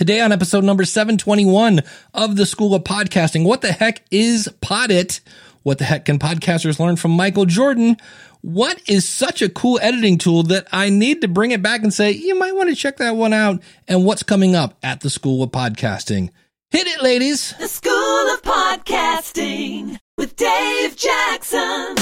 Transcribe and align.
Today 0.00 0.22
on 0.22 0.32
episode 0.32 0.64
number 0.64 0.86
721 0.86 1.82
of 2.14 2.36
the 2.36 2.46
School 2.46 2.74
of 2.74 2.84
Podcasting, 2.84 3.44
what 3.44 3.60
the 3.60 3.70
heck 3.70 4.00
is 4.10 4.48
Poddit? 4.62 5.20
What 5.62 5.76
the 5.76 5.84
heck 5.84 6.06
can 6.06 6.18
podcasters 6.18 6.78
learn 6.78 6.96
from 6.96 7.10
Michael 7.10 7.44
Jordan? 7.44 7.98
What 8.40 8.80
is 8.88 9.06
such 9.06 9.42
a 9.42 9.50
cool 9.50 9.78
editing 9.82 10.16
tool 10.16 10.44
that 10.44 10.66
I 10.72 10.88
need 10.88 11.20
to 11.20 11.28
bring 11.28 11.50
it 11.50 11.60
back 11.60 11.82
and 11.82 11.92
say, 11.92 12.12
you 12.12 12.34
might 12.38 12.56
want 12.56 12.70
to 12.70 12.74
check 12.74 12.96
that 12.96 13.14
one 13.14 13.34
out? 13.34 13.60
And 13.88 14.06
what's 14.06 14.22
coming 14.22 14.56
up 14.56 14.78
at 14.82 15.02
the 15.02 15.10
School 15.10 15.42
of 15.42 15.50
Podcasting? 15.50 16.30
Hit 16.70 16.86
it, 16.86 17.02
ladies. 17.02 17.54
The 17.58 17.68
School 17.68 17.92
of 17.92 18.40
Podcasting 18.40 19.98
with 20.16 20.34
Dave 20.34 20.96
Jackson. 20.96 21.96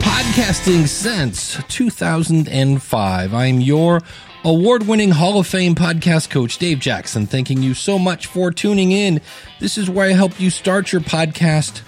Podcasting 0.00 0.88
since 0.88 1.62
2005. 1.68 3.34
I'm 3.34 3.60
your 3.60 4.00
award 4.44 4.86
winning 4.86 5.10
Hall 5.10 5.38
of 5.38 5.46
Fame 5.46 5.74
podcast 5.74 6.30
coach, 6.30 6.58
Dave 6.58 6.78
Jackson. 6.78 7.26
Thanking 7.26 7.62
you 7.62 7.74
so 7.74 7.98
much 7.98 8.26
for 8.26 8.50
tuning 8.50 8.92
in. 8.92 9.20
This 9.58 9.78
is 9.78 9.88
where 9.88 10.08
I 10.08 10.12
help 10.12 10.38
you 10.38 10.50
start 10.50 10.92
your 10.92 11.00
podcast 11.00 11.80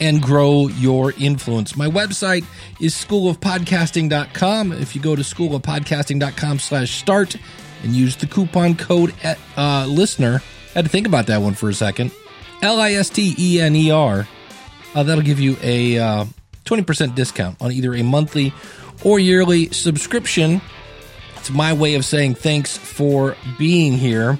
and 0.00 0.22
grow 0.22 0.68
your 0.68 1.12
influence. 1.18 1.76
My 1.76 1.88
website 1.88 2.44
is 2.80 2.94
schoolofpodcasting.com. 2.94 4.72
If 4.72 4.94
you 4.94 5.02
go 5.02 5.16
to 5.16 5.22
schoolofpodcasting.com 5.22 6.58
slash 6.58 6.90
start 6.92 7.36
and 7.82 7.92
use 7.92 8.16
the 8.16 8.26
coupon 8.26 8.76
code 8.76 9.14
at, 9.22 9.38
uh, 9.56 9.86
listener, 9.86 10.42
I 10.70 10.72
had 10.74 10.84
to 10.84 10.90
think 10.90 11.06
about 11.06 11.26
that 11.26 11.40
one 11.40 11.54
for 11.54 11.68
a 11.68 11.74
second. 11.74 12.12
L 12.62 12.80
I 12.80 12.92
S 12.92 13.10
T 13.10 13.34
E 13.38 13.60
N 13.60 13.74
E 13.74 13.90
R. 13.90 14.28
Uh, 14.94 15.02
that'll 15.02 15.24
give 15.24 15.40
you 15.40 15.56
a 15.62 15.98
uh, 15.98 16.24
20% 16.64 17.14
discount 17.14 17.60
on 17.60 17.72
either 17.72 17.94
a 17.94 18.02
monthly 18.02 18.52
or 19.04 19.18
yearly 19.18 19.70
subscription. 19.70 20.60
My 21.50 21.72
way 21.72 21.94
of 21.94 22.04
saying 22.04 22.34
thanks 22.34 22.76
for 22.76 23.36
being 23.58 23.94
here. 23.94 24.38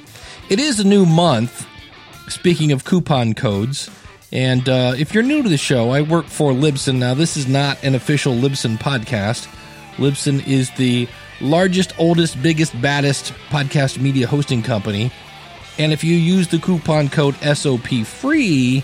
It 0.49 0.59
is 0.59 0.81
a 0.81 0.85
new 0.85 1.07
month. 1.07 1.67
Speaking 2.29 2.73
of 2.73 2.85
coupon 2.85 3.35
codes, 3.35 3.89
and 4.33 4.69
uh, 4.69 4.95
if 4.99 5.15
you're 5.15 5.23
new 5.23 5.43
to 5.43 5.49
the 5.49 5.57
show, 5.57 5.91
I 5.91 6.03
work 6.03 6.27
for 6.27 6.51
Libsyn. 6.53 6.97
Now, 6.97 7.15
this 7.15 7.37
is 7.37 7.47
not 7.47 7.83
an 7.85 7.95
official 7.95 8.35
Libsyn 8.35 8.79
podcast. 8.79 9.47
Libsyn 9.97 10.47
is 10.47 10.71
the 10.73 11.09
largest, 11.41 11.99
oldest, 11.99 12.43
biggest, 12.43 12.81
baddest 12.83 13.33
podcast 13.49 13.99
media 14.01 14.27
hosting 14.27 14.63
company. 14.63 15.13
And 15.79 15.93
if 15.93 16.03
you 16.03 16.17
use 16.17 16.49
the 16.49 16.59
coupon 16.59 17.09
code 17.09 17.37
SOP 17.37 18.05
free, 18.05 18.83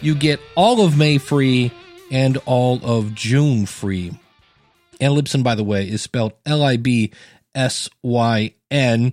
you 0.00 0.14
get 0.14 0.40
all 0.54 0.84
of 0.84 0.96
May 0.96 1.18
free 1.18 1.72
and 2.10 2.38
all 2.46 2.80
of 2.82 3.14
June 3.14 3.66
free. 3.66 4.18
And 5.00 5.14
Libsyn, 5.14 5.42
by 5.42 5.54
the 5.54 5.64
way, 5.64 5.88
is 5.88 6.02
spelled 6.02 6.32
L 6.46 6.62
I 6.62 6.76
B 6.76 7.12
S 7.54 7.88
Y 8.02 8.54
N. 8.70 9.12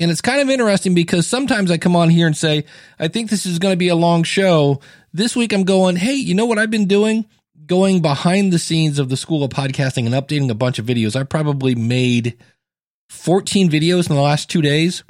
And 0.00 0.10
it's 0.10 0.20
kind 0.20 0.40
of 0.40 0.48
interesting 0.48 0.94
because 0.94 1.26
sometimes 1.26 1.70
I 1.70 1.78
come 1.78 1.96
on 1.96 2.08
here 2.08 2.26
and 2.26 2.36
say, 2.36 2.64
I 3.00 3.08
think 3.08 3.30
this 3.30 3.46
is 3.46 3.58
going 3.58 3.72
to 3.72 3.78
be 3.78 3.88
a 3.88 3.96
long 3.96 4.22
show. 4.22 4.80
This 5.12 5.34
week 5.34 5.52
I'm 5.52 5.64
going, 5.64 5.96
hey, 5.96 6.14
you 6.14 6.34
know 6.34 6.46
what 6.46 6.58
I've 6.58 6.70
been 6.70 6.86
doing? 6.86 7.26
Going 7.66 8.00
behind 8.00 8.52
the 8.52 8.60
scenes 8.60 9.00
of 9.00 9.08
the 9.08 9.16
School 9.16 9.42
of 9.42 9.50
Podcasting 9.50 10.06
and 10.06 10.14
updating 10.14 10.50
a 10.50 10.54
bunch 10.54 10.78
of 10.78 10.86
videos. 10.86 11.16
I 11.16 11.24
probably 11.24 11.74
made 11.74 12.36
14 13.08 13.70
videos 13.70 14.08
in 14.08 14.14
the 14.14 14.22
last 14.22 14.48
two 14.48 14.62
days. 14.62 15.02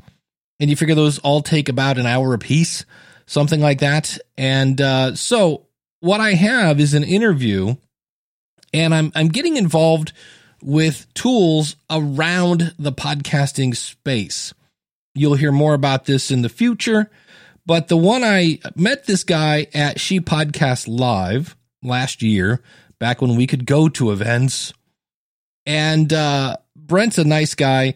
And 0.61 0.71
you 0.71 0.77
figure 0.77 0.95
those 0.95 1.19
all 1.19 1.43
take 1.43 1.69
about 1.69 1.99
an 1.99 2.07
hour 2.07 2.35
a 2.35 2.39
piece, 2.39 2.85
something 3.27 3.61
like 3.61 3.81
that. 3.81 4.19
And 4.37 4.81
uh, 4.81 5.15
so 5.15 5.67
what 6.01 6.21
I 6.21 6.33
have 6.33 6.81
is 6.81 6.95
an 6.95 7.05
interview, 7.05 7.77
and 8.73 8.95
I'm 8.95 9.13
I'm 9.15 9.29
getting 9.29 9.57
involved 9.57 10.13
with 10.63 11.13
tools 11.15 11.77
around 11.91 12.75
the 12.79 12.93
podcasting 12.93 13.77
space. 13.77 14.53
You'll 15.15 15.35
hear 15.35 15.53
more 15.53 15.75
about 15.75 16.05
this 16.05 16.31
in 16.31 16.43
the 16.43 16.49
future, 16.49 17.11
but 17.67 17.89
the 17.89 17.97
one 17.97 18.25
I 18.25 18.61
met 18.77 19.07
this 19.07 19.25
guy 19.25 19.67
at 19.75 20.01
She 20.01 20.21
Podcast 20.21 20.87
Live 20.89 21.57
last 21.83 22.23
year, 22.23 22.63
back 22.99 23.21
when 23.21 23.37
we 23.37 23.47
could 23.47 23.67
go 23.67 23.89
to 23.91 24.11
events, 24.11 24.73
and 25.67 26.13
uh, 26.13 26.57
Brent's 26.77 27.19
a 27.19 27.25
nice 27.25 27.55
guy, 27.55 27.95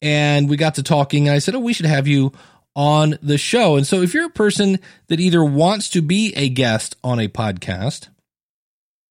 and 0.00 0.48
we 0.48 0.56
got 0.56 0.76
to 0.76 0.82
talking, 0.82 1.28
I 1.28 1.38
said, 1.38 1.54
"Oh, 1.54 1.60
we 1.60 1.72
should 1.72 1.86
have 1.86 2.06
you." 2.06 2.32
on 2.76 3.18
the 3.22 3.36
show. 3.36 3.76
And 3.76 3.86
so 3.86 4.00
if 4.00 4.14
you're 4.14 4.26
a 4.26 4.30
person 4.30 4.78
that 5.08 5.20
either 5.20 5.44
wants 5.44 5.88
to 5.90 6.02
be 6.02 6.32
a 6.36 6.48
guest 6.48 6.96
on 7.02 7.18
a 7.18 7.28
podcast 7.28 8.08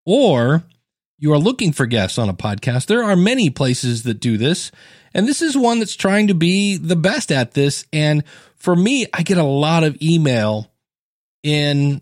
or 0.05 0.63
you 1.19 1.33
are 1.33 1.37
looking 1.37 1.71
for 1.73 1.85
guests 1.85 2.17
on 2.17 2.29
a 2.29 2.33
podcast, 2.33 2.87
there 2.87 3.03
are 3.03 3.15
many 3.15 3.49
places 3.49 4.03
that 4.03 4.15
do 4.15 4.37
this. 4.37 4.71
And 5.13 5.27
this 5.27 5.41
is 5.41 5.57
one 5.57 5.79
that's 5.79 5.95
trying 5.95 6.27
to 6.27 6.33
be 6.33 6.77
the 6.77 6.95
best 6.95 7.31
at 7.31 7.51
this. 7.51 7.85
And 7.91 8.23
for 8.55 8.75
me, 8.75 9.05
I 9.13 9.23
get 9.23 9.37
a 9.37 9.43
lot 9.43 9.83
of 9.83 10.01
email 10.01 10.71
in 11.43 12.01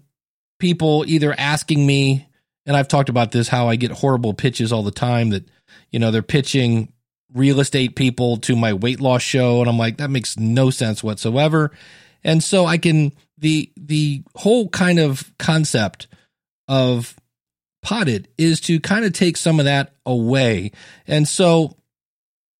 people 0.59 1.03
either 1.07 1.33
asking 1.37 1.85
me, 1.85 2.27
and 2.65 2.75
I've 2.75 2.87
talked 2.87 3.09
about 3.09 3.31
this, 3.31 3.47
how 3.47 3.69
I 3.69 3.75
get 3.75 3.91
horrible 3.91 4.33
pitches 4.33 4.71
all 4.71 4.83
the 4.83 4.91
time 4.91 5.29
that, 5.29 5.47
you 5.91 5.99
know, 5.99 6.11
they're 6.11 6.21
pitching 6.21 6.91
real 7.33 7.59
estate 7.59 7.95
people 7.95 8.37
to 8.37 8.55
my 8.55 8.73
weight 8.73 9.01
loss 9.01 9.21
show 9.21 9.59
and 9.59 9.69
I'm 9.69 9.77
like 9.77 9.97
that 9.97 10.09
makes 10.09 10.37
no 10.37 10.69
sense 10.69 11.03
whatsoever. 11.03 11.71
And 12.23 12.43
so 12.43 12.65
I 12.65 12.77
can 12.77 13.11
the 13.37 13.71
the 13.75 14.23
whole 14.35 14.69
kind 14.69 14.99
of 14.99 15.31
concept 15.37 16.07
of 16.67 17.15
Poddit 17.87 18.25
is 18.37 18.59
to 18.61 18.81
kind 18.81 19.05
of 19.05 19.13
take 19.13 19.37
some 19.37 19.59
of 19.59 19.65
that 19.65 19.95
away. 20.05 20.71
And 21.07 21.25
so 21.25 21.77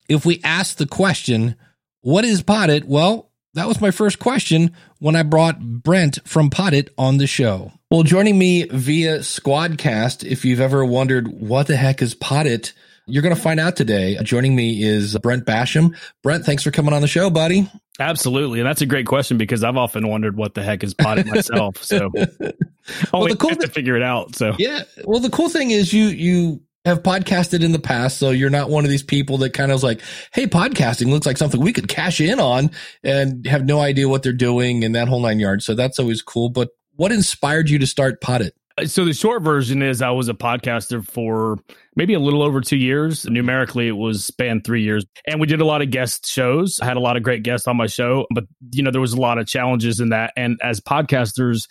if 0.08 0.24
we 0.24 0.40
ask 0.42 0.78
the 0.78 0.86
question, 0.86 1.54
what 2.00 2.24
is 2.24 2.42
Poddit? 2.42 2.84
Well, 2.84 3.30
that 3.52 3.68
was 3.68 3.78
my 3.78 3.90
first 3.90 4.18
question 4.18 4.74
when 5.00 5.16
I 5.16 5.24
brought 5.24 5.60
Brent 5.60 6.18
from 6.26 6.48
Poddit 6.48 6.88
on 6.96 7.18
the 7.18 7.26
show. 7.26 7.72
Well, 7.90 8.04
joining 8.04 8.38
me 8.38 8.64
via 8.64 9.18
Squadcast, 9.18 10.24
if 10.24 10.46
you've 10.46 10.60
ever 10.60 10.82
wondered 10.82 11.28
what 11.28 11.66
the 11.66 11.76
heck 11.76 12.00
is 12.00 12.14
Poddit, 12.14 12.72
you're 13.06 13.22
going 13.22 13.34
to 13.34 13.40
find 13.40 13.60
out 13.60 13.76
today. 13.76 14.16
Joining 14.22 14.56
me 14.56 14.82
is 14.82 15.16
Brent 15.18 15.44
Basham. 15.44 15.94
Brent, 16.22 16.46
thanks 16.46 16.62
for 16.62 16.70
coming 16.70 16.94
on 16.94 17.02
the 17.02 17.08
show, 17.08 17.28
buddy. 17.28 17.70
Absolutely. 18.00 18.60
And 18.60 18.68
that's 18.68 18.80
a 18.80 18.86
great 18.86 19.06
question 19.06 19.36
because 19.36 19.62
I've 19.62 19.76
often 19.76 20.08
wondered 20.08 20.36
what 20.36 20.54
the 20.54 20.62
heck 20.62 20.84
is 20.84 20.94
Poddit 20.94 21.26
myself. 21.26 21.82
So 21.82 22.10
well, 23.12 23.26
the 23.26 23.36
cool 23.36 23.50
have 23.50 23.58
th- 23.58 23.68
to 23.68 23.74
figure 23.74 23.96
it 23.96 24.02
out. 24.02 24.34
So 24.34 24.54
yeah. 24.58 24.82
Well, 25.04 25.20
the 25.20 25.30
cool 25.30 25.48
thing 25.48 25.70
is 25.70 25.92
you, 25.92 26.06
you 26.06 26.62
have 26.84 27.02
podcasted 27.02 27.62
in 27.62 27.72
the 27.72 27.78
past. 27.78 28.18
So 28.18 28.30
you're 28.30 28.50
not 28.50 28.70
one 28.70 28.84
of 28.84 28.90
these 28.90 29.02
people 29.02 29.38
that 29.38 29.52
kind 29.52 29.70
of 29.70 29.82
like, 29.82 30.00
Hey, 30.32 30.46
podcasting 30.46 31.10
looks 31.10 31.26
like 31.26 31.36
something 31.36 31.60
we 31.60 31.72
could 31.72 31.88
cash 31.88 32.20
in 32.20 32.40
on 32.40 32.70
and 33.02 33.46
have 33.46 33.64
no 33.64 33.80
idea 33.80 34.08
what 34.08 34.22
they're 34.22 34.32
doing 34.32 34.84
and 34.84 34.94
that 34.94 35.08
whole 35.08 35.20
nine 35.20 35.38
yards. 35.38 35.64
So 35.64 35.74
that's 35.74 35.98
always 35.98 36.22
cool. 36.22 36.50
But 36.50 36.70
what 36.96 37.12
inspired 37.12 37.70
you 37.70 37.78
to 37.78 37.86
start 37.86 38.20
Poddit? 38.20 38.50
Uh, 38.78 38.86
so 38.86 39.04
the 39.04 39.12
short 39.12 39.42
version 39.42 39.82
is 39.82 40.02
I 40.02 40.10
was 40.10 40.28
a 40.28 40.34
podcaster 40.34 41.04
for 41.04 41.58
maybe 41.96 42.14
a 42.14 42.20
little 42.20 42.42
over 42.42 42.60
two 42.60 42.76
years. 42.76 43.24
Numerically, 43.26 43.88
it 43.88 43.96
was 43.96 44.24
spanned 44.24 44.64
three 44.64 44.82
years. 44.82 45.04
And 45.26 45.40
we 45.40 45.46
did 45.46 45.60
a 45.60 45.64
lot 45.64 45.82
of 45.82 45.90
guest 45.90 46.26
shows. 46.26 46.78
I 46.80 46.86
had 46.86 46.96
a 46.96 47.00
lot 47.00 47.16
of 47.16 47.22
great 47.22 47.42
guests 47.42 47.66
on 47.66 47.76
my 47.76 47.86
show, 47.86 48.26
but 48.34 48.44
you 48.72 48.82
know, 48.82 48.90
there 48.90 49.00
was 49.00 49.12
a 49.12 49.20
lot 49.20 49.38
of 49.38 49.46
challenges 49.46 50.00
in 50.00 50.10
that. 50.10 50.32
And 50.36 50.58
as 50.62 50.80
podcasters, 50.80 51.68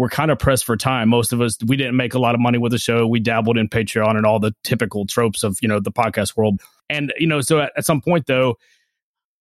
we're 0.00 0.08
kind 0.08 0.30
of 0.30 0.38
pressed 0.38 0.64
for 0.64 0.78
time. 0.78 1.10
Most 1.10 1.30
of 1.30 1.42
us, 1.42 1.58
we 1.66 1.76
didn't 1.76 1.94
make 1.94 2.14
a 2.14 2.18
lot 2.18 2.34
of 2.34 2.40
money 2.40 2.56
with 2.56 2.72
the 2.72 2.78
show. 2.78 3.06
We 3.06 3.20
dabbled 3.20 3.58
in 3.58 3.68
Patreon 3.68 4.16
and 4.16 4.24
all 4.24 4.40
the 4.40 4.54
typical 4.64 5.04
tropes 5.04 5.44
of, 5.44 5.58
you 5.60 5.68
know, 5.68 5.78
the 5.78 5.92
podcast 5.92 6.38
world. 6.38 6.62
And, 6.88 7.12
you 7.18 7.26
know, 7.26 7.42
so 7.42 7.60
at, 7.60 7.72
at 7.76 7.84
some 7.84 8.00
point 8.00 8.24
though, 8.26 8.56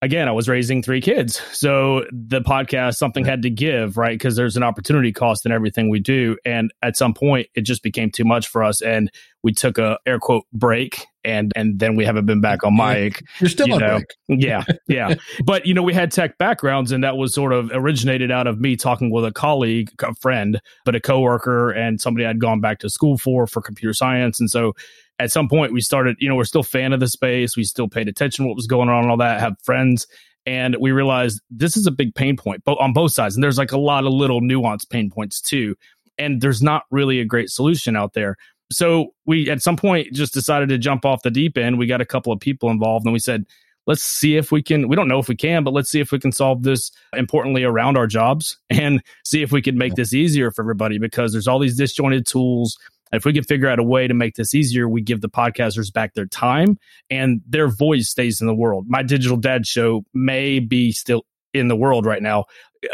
again, 0.01 0.27
I 0.27 0.31
was 0.31 0.47
raising 0.47 0.81
three 0.81 1.01
kids. 1.01 1.41
So 1.51 2.05
the 2.11 2.41
podcast, 2.41 2.95
something 2.95 3.25
had 3.25 3.41
to 3.43 3.49
give, 3.49 3.97
right? 3.97 4.17
Because 4.17 4.35
there's 4.35 4.57
an 4.57 4.63
opportunity 4.63 5.11
cost 5.11 5.45
in 5.45 5.51
everything 5.51 5.89
we 5.89 5.99
do. 5.99 6.37
And 6.45 6.71
at 6.81 6.97
some 6.97 7.13
point, 7.13 7.47
it 7.55 7.61
just 7.61 7.83
became 7.83 8.11
too 8.11 8.23
much 8.23 8.47
for 8.47 8.63
us. 8.63 8.81
And 8.81 9.11
we 9.43 9.53
took 9.53 9.77
a 9.77 9.97
air 10.05 10.19
quote 10.19 10.43
break 10.53 11.05
and 11.25 11.51
and 11.55 11.79
then 11.79 11.95
we 11.95 12.05
haven't 12.05 12.25
been 12.25 12.41
back 12.41 12.63
on 12.63 12.75
mic. 12.75 13.23
You're 13.39 13.49
still 13.49 13.67
you 13.67 13.73
on 13.73 13.79
break. 13.79 14.05
yeah, 14.27 14.63
yeah. 14.87 15.15
but 15.45 15.65
you 15.65 15.73
know, 15.73 15.83
we 15.83 15.93
had 15.93 16.11
tech 16.11 16.37
backgrounds, 16.37 16.91
and 16.91 17.03
that 17.03 17.17
was 17.17 17.33
sort 17.33 17.51
of 17.51 17.69
originated 17.73 18.31
out 18.31 18.47
of 18.47 18.59
me 18.59 18.75
talking 18.75 19.11
with 19.11 19.25
a 19.25 19.31
colleague, 19.31 19.91
a 20.01 20.15
friend, 20.15 20.61
but 20.85 20.95
a 20.95 21.01
coworker, 21.01 21.71
and 21.71 21.99
somebody 21.99 22.25
I'd 22.25 22.39
gone 22.39 22.61
back 22.61 22.79
to 22.79 22.89
school 22.89 23.17
for 23.17 23.47
for 23.47 23.61
computer 23.61 23.93
science, 23.93 24.39
and 24.39 24.49
so 24.49 24.73
at 25.19 25.31
some 25.31 25.49
point 25.49 25.73
we 25.73 25.81
started, 25.81 26.15
you 26.19 26.29
know, 26.29 26.35
we're 26.35 26.45
still 26.45 26.63
fan 26.63 26.93
of 26.93 26.99
the 26.99 27.07
space. 27.07 27.57
We 27.57 27.63
still 27.63 27.89
paid 27.89 28.07
attention 28.07 28.45
to 28.45 28.49
what 28.49 28.55
was 28.55 28.67
going 28.67 28.89
on 28.89 29.03
and 29.03 29.11
all 29.11 29.17
that, 29.17 29.39
have 29.39 29.55
friends. 29.61 30.07
And 30.45 30.77
we 30.79 30.91
realized 30.91 31.41
this 31.49 31.77
is 31.77 31.85
a 31.85 31.91
big 31.91 32.15
pain 32.15 32.37
point 32.37 32.63
but 32.63 32.79
on 32.79 32.93
both 32.93 33.11
sides. 33.11 33.35
And 33.35 33.43
there's 33.43 33.57
like 33.57 33.73
a 33.73 33.77
lot 33.77 34.05
of 34.05 34.13
little 34.13 34.41
nuanced 34.41 34.89
pain 34.89 35.09
points 35.09 35.41
too. 35.41 35.75
And 36.17 36.41
there's 36.41 36.61
not 36.61 36.83
really 36.89 37.19
a 37.19 37.25
great 37.25 37.49
solution 37.49 37.95
out 37.95 38.13
there. 38.13 38.37
So 38.71 39.13
we 39.25 39.49
at 39.49 39.61
some 39.61 39.77
point 39.77 40.13
just 40.13 40.33
decided 40.33 40.69
to 40.69 40.77
jump 40.77 41.05
off 41.05 41.23
the 41.23 41.31
deep 41.31 41.57
end. 41.57 41.77
We 41.77 41.87
got 41.87 42.01
a 42.01 42.05
couple 42.05 42.31
of 42.31 42.39
people 42.39 42.69
involved 42.69 43.05
and 43.05 43.13
we 43.13 43.19
said, 43.19 43.45
let's 43.87 44.03
see 44.03 44.37
if 44.37 44.51
we 44.51 44.61
can 44.61 44.87
we 44.87 44.95
don't 44.95 45.07
know 45.07 45.17
if 45.17 45.27
we 45.27 45.35
can 45.35 45.63
but 45.63 45.73
let's 45.73 45.89
see 45.89 45.99
if 45.99 46.11
we 46.11 46.19
can 46.19 46.31
solve 46.31 46.61
this 46.61 46.91
importantly 47.13 47.63
around 47.63 47.97
our 47.97 48.05
jobs 48.05 48.57
and 48.69 49.01
see 49.25 49.41
if 49.41 49.51
we 49.51 49.61
can 49.61 49.77
make 49.77 49.95
this 49.95 50.13
easier 50.13 50.51
for 50.51 50.61
everybody 50.61 50.99
because 50.99 51.31
there's 51.31 51.47
all 51.47 51.57
these 51.57 51.75
disjointed 51.75 52.27
tools 52.27 52.77
if 53.11 53.25
we 53.25 53.33
can 53.33 53.43
figure 53.43 53.67
out 53.67 53.79
a 53.79 53.83
way 53.83 54.07
to 54.07 54.13
make 54.13 54.35
this 54.35 54.53
easier, 54.53 54.87
we 54.87 55.01
give 55.01 55.21
the 55.21 55.29
podcasters 55.29 55.91
back 55.91 56.13
their 56.13 56.27
time 56.27 56.77
and 57.09 57.41
their 57.47 57.67
voice 57.67 58.09
stays 58.09 58.41
in 58.41 58.47
the 58.47 58.55
world. 58.55 58.85
My 58.87 59.03
digital 59.03 59.37
dad 59.37 59.65
show 59.65 60.03
may 60.13 60.59
be 60.59 60.91
still 60.91 61.23
in 61.53 61.67
the 61.67 61.75
world 61.75 62.05
right 62.05 62.21
now. 62.21 62.45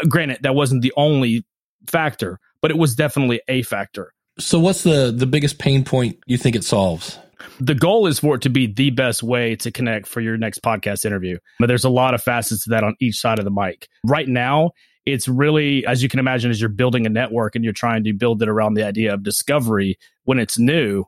Granted, 0.08 0.38
that 0.42 0.54
wasn't 0.54 0.82
the 0.82 0.92
only 0.96 1.44
factor, 1.86 2.38
but 2.60 2.70
it 2.70 2.78
was 2.78 2.94
definitely 2.94 3.40
a 3.48 3.62
factor. 3.62 4.12
So 4.38 4.58
what's 4.58 4.82
the 4.82 5.14
the 5.16 5.26
biggest 5.26 5.58
pain 5.58 5.84
point 5.84 6.18
you 6.26 6.36
think 6.36 6.56
it 6.56 6.64
solves? 6.64 7.18
The 7.60 7.74
goal 7.74 8.06
is 8.06 8.18
for 8.18 8.36
it 8.36 8.42
to 8.42 8.50
be 8.50 8.66
the 8.66 8.90
best 8.90 9.22
way 9.22 9.56
to 9.56 9.70
connect 9.70 10.06
for 10.06 10.20
your 10.20 10.36
next 10.36 10.62
podcast 10.62 11.04
interview. 11.04 11.38
But 11.58 11.66
there's 11.66 11.84
a 11.84 11.90
lot 11.90 12.14
of 12.14 12.22
facets 12.22 12.64
to 12.64 12.70
that 12.70 12.84
on 12.84 12.96
each 13.00 13.16
side 13.16 13.38
of 13.38 13.44
the 13.44 13.50
mic. 13.50 13.88
Right 14.04 14.28
now, 14.28 14.72
it's 15.06 15.28
really, 15.28 15.86
as 15.86 16.02
you 16.02 16.08
can 16.08 16.20
imagine, 16.20 16.50
as 16.50 16.60
you're 16.60 16.68
building 16.68 17.06
a 17.06 17.08
network 17.08 17.54
and 17.54 17.64
you're 17.64 17.72
trying 17.72 18.04
to 18.04 18.12
build 18.12 18.42
it 18.42 18.48
around 18.48 18.74
the 18.74 18.82
idea 18.82 19.14
of 19.14 19.22
discovery, 19.22 19.96
when 20.24 20.38
it's 20.38 20.58
new, 20.58 21.04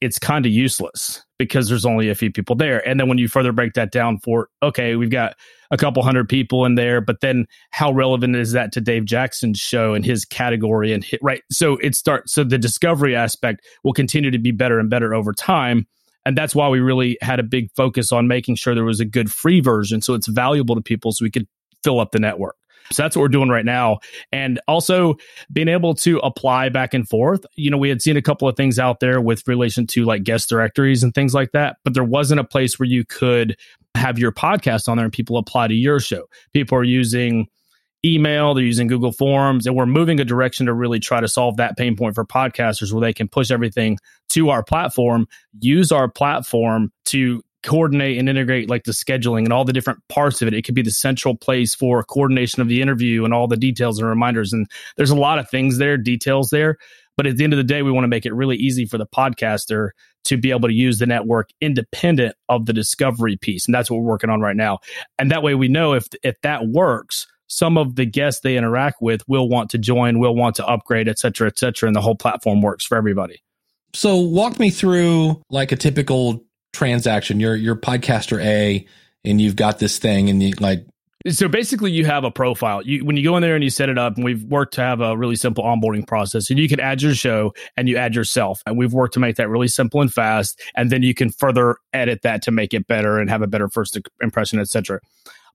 it's 0.00 0.18
kind 0.18 0.44
of 0.44 0.52
useless 0.52 1.24
because 1.38 1.68
there's 1.68 1.86
only 1.86 2.08
a 2.08 2.14
few 2.14 2.30
people 2.30 2.56
there. 2.56 2.86
And 2.86 2.98
then 2.98 3.08
when 3.08 3.18
you 3.18 3.28
further 3.28 3.52
break 3.52 3.74
that 3.74 3.92
down 3.92 4.18
for, 4.18 4.48
okay, 4.62 4.96
we've 4.96 5.10
got 5.10 5.36
a 5.70 5.76
couple 5.76 6.02
hundred 6.02 6.28
people 6.28 6.64
in 6.64 6.74
there, 6.74 7.00
but 7.00 7.20
then 7.20 7.46
how 7.70 7.92
relevant 7.92 8.36
is 8.36 8.52
that 8.52 8.72
to 8.72 8.80
Dave 8.80 9.04
Jackson's 9.04 9.58
show 9.58 9.94
and 9.94 10.04
his 10.04 10.24
category 10.24 10.92
and 10.92 11.06
right? 11.22 11.42
So 11.50 11.76
it 11.76 11.94
starts, 11.94 12.32
so 12.32 12.44
the 12.44 12.58
discovery 12.58 13.14
aspect 13.14 13.64
will 13.84 13.92
continue 13.92 14.30
to 14.30 14.38
be 14.38 14.50
better 14.50 14.78
and 14.78 14.90
better 14.90 15.14
over 15.14 15.32
time. 15.32 15.86
And 16.24 16.36
that's 16.36 16.54
why 16.54 16.68
we 16.68 16.80
really 16.80 17.16
had 17.22 17.38
a 17.38 17.44
big 17.44 17.70
focus 17.76 18.12
on 18.12 18.26
making 18.26 18.56
sure 18.56 18.74
there 18.74 18.84
was 18.84 19.00
a 19.00 19.04
good 19.04 19.32
free 19.32 19.60
version. 19.60 20.02
So 20.02 20.14
it's 20.14 20.26
valuable 20.26 20.74
to 20.74 20.82
people 20.82 21.12
so 21.12 21.24
we 21.24 21.30
could 21.30 21.46
fill 21.84 22.00
up 22.00 22.10
the 22.10 22.18
network. 22.18 22.56
So 22.90 23.02
that's 23.02 23.16
what 23.16 23.22
we're 23.22 23.28
doing 23.28 23.48
right 23.48 23.64
now. 23.64 23.98
And 24.32 24.60
also 24.68 25.16
being 25.52 25.68
able 25.68 25.94
to 25.96 26.18
apply 26.18 26.68
back 26.68 26.94
and 26.94 27.08
forth. 27.08 27.44
You 27.56 27.70
know, 27.70 27.78
we 27.78 27.88
had 27.88 28.02
seen 28.02 28.16
a 28.16 28.22
couple 28.22 28.48
of 28.48 28.56
things 28.56 28.78
out 28.78 29.00
there 29.00 29.20
with 29.20 29.46
relation 29.46 29.86
to 29.88 30.04
like 30.04 30.24
guest 30.24 30.48
directories 30.48 31.02
and 31.02 31.14
things 31.14 31.34
like 31.34 31.52
that, 31.52 31.76
but 31.84 31.94
there 31.94 32.04
wasn't 32.04 32.40
a 32.40 32.44
place 32.44 32.78
where 32.78 32.88
you 32.88 33.04
could 33.04 33.56
have 33.94 34.18
your 34.18 34.32
podcast 34.32 34.88
on 34.88 34.96
there 34.96 35.04
and 35.04 35.12
people 35.12 35.38
apply 35.38 35.68
to 35.68 35.74
your 35.74 36.00
show. 36.00 36.28
People 36.52 36.78
are 36.78 36.84
using 36.84 37.46
email, 38.04 38.54
they're 38.54 38.64
using 38.64 38.86
Google 38.86 39.12
Forms, 39.12 39.66
and 39.66 39.74
we're 39.74 39.86
moving 39.86 40.20
a 40.20 40.24
direction 40.24 40.66
to 40.66 40.74
really 40.74 41.00
try 41.00 41.20
to 41.20 41.28
solve 41.28 41.56
that 41.56 41.76
pain 41.76 41.96
point 41.96 42.14
for 42.14 42.24
podcasters 42.24 42.92
where 42.92 43.00
they 43.00 43.12
can 43.12 43.28
push 43.28 43.50
everything 43.50 43.98
to 44.30 44.50
our 44.50 44.62
platform, 44.62 45.26
use 45.60 45.90
our 45.90 46.08
platform 46.08 46.92
to 47.06 47.42
coordinate 47.66 48.18
and 48.18 48.28
integrate 48.28 48.70
like 48.70 48.84
the 48.84 48.92
scheduling 48.92 49.44
and 49.44 49.52
all 49.52 49.64
the 49.64 49.72
different 49.72 50.00
parts 50.08 50.40
of 50.40 50.48
it. 50.48 50.54
It 50.54 50.62
could 50.62 50.74
be 50.74 50.82
the 50.82 50.90
central 50.90 51.36
place 51.36 51.74
for 51.74 52.02
coordination 52.04 52.62
of 52.62 52.68
the 52.68 52.80
interview 52.80 53.24
and 53.24 53.34
all 53.34 53.48
the 53.48 53.56
details 53.56 53.98
and 53.98 54.08
reminders. 54.08 54.52
And 54.52 54.66
there's 54.96 55.10
a 55.10 55.16
lot 55.16 55.38
of 55.38 55.50
things 55.50 55.76
there, 55.76 55.98
details 55.98 56.50
there. 56.50 56.76
But 57.16 57.26
at 57.26 57.36
the 57.36 57.44
end 57.44 57.52
of 57.52 57.56
the 57.58 57.64
day, 57.64 57.82
we 57.82 57.90
want 57.90 58.04
to 58.04 58.08
make 58.08 58.26
it 58.26 58.34
really 58.34 58.56
easy 58.56 58.86
for 58.86 58.98
the 58.98 59.06
podcaster 59.06 59.90
to 60.24 60.36
be 60.36 60.50
able 60.50 60.68
to 60.68 60.74
use 60.74 60.98
the 60.98 61.06
network 61.06 61.50
independent 61.60 62.34
of 62.48 62.66
the 62.66 62.72
discovery 62.72 63.36
piece. 63.36 63.66
And 63.66 63.74
that's 63.74 63.90
what 63.90 63.98
we're 63.98 64.10
working 64.10 64.30
on 64.30 64.40
right 64.40 64.56
now. 64.56 64.78
And 65.18 65.30
that 65.30 65.42
way 65.42 65.54
we 65.54 65.68
know 65.68 65.94
if 65.94 66.06
if 66.22 66.40
that 66.42 66.66
works, 66.66 67.26
some 67.48 67.78
of 67.78 67.94
the 67.94 68.06
guests 68.06 68.40
they 68.42 68.56
interact 68.56 69.00
with 69.00 69.22
will 69.28 69.48
want 69.48 69.70
to 69.70 69.78
join, 69.78 70.18
will 70.18 70.34
want 70.34 70.56
to 70.56 70.66
upgrade, 70.66 71.08
et 71.08 71.18
cetera, 71.18 71.46
et 71.46 71.58
cetera. 71.58 71.86
And 71.88 71.96
the 71.96 72.00
whole 72.00 72.16
platform 72.16 72.60
works 72.60 72.84
for 72.84 72.96
everybody. 72.96 73.40
So 73.94 74.16
walk 74.16 74.58
me 74.58 74.70
through 74.70 75.40
like 75.48 75.72
a 75.72 75.76
typical 75.76 76.44
transaction. 76.76 77.40
You're 77.40 77.56
you're 77.56 77.76
podcaster 77.76 78.42
A 78.44 78.86
and 79.24 79.40
you've 79.40 79.56
got 79.56 79.78
this 79.78 79.98
thing 79.98 80.30
and 80.30 80.42
you 80.42 80.52
like 80.60 80.86
so 81.30 81.48
basically 81.48 81.90
you 81.90 82.04
have 82.04 82.22
a 82.22 82.30
profile. 82.30 82.82
You 82.82 83.04
when 83.04 83.16
you 83.16 83.24
go 83.24 83.36
in 83.36 83.42
there 83.42 83.54
and 83.54 83.64
you 83.64 83.70
set 83.70 83.88
it 83.88 83.98
up 83.98 84.16
and 84.16 84.24
we've 84.24 84.44
worked 84.44 84.74
to 84.74 84.82
have 84.82 85.00
a 85.00 85.16
really 85.16 85.34
simple 85.34 85.64
onboarding 85.64 86.06
process 86.06 86.50
and 86.50 86.58
you 86.58 86.68
can 86.68 86.78
add 86.78 87.02
your 87.02 87.14
show 87.14 87.52
and 87.76 87.88
you 87.88 87.96
add 87.96 88.14
yourself. 88.14 88.62
And 88.66 88.76
we've 88.76 88.92
worked 88.92 89.14
to 89.14 89.20
make 89.20 89.36
that 89.36 89.48
really 89.48 89.68
simple 89.68 90.00
and 90.00 90.12
fast 90.12 90.60
and 90.76 90.90
then 90.90 91.02
you 91.02 91.14
can 91.14 91.30
further 91.30 91.76
edit 91.92 92.20
that 92.22 92.42
to 92.42 92.50
make 92.50 92.74
it 92.74 92.86
better 92.86 93.18
and 93.18 93.28
have 93.30 93.42
a 93.42 93.46
better 93.46 93.68
first 93.68 93.98
impression 94.20 94.60
etc 94.60 95.00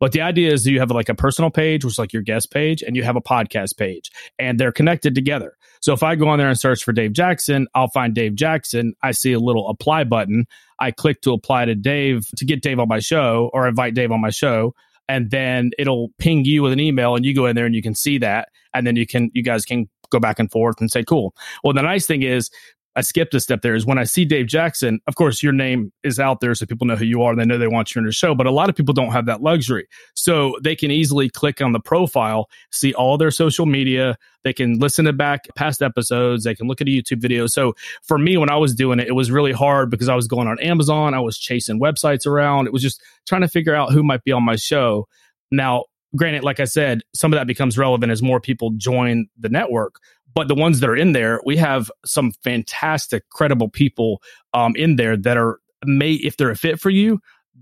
but 0.02 0.12
the 0.12 0.22
idea 0.22 0.52
is 0.52 0.66
you 0.66 0.80
have 0.80 0.90
like 0.92 1.10
a 1.10 1.16
personal 1.16 1.52
page, 1.52 1.86
which 1.86 1.94
is 1.94 2.00
like 2.00 2.12
your 2.12 2.24
guest 2.24 2.52
page, 2.52 2.82
and 2.82 2.98
you 2.98 3.04
have 3.04 3.16
a 3.16 3.22
podcast 3.22 3.78
page, 3.78 4.12
and 4.38 4.60
they're 4.60 4.72
connected 4.74 5.16
together. 5.16 5.56
So 5.80 5.94
if 5.94 6.02
I 6.02 6.16
go 6.16 6.28
on 6.28 6.40
there 6.40 6.50
and 6.50 6.60
search 6.60 6.84
for 6.84 6.92
Dave 6.92 7.14
Jackson, 7.14 7.68
I'll 7.76 7.88
find 7.88 8.14
Dave 8.14 8.36
Jackson. 8.36 8.96
I 9.04 9.12
see 9.12 9.32
a 9.32 9.40
little 9.40 9.70
apply 9.70 10.04
button. 10.06 10.46
I 10.80 10.90
click 10.90 11.22
to 11.22 11.34
apply 11.34 11.66
to 11.66 11.76
Dave 11.76 12.26
to 12.38 12.46
get 12.46 12.64
Dave 12.64 12.80
on 12.80 12.88
my 12.88 13.00
show 13.00 13.52
or 13.54 13.68
invite 13.68 13.94
Dave 13.94 14.12
on 14.12 14.20
my 14.20 14.32
show. 14.32 14.74
And 15.08 15.30
then 15.30 15.72
it'll 15.78 16.10
ping 16.18 16.46
you 16.46 16.64
with 16.64 16.74
an 16.74 16.80
email 16.80 17.16
and 17.16 17.24
you 17.24 17.36
go 17.36 17.46
in 17.46 17.56
there 17.56 17.66
and 17.66 17.76
you 17.76 17.84
can 17.84 17.94
see 17.94 18.18
that. 18.20 18.50
And 18.74 18.88
then 18.88 18.96
you 18.96 19.06
can, 19.06 19.30
you 19.34 19.44
guys 19.44 19.66
can 19.66 19.88
go 20.10 20.20
back 20.20 20.40
and 20.40 20.50
forth 20.50 20.80
and 20.80 20.90
say, 20.90 21.04
cool. 21.04 21.36
Well, 21.64 21.74
the 21.74 21.82
nice 21.82 22.08
thing 22.08 22.24
is 22.24 22.50
I 22.96 23.02
skipped 23.02 23.34
a 23.34 23.40
step 23.40 23.62
there 23.62 23.76
is 23.76 23.86
when 23.86 23.98
I 23.98 24.04
see 24.04 24.26
Dave 24.26 24.48
Jackson, 24.48 25.00
of 25.08 25.16
course, 25.16 25.42
your 25.42 25.54
name 25.54 25.94
is 26.04 26.20
out 26.20 26.42
there 26.42 26.54
so 26.54 26.66
people 26.66 26.86
know 26.86 26.98
who 26.98 27.06
you 27.06 27.22
are 27.22 27.32
and 27.32 27.40
they 27.40 27.46
know 27.46 27.58
they 27.58 27.68
want 27.68 27.96
you 27.96 28.00
on 28.00 28.06
the 28.06 28.12
show. 28.12 28.36
But 28.36 28.48
a 28.48 28.52
lot 28.52 28.70
of 28.70 28.76
people 28.76 28.94
don't 28.94 29.12
have 29.12 29.26
that 29.28 29.42
luxury. 29.42 29.88
So 30.14 30.58
they 30.62 30.76
can 30.76 30.92
easily 30.92 31.30
click 31.30 31.62
on 31.62 31.72
the 31.72 31.80
profile, 31.80 32.50
see 32.72 32.94
all 32.94 33.18
their 33.18 33.32
social 33.32 33.66
media. 33.66 34.18
They 34.44 34.52
can 34.52 34.80
listen 34.80 35.06
to 35.06 35.14
back 35.14 35.48
past 35.56 35.82
episodes. 35.82 36.44
They 36.44 36.56
can 36.56 36.68
look 36.68 36.82
at 36.82 36.88
a 36.88 36.92
YouTube 36.92 37.22
video. 37.22 37.48
So 37.48 37.74
for 38.04 38.18
me, 38.18 38.36
when 38.36 38.50
I 38.50 38.58
was 38.58 38.76
doing 38.76 39.00
it, 39.00 39.08
it 39.08 39.14
was 39.14 39.32
really 39.32 39.54
hard 39.54 39.90
because 39.90 40.10
I 40.10 40.16
was 40.16 40.28
going 40.28 40.48
on 40.48 40.60
Amazon. 40.60 41.14
I 41.14 41.22
was 41.22 41.38
chasing 41.38 41.80
websites 41.80 42.28
around. 42.28 42.68
It 42.68 42.74
was 42.74 42.82
just 42.82 43.02
trying 43.26 43.42
to 43.42 43.48
figure 43.48 43.76
out 43.76 43.94
who 43.94 44.04
might 44.04 44.24
be 44.26 44.34
on 44.34 44.44
my 44.44 44.58
show. 44.58 45.08
Now, 45.50 45.86
granted, 46.16 46.44
like 46.44 46.60
I 46.60 46.66
said, 46.66 47.02
some 47.16 47.32
of 47.32 47.40
that 47.40 47.48
becomes 47.48 47.78
relevant 47.78 48.12
as 48.12 48.22
more 48.22 48.42
people 48.42 48.72
join 48.72 49.28
the 49.40 49.50
network 49.50 49.96
but 50.34 50.48
the 50.48 50.56
ones 50.56 50.80
that 50.80 50.90
are 50.90 50.96
in 50.96 51.14
there, 51.14 51.42
we 51.46 51.58
have 51.58 51.92
some 52.06 52.32
fantastic, 52.44 53.30
credible 53.30 53.70
people 53.70 54.22
um, 54.54 54.76
in 54.76 54.96
there 54.96 55.18
that 55.18 55.38
are 55.38 55.60
may 55.86 56.14
if 56.14 56.38
they're 56.38 56.52
a 56.52 56.56
fit 56.56 56.80
for 56.80 56.90
you, 56.90 57.20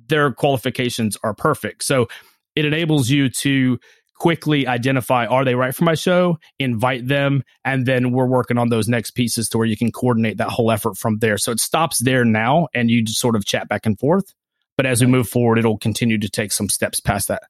their 0.07 0.31
qualifications 0.31 1.17
are 1.23 1.33
perfect. 1.33 1.83
So 1.83 2.07
it 2.55 2.65
enables 2.65 3.09
you 3.09 3.29
to 3.29 3.79
quickly 4.15 4.67
identify 4.67 5.25
are 5.25 5.45
they 5.45 5.55
right 5.55 5.73
for 5.73 5.85
my 5.85 5.95
show, 5.95 6.37
invite 6.59 7.07
them, 7.07 7.43
and 7.63 7.85
then 7.85 8.11
we're 8.11 8.25
working 8.25 8.57
on 8.57 8.69
those 8.69 8.89
next 8.89 9.11
pieces 9.11 9.47
to 9.49 9.57
where 9.57 9.67
you 9.67 9.77
can 9.77 9.91
coordinate 9.91 10.37
that 10.37 10.49
whole 10.49 10.71
effort 10.71 10.97
from 10.97 11.19
there. 11.19 11.37
So 11.37 11.51
it 11.51 11.59
stops 11.59 11.99
there 11.99 12.25
now, 12.25 12.67
and 12.73 12.91
you 12.91 13.01
just 13.03 13.19
sort 13.19 13.35
of 13.35 13.45
chat 13.45 13.69
back 13.69 13.85
and 13.85 13.97
forth. 13.97 14.33
But 14.75 14.85
as 14.85 15.01
we 15.01 15.07
move 15.07 15.27
forward, 15.27 15.57
it'll 15.57 15.77
continue 15.77 16.17
to 16.19 16.29
take 16.29 16.51
some 16.51 16.69
steps 16.69 16.99
past 16.99 17.29
that. 17.29 17.43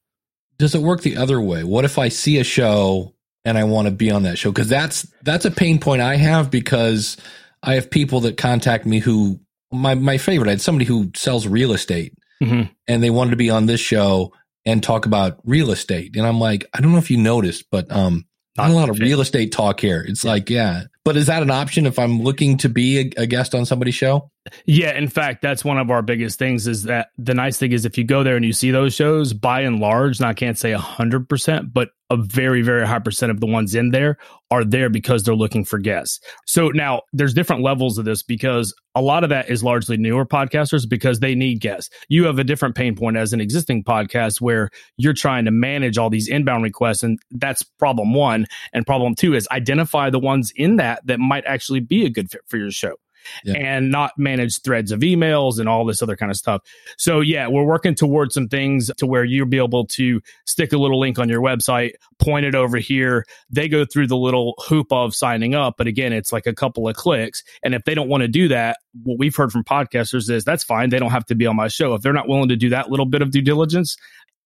Does 0.58 0.74
it 0.74 0.82
work 0.82 1.02
the 1.02 1.16
other 1.16 1.40
way? 1.40 1.64
What 1.64 1.84
if 1.84 1.98
I 1.98 2.08
see 2.08 2.38
a 2.38 2.44
show 2.44 3.14
and 3.44 3.56
I 3.58 3.64
want 3.64 3.86
to 3.86 3.92
be 3.92 4.10
on 4.10 4.24
that 4.24 4.38
show 4.38 4.50
because 4.50 4.68
that's 4.68 5.06
that's 5.22 5.44
a 5.44 5.50
pain 5.50 5.78
point 5.78 6.02
I 6.02 6.16
have 6.16 6.50
because 6.50 7.16
I 7.62 7.74
have 7.74 7.90
people 7.90 8.20
that 8.20 8.36
contact 8.36 8.86
me 8.86 8.98
who 8.98 9.40
my 9.72 9.94
my 9.94 10.18
favorite 10.18 10.48
I 10.48 10.52
had 10.52 10.60
somebody 10.60 10.84
who 10.84 11.10
sells 11.14 11.46
real 11.46 11.72
estate 11.72 12.14
mm-hmm. 12.42 12.70
and 12.88 13.02
they 13.02 13.10
wanted 13.10 13.30
to 13.30 13.36
be 13.36 13.50
on 13.50 13.66
this 13.66 13.80
show 13.80 14.32
and 14.66 14.82
talk 14.82 15.06
about 15.06 15.38
real 15.44 15.70
estate 15.70 16.16
and 16.16 16.26
I'm 16.26 16.40
like 16.40 16.66
I 16.74 16.80
don't 16.80 16.92
know 16.92 16.98
if 16.98 17.10
you 17.10 17.18
noticed 17.18 17.66
but 17.70 17.90
um 17.90 18.26
not 18.56 18.70
a 18.70 18.74
lot 18.74 18.90
of 18.90 18.98
real 18.98 19.20
estate 19.20 19.52
talk 19.52 19.80
here. 19.80 20.04
It's 20.06 20.24
yeah. 20.24 20.30
like, 20.30 20.50
yeah. 20.50 20.82
But 21.04 21.16
is 21.16 21.26
that 21.26 21.42
an 21.42 21.50
option 21.50 21.86
if 21.86 21.98
I'm 21.98 22.20
looking 22.20 22.58
to 22.58 22.68
be 22.68 22.98
a, 22.98 23.22
a, 23.22 23.26
guest 23.26 23.54
on 23.54 23.64
somebody's 23.64 23.94
show? 23.94 24.30
Yeah, 24.66 24.96
in 24.96 25.08
fact, 25.08 25.42
that's 25.42 25.64
one 25.64 25.78
of 25.78 25.90
our 25.90 26.02
biggest 26.02 26.38
things 26.38 26.66
is 26.66 26.84
that 26.84 27.08
the 27.18 27.34
nice 27.34 27.58
thing 27.58 27.72
is 27.72 27.84
if 27.84 27.98
you 27.98 28.04
go 28.04 28.22
there 28.22 28.36
and 28.36 28.44
you 28.44 28.52
see 28.52 28.70
those 28.70 28.94
shows, 28.94 29.32
by 29.32 29.60
and 29.60 29.80
large, 29.80 30.18
and 30.18 30.28
I 30.28 30.34
can't 30.34 30.58
say 30.58 30.72
100%, 30.72 31.72
but 31.72 31.90
a 32.10 32.16
very, 32.16 32.60
very 32.60 32.86
high 32.86 32.98
percent 32.98 33.30
of 33.30 33.40
the 33.40 33.46
ones 33.46 33.74
in 33.74 33.90
there 33.90 34.18
are 34.50 34.64
there 34.64 34.90
because 34.90 35.22
they're 35.22 35.34
looking 35.34 35.64
for 35.64 35.78
guests. 35.78 36.18
So 36.44 36.68
now 36.68 37.02
there's 37.12 37.32
different 37.32 37.62
levels 37.62 37.98
of 37.98 38.04
this 38.04 38.22
because 38.22 38.74
a 38.96 39.00
lot 39.00 39.22
of 39.22 39.30
that 39.30 39.48
is 39.48 39.62
largely 39.62 39.96
newer 39.96 40.26
podcasters 40.26 40.88
because 40.88 41.20
they 41.20 41.36
need 41.36 41.60
guests. 41.60 41.88
You 42.08 42.24
have 42.24 42.40
a 42.40 42.44
different 42.44 42.74
pain 42.74 42.96
point 42.96 43.16
as 43.16 43.32
an 43.32 43.40
existing 43.40 43.84
podcast 43.84 44.40
where 44.40 44.70
you're 44.96 45.12
trying 45.12 45.44
to 45.44 45.52
manage 45.52 45.98
all 45.98 46.10
these 46.10 46.28
inbound 46.28 46.64
requests. 46.64 47.04
And 47.04 47.18
that's 47.30 47.62
problem 47.62 48.12
one. 48.12 48.46
And 48.72 48.84
problem 48.84 49.14
two 49.14 49.34
is 49.34 49.46
identify 49.52 50.10
the 50.10 50.18
ones 50.18 50.52
in 50.56 50.76
that 50.76 51.06
that 51.06 51.20
might 51.20 51.44
actually 51.46 51.80
be 51.80 52.04
a 52.04 52.10
good 52.10 52.30
fit 52.30 52.42
for 52.48 52.56
your 52.56 52.72
show 52.72 52.96
and 53.44 53.90
not 53.90 54.12
manage 54.18 54.60
threads 54.62 54.92
of 54.92 55.00
emails 55.00 55.58
and 55.58 55.68
all 55.68 55.84
this 55.84 56.02
other 56.02 56.16
kind 56.16 56.30
of 56.30 56.36
stuff. 56.36 56.62
So 56.96 57.20
yeah, 57.20 57.48
we're 57.48 57.64
working 57.64 57.94
towards 57.94 58.34
some 58.34 58.48
things 58.48 58.90
to 58.98 59.06
where 59.06 59.24
you'll 59.24 59.46
be 59.46 59.58
able 59.58 59.86
to 59.88 60.20
stick 60.46 60.72
a 60.72 60.78
little 60.78 61.00
link 61.00 61.18
on 61.18 61.28
your 61.28 61.40
website, 61.40 61.92
point 62.18 62.46
it 62.46 62.54
over 62.54 62.78
here. 62.78 63.24
They 63.50 63.68
go 63.68 63.84
through 63.84 64.08
the 64.08 64.16
little 64.16 64.54
hoop 64.58 64.92
of 64.92 65.14
signing 65.14 65.54
up, 65.54 65.74
but 65.76 65.86
again, 65.86 66.12
it's 66.12 66.32
like 66.32 66.46
a 66.46 66.54
couple 66.54 66.88
of 66.88 66.96
clicks. 66.96 67.42
And 67.62 67.74
if 67.74 67.84
they 67.84 67.94
don't 67.94 68.08
want 68.08 68.22
to 68.22 68.28
do 68.28 68.48
that, 68.48 68.78
what 69.02 69.18
we've 69.18 69.34
heard 69.34 69.52
from 69.52 69.64
podcasters 69.64 70.28
is 70.30 70.44
that's 70.44 70.64
fine. 70.64 70.90
They 70.90 70.98
don't 70.98 71.10
have 71.10 71.26
to 71.26 71.34
be 71.34 71.46
on 71.46 71.56
my 71.56 71.68
show. 71.68 71.94
If 71.94 72.02
they're 72.02 72.12
not 72.12 72.28
willing 72.28 72.48
to 72.48 72.56
do 72.56 72.70
that 72.70 72.90
little 72.90 73.06
bit 73.06 73.22
of 73.22 73.30
due 73.30 73.42
diligence, 73.42 73.96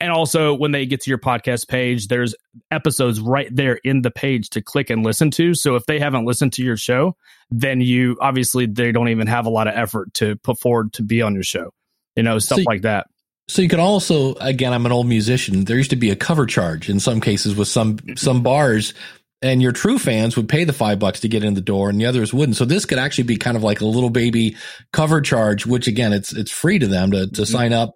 and 0.00 0.12
also, 0.12 0.54
when 0.54 0.72
they 0.72 0.86
get 0.86 1.02
to 1.02 1.10
your 1.10 1.18
podcast 1.18 1.68
page, 1.68 2.08
there's 2.08 2.34
episodes 2.70 3.20
right 3.20 3.48
there 3.54 3.78
in 3.84 4.02
the 4.02 4.10
page 4.10 4.50
to 4.50 4.62
click 4.62 4.90
and 4.90 5.04
listen 5.04 5.30
to. 5.32 5.54
So 5.54 5.76
if 5.76 5.86
they 5.86 6.00
haven't 6.00 6.24
listened 6.24 6.52
to 6.54 6.64
your 6.64 6.76
show, 6.76 7.16
then 7.50 7.80
you 7.80 8.18
obviously 8.20 8.66
they 8.66 8.92
don't 8.92 9.08
even 9.08 9.28
have 9.28 9.46
a 9.46 9.50
lot 9.50 9.68
of 9.68 9.74
effort 9.74 10.12
to 10.14 10.36
put 10.36 10.58
forward 10.58 10.92
to 10.94 11.02
be 11.02 11.22
on 11.22 11.34
your 11.34 11.44
show, 11.44 11.70
you 12.16 12.24
know, 12.24 12.38
stuff 12.38 12.58
so, 12.58 12.64
like 12.66 12.82
that. 12.82 13.06
So 13.48 13.62
you 13.62 13.68
can 13.68 13.80
also, 13.80 14.34
again, 14.34 14.72
I'm 14.72 14.84
an 14.84 14.92
old 14.92 15.06
musician. 15.06 15.64
There 15.64 15.76
used 15.76 15.90
to 15.90 15.96
be 15.96 16.10
a 16.10 16.16
cover 16.16 16.46
charge 16.46 16.90
in 16.90 16.98
some 16.98 17.20
cases 17.20 17.54
with 17.54 17.68
some 17.68 17.98
some 18.16 18.42
bars, 18.42 18.94
and 19.42 19.62
your 19.62 19.72
true 19.72 19.98
fans 19.98 20.36
would 20.36 20.48
pay 20.48 20.64
the 20.64 20.72
five 20.72 20.98
bucks 20.98 21.20
to 21.20 21.28
get 21.28 21.44
in 21.44 21.54
the 21.54 21.60
door, 21.60 21.88
and 21.88 22.00
the 22.00 22.06
others 22.06 22.34
wouldn't. 22.34 22.56
So 22.56 22.64
this 22.64 22.84
could 22.84 22.98
actually 22.98 23.24
be 23.24 23.36
kind 23.36 23.56
of 23.56 23.62
like 23.62 23.80
a 23.80 23.86
little 23.86 24.10
baby 24.10 24.56
cover 24.92 25.20
charge, 25.20 25.66
which 25.66 25.86
again, 25.86 26.12
it's 26.12 26.32
it's 26.32 26.50
free 26.50 26.80
to 26.80 26.88
them 26.88 27.12
to 27.12 27.26
to 27.26 27.32
mm-hmm. 27.32 27.44
sign 27.44 27.72
up 27.72 27.94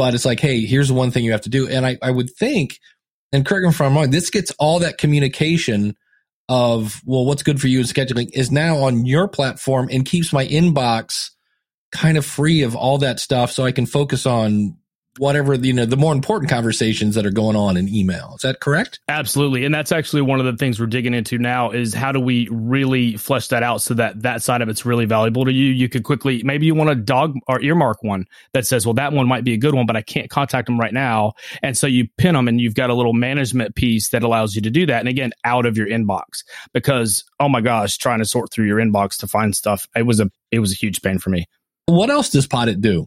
but 0.00 0.14
it's 0.14 0.24
like, 0.24 0.40
hey, 0.40 0.64
here's 0.64 0.90
one 0.90 1.10
thing 1.10 1.24
you 1.26 1.32
have 1.32 1.42
to 1.42 1.50
do. 1.50 1.68
And 1.68 1.84
I, 1.84 1.98
I 2.00 2.10
would 2.10 2.30
think 2.30 2.78
and 3.32 3.44
correct 3.44 3.64
me 3.64 3.68
if 3.68 3.80
I'm 3.82 3.94
wrong, 3.94 4.08
this 4.08 4.30
gets 4.30 4.50
all 4.52 4.78
that 4.78 4.96
communication 4.96 5.94
of, 6.48 7.02
well, 7.04 7.26
what's 7.26 7.42
good 7.42 7.60
for 7.60 7.68
you 7.68 7.80
in 7.80 7.84
scheduling 7.84 8.30
is 8.32 8.50
now 8.50 8.78
on 8.78 9.04
your 9.04 9.28
platform 9.28 9.90
and 9.92 10.06
keeps 10.06 10.32
my 10.32 10.46
inbox 10.46 11.28
kind 11.92 12.16
of 12.16 12.24
free 12.24 12.62
of 12.62 12.74
all 12.74 12.96
that 12.96 13.20
stuff 13.20 13.52
so 13.52 13.66
I 13.66 13.72
can 13.72 13.84
focus 13.84 14.24
on 14.24 14.78
whatever 15.20 15.54
you 15.54 15.74
know 15.74 15.84
the 15.84 15.98
more 15.98 16.14
important 16.14 16.50
conversations 16.50 17.14
that 17.14 17.26
are 17.26 17.30
going 17.30 17.54
on 17.54 17.76
in 17.76 17.94
email. 17.94 18.32
Is 18.36 18.40
that 18.40 18.60
correct? 18.60 19.00
Absolutely. 19.06 19.66
And 19.66 19.74
that's 19.74 19.92
actually 19.92 20.22
one 20.22 20.40
of 20.40 20.46
the 20.46 20.56
things 20.56 20.80
we're 20.80 20.86
digging 20.86 21.12
into 21.12 21.36
now 21.36 21.72
is 21.72 21.92
how 21.92 22.10
do 22.10 22.18
we 22.18 22.48
really 22.50 23.18
flesh 23.18 23.48
that 23.48 23.62
out 23.62 23.82
so 23.82 23.92
that 23.94 24.22
that 24.22 24.42
side 24.42 24.62
of 24.62 24.70
it's 24.70 24.86
really 24.86 25.04
valuable 25.04 25.44
to 25.44 25.52
you? 25.52 25.72
You 25.72 25.90
could 25.90 26.04
quickly 26.04 26.42
maybe 26.42 26.64
you 26.64 26.74
want 26.74 26.88
a 26.88 26.94
dog 26.94 27.34
or 27.46 27.60
earmark 27.60 28.02
one 28.02 28.24
that 28.54 28.66
says 28.66 28.86
well 28.86 28.94
that 28.94 29.12
one 29.12 29.28
might 29.28 29.44
be 29.44 29.52
a 29.52 29.58
good 29.58 29.74
one 29.74 29.84
but 29.84 29.94
i 29.94 30.00
can't 30.00 30.30
contact 30.30 30.66
them 30.66 30.80
right 30.80 30.94
now. 30.94 31.34
And 31.62 31.76
so 31.76 31.86
you 31.86 32.08
pin 32.16 32.32
them 32.32 32.48
and 32.48 32.58
you've 32.58 32.74
got 32.74 32.88
a 32.88 32.94
little 32.94 33.12
management 33.12 33.74
piece 33.74 34.08
that 34.08 34.22
allows 34.22 34.56
you 34.56 34.62
to 34.62 34.70
do 34.70 34.86
that. 34.86 35.00
And 35.00 35.08
again 35.08 35.32
out 35.44 35.66
of 35.66 35.76
your 35.76 35.86
inbox 35.86 36.44
because 36.72 37.24
oh 37.38 37.48
my 37.50 37.60
gosh 37.60 37.98
trying 37.98 38.20
to 38.20 38.24
sort 38.24 38.50
through 38.50 38.68
your 38.68 38.78
inbox 38.78 39.18
to 39.18 39.28
find 39.28 39.54
stuff 39.54 39.86
it 39.94 40.06
was 40.06 40.18
a 40.18 40.30
it 40.50 40.60
was 40.60 40.72
a 40.72 40.76
huge 40.76 41.02
pain 41.02 41.18
for 41.18 41.28
me. 41.28 41.46
What 41.84 42.08
else 42.08 42.30
does 42.30 42.46
Poddit 42.46 42.80
do 42.80 43.06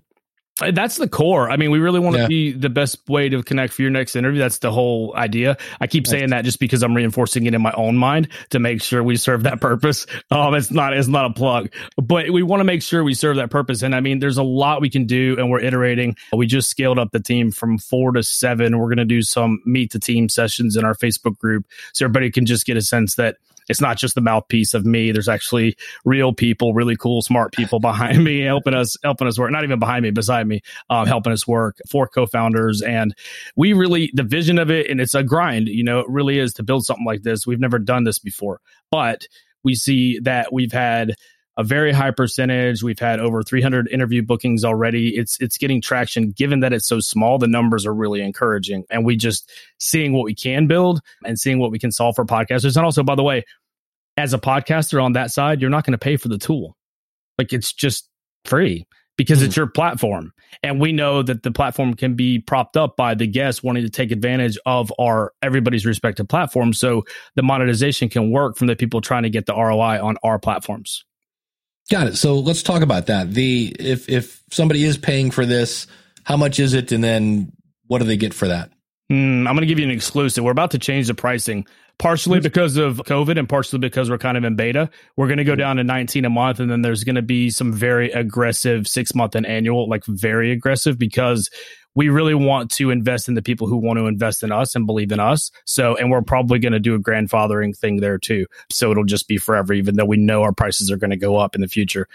that's 0.60 0.98
the 0.98 1.10
core. 1.10 1.50
I 1.50 1.57
mean, 1.57 1.72
we 1.72 1.79
really 1.79 2.00
want 2.00 2.15
to 2.15 2.22
yeah. 2.24 2.27
be 2.27 2.51
the 2.51 2.69
best 2.69 3.10
way 3.10 3.27
to 3.27 3.41
connect 3.41 3.74
for 3.74 3.81
your 3.81 3.89
next 3.89 4.15
interview. 4.15 4.39
That's 4.39 4.60
the 4.60 4.72
whole 4.72 5.13
idea. 5.15 5.57
I 5.81 5.88
keep 5.88 6.05
saying 6.05 6.29
that 6.29 6.45
just 6.45 6.60
because 6.60 6.83
I'm 6.83 6.93
reinforcing 6.95 7.48
it 7.48 7.55
in 7.55 7.62
my 7.62 7.72
own 7.72 7.98
mind 7.98 8.27
to 8.51 8.60
make 8.60 8.83
sure 8.83 9.01
we 9.01 9.15
serve 9.15 9.43
that 9.43 9.62
purpose. 9.62 10.05
Um, 10.31 10.55
it's 10.55 10.72
not 10.72 10.98
it's 10.98 11.07
not 11.07 11.25
a 11.25 11.33
plug, 11.33 11.72
but 11.95 12.31
we 12.31 12.41
want 12.41 12.62
to 12.62 12.63
make 12.63 12.81
sure 12.81 13.03
we 13.03 13.13
serve 13.13 13.36
that 13.36 13.51
purpose. 13.51 13.83
And 13.83 13.93
I 13.93 14.00
mean, 14.00 14.19
there's 14.19 14.38
a 14.38 14.43
lot 14.43 14.81
we 14.81 14.89
can 14.89 15.05
do, 15.05 15.36
and 15.38 15.50
we're 15.50 15.60
iterating. 15.60 16.15
We 16.31 16.48
just 16.48 16.69
scaled 16.69 16.98
up 16.98 17.12
the 17.12 17.19
team 17.19 17.51
from 17.51 17.77
four 17.77 18.13
to 18.13 18.24
seven. 18.24 18.79
We're 18.79 18.88
going 18.88 18.98
to 18.98 19.05
do 19.05 19.22
some 19.22 19.62
meet 19.65 19.91
the 19.91 20.00
team 20.00 20.29
sessions 20.29 20.75
in 20.75 20.86
our 20.86 20.95
Facebook 20.95 21.38
group, 21.38 21.65
so 21.93 22.05
everybody 22.05 22.31
can 22.31 22.45
just 22.45 22.65
get 22.65 22.77
a 22.77 22.81
sense 22.81 23.15
that 23.15 23.38
it's 23.70 23.82
not 23.82 23.98
just 23.98 24.15
the 24.15 24.22
mouthpiece 24.22 24.74
of 24.74 24.86
me. 24.86 25.12
There's 25.12 25.29
actually 25.29 25.75
real 26.05 26.34
people, 26.34 26.74
really 26.74 26.96
cool, 26.96 27.22
smart 27.22 27.53
people 27.53 27.79
behind 27.79 28.24
me 28.24 28.39
helping 28.41 28.74
us, 28.74 28.98
helping 29.03 29.27
us 29.27 29.38
work. 29.38 29.51
Not 29.51 29.63
even 29.63 29.79
behind 29.79 30.03
me, 30.03 30.12
beside 30.12 30.48
me, 30.48 30.62
um, 30.89 31.08
helping 31.08 31.34
us 31.34 31.48
work. 31.48 31.77
Four 31.89 32.08
co-founders, 32.08 32.82
and 32.82 33.15
we 33.55 33.74
really 33.74 34.12
the 34.13 34.24
vision 34.24 34.60
of 34.60 34.70
it, 34.70 34.89
and 34.89 35.00
it's 35.00 35.15
a 35.15 35.24
grind. 35.24 35.67
You 35.67 35.84
know, 35.84 36.00
it 36.00 36.10
really 36.10 36.39
is 36.39 36.53
to 36.55 36.63
build 36.63 36.86
something 36.86 37.05
like 37.05 37.24
this. 37.24 37.48
We've 37.48 37.60
never 37.60 37.79
done 37.79 38.03
this 38.03 38.20
before, 38.20 38.60
but 38.91 39.27
we 39.63 39.75
see 39.75 40.20
that 40.20 40.51
we've 40.51 40.72
had 40.72 41.15
a 41.57 41.63
very 41.63 41.91
high 41.91 42.12
percentage. 42.12 42.81
We've 42.81 43.00
had 43.00 43.19
over 43.19 43.43
300 43.43 43.88
interview 43.89 44.24
bookings 44.24 44.63
already. 44.63 45.15
It's 45.15 45.39
it's 45.39 45.57
getting 45.57 45.81
traction. 45.81 46.31
Given 46.31 46.62
that 46.62 46.74
it's 46.74 46.88
so 46.88 47.00
small, 47.00 47.38
the 47.38 47.48
numbers 47.48 47.86
are 47.86 47.93
really 47.93 48.22
encouraging, 48.22 48.86
and 48.89 49.05
we 49.05 49.15
just 49.15 49.51
seeing 49.79 50.13
what 50.13 50.25
we 50.25 50.36
can 50.36 50.67
build 50.67 51.01
and 51.25 51.39
seeing 51.39 51.60
what 51.60 51.72
we 51.72 51.79
can 51.79 51.91
solve 51.91 52.15
for 52.15 52.25
podcasters. 52.25 52.75
And 52.75 52.86
also, 52.86 53.03
by 53.03 53.15
the 53.15 53.24
way, 53.24 53.43
as 54.17 54.33
a 54.33 54.39
podcaster 54.39 55.03
on 55.03 55.13
that 55.13 55.31
side, 55.31 55.62
you're 55.62 55.69
not 55.69 55.86
going 55.86 55.93
to 55.93 55.98
pay 55.98 56.17
for 56.17 56.27
the 56.27 56.38
tool. 56.38 56.75
Like 57.38 57.53
it's 57.53 57.74
just 57.74 58.10
free 58.45 58.86
because 59.17 59.41
mm. 59.41 59.45
it's 59.45 59.55
your 59.55 59.67
platform. 59.67 60.33
And 60.62 60.79
we 60.79 60.91
know 60.91 61.24
that 61.24 61.43
the 61.43 61.51
platform 61.51 61.93
can 61.93 62.15
be 62.15 62.39
propped 62.39 62.77
up 62.77 62.95
by 62.95 63.15
the 63.15 63.27
guests 63.27 63.63
wanting 63.63 63.83
to 63.83 63.89
take 63.89 64.12
advantage 64.12 64.57
of 64.65 64.91
our 65.00 65.33
everybody's 65.41 65.86
respective 65.86 66.27
platforms. 66.27 66.79
So 66.79 67.03
the 67.36 67.43
monetization 67.43 68.10
can 68.10 68.31
work 68.31 68.57
from 68.57 68.67
the 68.67 68.75
people 68.75 69.01
trying 69.01 69.24
to 69.24 69.29
get 69.29 69.45
the 69.45 69.55
ROI 69.55 70.03
on 70.03 70.17
our 70.24 70.39
platforms. 70.39 71.05
Got 71.91 72.07
it. 72.07 72.15
So 72.15 72.39
let's 72.39 72.63
talk 72.63 72.81
about 72.81 73.07
that. 73.07 73.33
The 73.33 73.75
if 73.79 74.09
if 74.09 74.41
somebody 74.51 74.83
is 74.83 74.97
paying 74.97 75.31
for 75.31 75.45
this, 75.45 75.87
how 76.23 76.37
much 76.37 76.59
is 76.59 76.73
it, 76.73 76.91
and 76.91 77.03
then 77.03 77.51
what 77.87 77.99
do 77.99 78.05
they 78.05 78.17
get 78.17 78.33
for 78.33 78.47
that? 78.47 78.71
Mm, 79.11 79.39
I'm 79.39 79.55
going 79.55 79.61
to 79.61 79.65
give 79.65 79.79
you 79.79 79.85
an 79.85 79.91
exclusive. 79.91 80.43
We're 80.43 80.51
about 80.51 80.71
to 80.71 80.79
change 80.79 81.07
the 81.07 81.13
pricing, 81.13 81.67
partially 81.99 82.39
because 82.39 82.77
of 82.77 82.97
COVID 82.97 83.37
and 83.37 83.49
partially 83.49 83.79
because 83.79 84.09
we're 84.09 84.17
kind 84.17 84.37
of 84.37 84.45
in 84.45 84.55
beta. 84.55 84.89
We're 85.17 85.27
going 85.27 85.37
to 85.37 85.43
go 85.43 85.55
down 85.55 85.75
to 85.75 85.83
19 85.83 86.23
a 86.23 86.29
month, 86.29 86.59
and 86.59 86.71
then 86.71 86.81
there's 86.81 87.03
going 87.03 87.15
to 87.15 87.21
be 87.21 87.49
some 87.49 87.73
very 87.73 88.11
aggressive 88.11 88.87
six 88.87 89.13
month 89.13 89.35
and 89.35 89.45
annual, 89.45 89.89
like 89.89 90.05
very 90.05 90.51
aggressive, 90.51 90.97
because 90.97 91.49
we 91.95 92.09
really 92.09 92.33
want 92.33 92.71
to 92.71 92.89
invest 92.89 93.27
in 93.27 93.35
the 93.35 93.41
people 93.41 93.67
who 93.67 93.77
want 93.77 94.00
to 94.00 94.07
invest 94.07 94.43
in 94.43 94.51
us 94.51 94.75
and 94.75 94.85
believe 94.85 95.12
in 95.12 95.19
us. 95.19 95.51
So, 95.65 95.95
and 95.95 96.09
we're 96.09 96.21
probably 96.21 96.59
going 96.59 96.73
to 96.73 96.79
do 96.79 96.95
a 96.95 97.00
grandfathering 97.00 97.77
thing 97.77 97.97
there 97.97 98.17
too. 98.17 98.45
So 98.69 98.91
it'll 98.91 99.03
just 99.03 99.27
be 99.27 99.38
forever, 99.38 99.73
even 99.73 99.95
though 99.95 100.05
we 100.05 100.17
know 100.17 100.41
our 100.43 100.53
prices 100.53 100.91
are 100.91 100.97
going 100.97 101.12
to 101.12 101.17
go 101.17 101.38
up 101.38 101.55
in 101.55 101.62
the 101.62 101.67
future. 101.67 102.07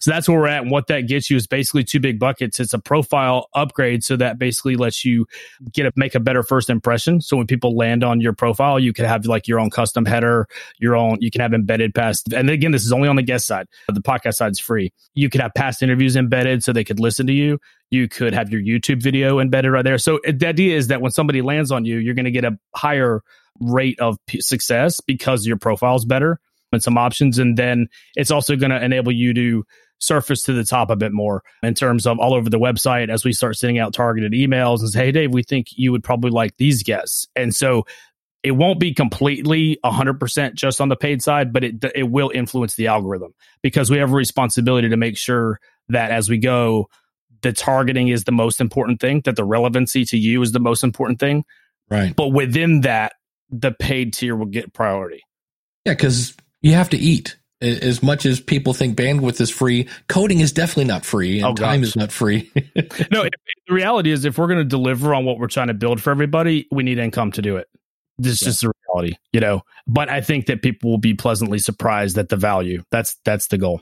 So 0.00 0.10
that's 0.10 0.28
where 0.28 0.38
we're 0.38 0.48
at. 0.48 0.62
And 0.62 0.70
what 0.70 0.86
that 0.88 1.02
gets 1.02 1.30
you 1.30 1.36
is 1.36 1.46
basically 1.46 1.84
two 1.84 2.00
big 2.00 2.18
buckets. 2.18 2.58
It's 2.58 2.74
a 2.74 2.78
profile 2.78 3.48
upgrade. 3.54 4.02
So 4.04 4.16
that 4.16 4.38
basically 4.38 4.76
lets 4.76 5.04
you 5.04 5.26
get 5.72 5.86
a, 5.86 5.92
make 5.96 6.14
a 6.14 6.20
better 6.20 6.42
first 6.42 6.70
impression. 6.70 7.20
So 7.20 7.36
when 7.36 7.46
people 7.46 7.76
land 7.76 8.02
on 8.02 8.20
your 8.20 8.32
profile, 8.32 8.78
you 8.78 8.92
can 8.92 9.04
have 9.04 9.26
like 9.26 9.46
your 9.46 9.60
own 9.60 9.70
custom 9.70 10.04
header, 10.04 10.48
your 10.78 10.96
own, 10.96 11.18
you 11.20 11.30
can 11.30 11.40
have 11.40 11.54
embedded 11.54 11.94
past. 11.94 12.32
And 12.32 12.50
again, 12.50 12.72
this 12.72 12.84
is 12.84 12.92
only 12.92 13.08
on 13.08 13.16
the 13.16 13.22
guest 13.22 13.46
side. 13.46 13.66
The 13.88 14.00
podcast 14.00 14.34
side 14.34 14.52
is 14.52 14.60
free. 14.60 14.92
You 15.14 15.30
could 15.30 15.40
have 15.40 15.52
past 15.54 15.82
interviews 15.82 16.16
embedded 16.16 16.64
so 16.64 16.72
they 16.72 16.84
could 16.84 17.00
listen 17.00 17.26
to 17.26 17.32
you. 17.32 17.60
You 17.90 18.08
could 18.08 18.34
have 18.34 18.50
your 18.50 18.60
YouTube 18.60 19.02
video 19.02 19.38
embedded 19.38 19.70
right 19.70 19.84
there. 19.84 19.98
So 19.98 20.16
uh, 20.26 20.32
the 20.36 20.48
idea 20.48 20.76
is 20.76 20.88
that 20.88 21.00
when 21.00 21.12
somebody 21.12 21.42
lands 21.42 21.70
on 21.70 21.84
you, 21.84 21.98
you're 21.98 22.14
going 22.14 22.24
to 22.24 22.30
get 22.30 22.44
a 22.44 22.58
higher 22.74 23.22
rate 23.60 24.00
of 24.00 24.16
p- 24.26 24.40
success 24.40 25.00
because 25.00 25.46
your 25.46 25.56
profile 25.56 25.96
is 25.96 26.04
better 26.04 26.40
and 26.72 26.82
some 26.82 26.98
options. 26.98 27.38
And 27.38 27.56
then 27.56 27.88
it's 28.16 28.30
also 28.30 28.56
going 28.56 28.70
to 28.70 28.84
enable 28.84 29.12
you 29.12 29.32
to 29.34 29.64
surface 29.98 30.42
to 30.42 30.52
the 30.52 30.64
top 30.64 30.90
a 30.90 30.96
bit 30.96 31.12
more 31.12 31.42
in 31.62 31.74
terms 31.74 32.06
of 32.06 32.18
all 32.18 32.34
over 32.34 32.50
the 32.50 32.58
website 32.58 33.08
as 33.08 33.24
we 33.24 33.32
start 33.32 33.56
sending 33.56 33.78
out 33.78 33.94
targeted 33.94 34.32
emails 34.32 34.80
and 34.80 34.90
say, 34.90 35.06
Hey, 35.06 35.12
Dave, 35.12 35.32
we 35.32 35.42
think 35.42 35.68
you 35.76 35.92
would 35.92 36.04
probably 36.04 36.30
like 36.30 36.56
these 36.56 36.82
guests. 36.82 37.26
And 37.36 37.54
so 37.54 37.86
it 38.42 38.52
won't 38.52 38.78
be 38.78 38.92
completely 38.92 39.78
100% 39.84 40.54
just 40.54 40.80
on 40.80 40.90
the 40.90 40.96
paid 40.96 41.22
side, 41.22 41.52
but 41.52 41.64
it, 41.64 41.82
it 41.94 42.10
will 42.10 42.30
influence 42.34 42.74
the 42.74 42.88
algorithm 42.88 43.32
because 43.62 43.90
we 43.90 43.96
have 43.98 44.12
a 44.12 44.14
responsibility 44.14 44.90
to 44.90 44.98
make 44.98 45.16
sure 45.16 45.58
that 45.88 46.10
as 46.10 46.28
we 46.28 46.36
go, 46.36 46.88
the 47.44 47.52
targeting 47.52 48.08
is 48.08 48.24
the 48.24 48.32
most 48.32 48.60
important 48.60 49.00
thing, 49.00 49.20
that 49.24 49.36
the 49.36 49.44
relevancy 49.44 50.04
to 50.06 50.18
you 50.18 50.42
is 50.42 50.52
the 50.52 50.60
most 50.60 50.82
important 50.82 51.20
thing. 51.20 51.44
Right. 51.90 52.16
But 52.16 52.28
within 52.28 52.80
that, 52.80 53.12
the 53.50 53.70
paid 53.70 54.14
tier 54.14 54.34
will 54.34 54.46
get 54.46 54.72
priority. 54.72 55.22
Yeah, 55.84 55.92
because 55.92 56.34
you 56.62 56.72
have 56.72 56.90
to 56.90 56.96
eat. 56.96 57.36
As 57.60 58.02
much 58.02 58.26
as 58.26 58.40
people 58.40 58.74
think 58.74 58.96
bandwidth 58.96 59.40
is 59.40 59.48
free, 59.48 59.88
coding 60.08 60.40
is 60.40 60.52
definitely 60.52 60.84
not 60.84 61.04
free, 61.04 61.40
and 61.40 61.46
oh, 61.46 61.54
time 61.54 61.82
is 61.82 61.96
not 61.96 62.12
free. 62.12 62.50
no, 63.10 63.22
the 63.22 63.30
reality 63.70 64.10
is, 64.10 64.24
if 64.26 64.36
we're 64.36 64.48
going 64.48 64.58
to 64.58 64.64
deliver 64.64 65.14
on 65.14 65.24
what 65.24 65.38
we're 65.38 65.46
trying 65.46 65.68
to 65.68 65.74
build 65.74 66.02
for 66.02 66.10
everybody, 66.10 66.66
we 66.70 66.82
need 66.82 66.98
income 66.98 67.32
to 67.32 67.42
do 67.42 67.56
it. 67.56 67.68
This 68.18 68.34
is 68.34 68.42
yeah. 68.42 68.46
just 68.48 68.60
the 68.62 68.72
reality, 68.88 69.16
you 69.32 69.40
know. 69.40 69.62
But 69.86 70.10
I 70.10 70.20
think 70.20 70.46
that 70.46 70.62
people 70.62 70.90
will 70.90 70.98
be 70.98 71.14
pleasantly 71.14 71.58
surprised 71.58 72.18
at 72.18 72.28
the 72.28 72.36
value. 72.36 72.82
That's 72.90 73.16
that's 73.24 73.46
the 73.46 73.56
goal. 73.56 73.80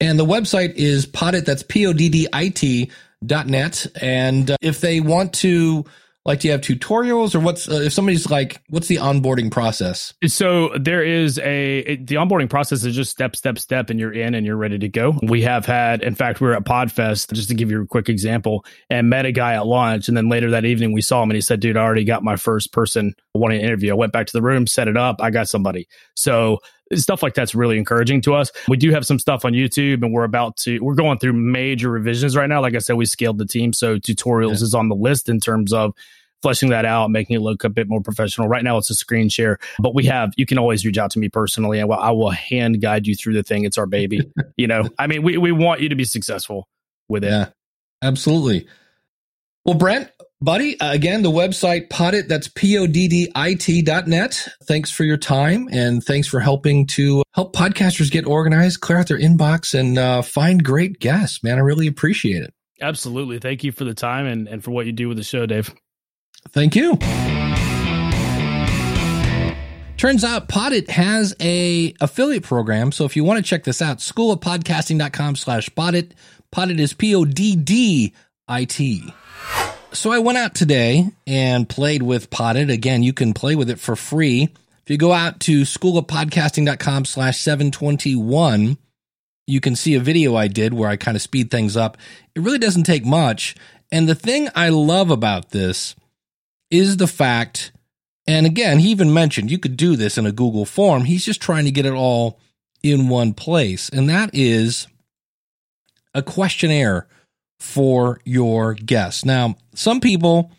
And 0.00 0.18
the 0.18 0.26
website 0.26 0.74
is 0.74 1.06
poddit. 1.06 1.44
That's 1.44 1.62
p 1.62 1.86
o 1.86 1.92
d 1.92 2.08
d 2.08 2.28
i 2.32 2.48
t 2.48 2.90
dot 3.24 3.46
net. 3.46 3.86
And 4.00 4.50
uh, 4.50 4.56
if 4.60 4.80
they 4.80 5.00
want 5.00 5.32
to 5.34 5.84
like 6.26 6.40
do 6.40 6.48
you 6.48 6.52
have 6.52 6.60
tutorials 6.60 7.34
or 7.34 7.40
what's 7.40 7.68
uh, 7.68 7.74
if 7.74 7.92
somebody's 7.92 8.28
like 8.28 8.60
what's 8.68 8.88
the 8.88 8.96
onboarding 8.96 9.50
process 9.50 10.12
so 10.26 10.70
there 10.78 11.02
is 11.02 11.38
a 11.38 11.96
the 11.96 12.16
onboarding 12.16 12.50
process 12.50 12.84
is 12.84 12.94
just 12.94 13.10
step 13.10 13.34
step 13.36 13.58
step 13.58 13.88
and 13.88 13.98
you're 13.98 14.12
in 14.12 14.34
and 14.34 14.44
you're 14.44 14.56
ready 14.56 14.78
to 14.78 14.88
go 14.88 15.18
we 15.22 15.40
have 15.40 15.64
had 15.64 16.02
in 16.02 16.14
fact 16.14 16.40
we 16.40 16.48
were 16.48 16.54
at 16.54 16.64
podfest 16.64 17.32
just 17.32 17.48
to 17.48 17.54
give 17.54 17.70
you 17.70 17.82
a 17.82 17.86
quick 17.86 18.08
example 18.08 18.64
and 18.90 19.08
met 19.08 19.24
a 19.24 19.32
guy 19.32 19.54
at 19.54 19.66
lunch 19.66 20.08
and 20.08 20.16
then 20.16 20.28
later 20.28 20.50
that 20.50 20.64
evening 20.64 20.92
we 20.92 21.00
saw 21.00 21.22
him 21.22 21.30
and 21.30 21.36
he 21.36 21.40
said 21.40 21.60
dude 21.60 21.76
i 21.76 21.80
already 21.80 22.04
got 22.04 22.22
my 22.22 22.36
first 22.36 22.72
person 22.72 23.14
wanting 23.34 23.60
to 23.60 23.64
interview 23.64 23.92
i 23.92 23.94
went 23.94 24.12
back 24.12 24.26
to 24.26 24.32
the 24.32 24.42
room 24.42 24.66
set 24.66 24.88
it 24.88 24.96
up 24.96 25.16
i 25.20 25.30
got 25.30 25.48
somebody 25.48 25.86
so 26.14 26.58
stuff 26.94 27.22
like 27.22 27.34
that's 27.34 27.54
really 27.54 27.78
encouraging 27.78 28.20
to 28.22 28.34
us. 28.34 28.52
We 28.68 28.76
do 28.76 28.90
have 28.92 29.06
some 29.06 29.18
stuff 29.18 29.44
on 29.44 29.52
YouTube 29.52 30.02
and 30.02 30.12
we're 30.12 30.24
about 30.24 30.56
to, 30.58 30.78
we're 30.80 30.94
going 30.94 31.18
through 31.18 31.32
major 31.32 31.90
revisions 31.90 32.36
right 32.36 32.48
now. 32.48 32.60
Like 32.60 32.74
I 32.74 32.78
said, 32.78 32.96
we 32.96 33.06
scaled 33.06 33.38
the 33.38 33.46
team. 33.46 33.72
So 33.72 33.98
tutorials 33.98 34.58
yeah. 34.58 34.64
is 34.64 34.74
on 34.74 34.88
the 34.88 34.94
list 34.94 35.28
in 35.28 35.40
terms 35.40 35.72
of 35.72 35.94
fleshing 36.42 36.68
that 36.68 36.84
out, 36.84 37.10
making 37.10 37.36
it 37.36 37.40
look 37.40 37.64
a 37.64 37.68
bit 37.68 37.88
more 37.88 38.00
professional. 38.00 38.46
Right 38.46 38.62
now 38.62 38.76
it's 38.76 38.90
a 38.90 38.94
screen 38.94 39.28
share, 39.28 39.58
but 39.80 39.94
we 39.94 40.04
have, 40.04 40.32
you 40.36 40.46
can 40.46 40.58
always 40.58 40.84
reach 40.84 40.98
out 40.98 41.10
to 41.12 41.18
me 41.18 41.28
personally 41.28 41.80
and 41.80 41.92
I 41.92 42.12
will 42.12 42.30
hand 42.30 42.80
guide 42.80 43.06
you 43.06 43.16
through 43.16 43.34
the 43.34 43.42
thing. 43.42 43.64
It's 43.64 43.78
our 43.78 43.86
baby. 43.86 44.30
you 44.56 44.66
know, 44.66 44.88
I 44.98 45.06
mean, 45.06 45.22
we, 45.22 45.38
we 45.38 45.52
want 45.52 45.80
you 45.80 45.88
to 45.88 45.96
be 45.96 46.04
successful 46.04 46.68
with 47.08 47.24
it. 47.24 47.30
Yeah, 47.30 47.48
absolutely. 48.02 48.68
Well, 49.64 49.74
Brent, 49.74 50.10
buddy, 50.46 50.78
uh, 50.78 50.92
again, 50.92 51.22
the 51.22 51.30
website 51.30 51.88
Poddit, 51.88 52.28
that's 52.28 52.46
P-O-D-D-I-T 52.46 53.82
dot 53.82 54.06
net. 54.06 54.48
Thanks 54.62 54.92
for 54.92 55.02
your 55.02 55.16
time 55.16 55.68
and 55.72 56.02
thanks 56.02 56.28
for 56.28 56.38
helping 56.38 56.86
to 56.86 57.24
help 57.34 57.54
podcasters 57.54 58.10
get 58.10 58.26
organized, 58.26 58.80
clear 58.80 58.98
out 58.98 59.08
their 59.08 59.18
inbox 59.18 59.78
and 59.78 59.98
uh, 59.98 60.22
find 60.22 60.64
great 60.64 61.00
guests, 61.00 61.42
man. 61.42 61.58
I 61.58 61.62
really 61.62 61.88
appreciate 61.88 62.42
it. 62.44 62.54
Absolutely. 62.80 63.40
Thank 63.40 63.64
you 63.64 63.72
for 63.72 63.84
the 63.84 63.92
time 63.92 64.24
and, 64.26 64.46
and 64.46 64.62
for 64.62 64.70
what 64.70 64.86
you 64.86 64.92
do 64.92 65.08
with 65.08 65.16
the 65.16 65.24
show, 65.24 65.46
Dave. 65.46 65.74
Thank 66.50 66.76
you. 66.76 66.96
Turns 69.96 70.22
out 70.22 70.48
Poddit 70.48 70.88
has 70.90 71.34
a 71.40 71.92
affiliate 72.00 72.44
program. 72.44 72.92
So 72.92 73.04
if 73.04 73.16
you 73.16 73.24
want 73.24 73.38
to 73.38 73.42
check 73.42 73.64
this 73.64 73.82
out, 73.82 73.98
schoolofpodcasting.com 73.98 75.34
slash 75.34 75.68
Poddit. 75.70 76.12
Poddit 76.52 76.78
is 76.78 76.92
P-O-D-D-I-T. 76.92 78.12
So 79.96 80.12
I 80.12 80.18
went 80.18 80.36
out 80.36 80.54
today 80.54 81.08
and 81.26 81.66
played 81.66 82.02
with 82.02 82.28
Poddit. 82.28 82.70
Again, 82.70 83.02
you 83.02 83.14
can 83.14 83.32
play 83.32 83.54
with 83.54 83.70
it 83.70 83.80
for 83.80 83.96
free. 83.96 84.42
If 84.82 84.90
you 84.90 84.98
go 84.98 85.10
out 85.10 85.40
to 85.40 85.62
schoolofpodcasting.com 85.62 87.06
slash 87.06 87.40
721, 87.40 88.76
you 89.46 89.60
can 89.60 89.74
see 89.74 89.94
a 89.94 90.00
video 90.00 90.36
I 90.36 90.48
did 90.48 90.74
where 90.74 90.90
I 90.90 90.96
kind 90.96 91.16
of 91.16 91.22
speed 91.22 91.50
things 91.50 91.78
up. 91.78 91.96
It 92.34 92.42
really 92.42 92.58
doesn't 92.58 92.84
take 92.84 93.06
much. 93.06 93.54
And 93.90 94.06
the 94.06 94.14
thing 94.14 94.50
I 94.54 94.68
love 94.68 95.10
about 95.10 95.52
this 95.52 95.96
is 96.70 96.98
the 96.98 97.06
fact, 97.06 97.72
and 98.26 98.44
again, 98.44 98.80
he 98.80 98.90
even 98.90 99.14
mentioned 99.14 99.50
you 99.50 99.58
could 99.58 99.78
do 99.78 99.96
this 99.96 100.18
in 100.18 100.26
a 100.26 100.30
Google 100.30 100.66
form. 100.66 101.04
He's 101.04 101.24
just 101.24 101.40
trying 101.40 101.64
to 101.64 101.70
get 101.70 101.86
it 101.86 101.94
all 101.94 102.38
in 102.82 103.08
one 103.08 103.32
place. 103.32 103.88
And 103.88 104.10
that 104.10 104.28
is 104.34 104.88
a 106.12 106.22
questionnaire 106.22 107.08
for 107.58 108.20
your 108.24 108.74
guests. 108.74 109.24
Now, 109.24 109.56
some 109.74 110.00
people, 110.00 110.52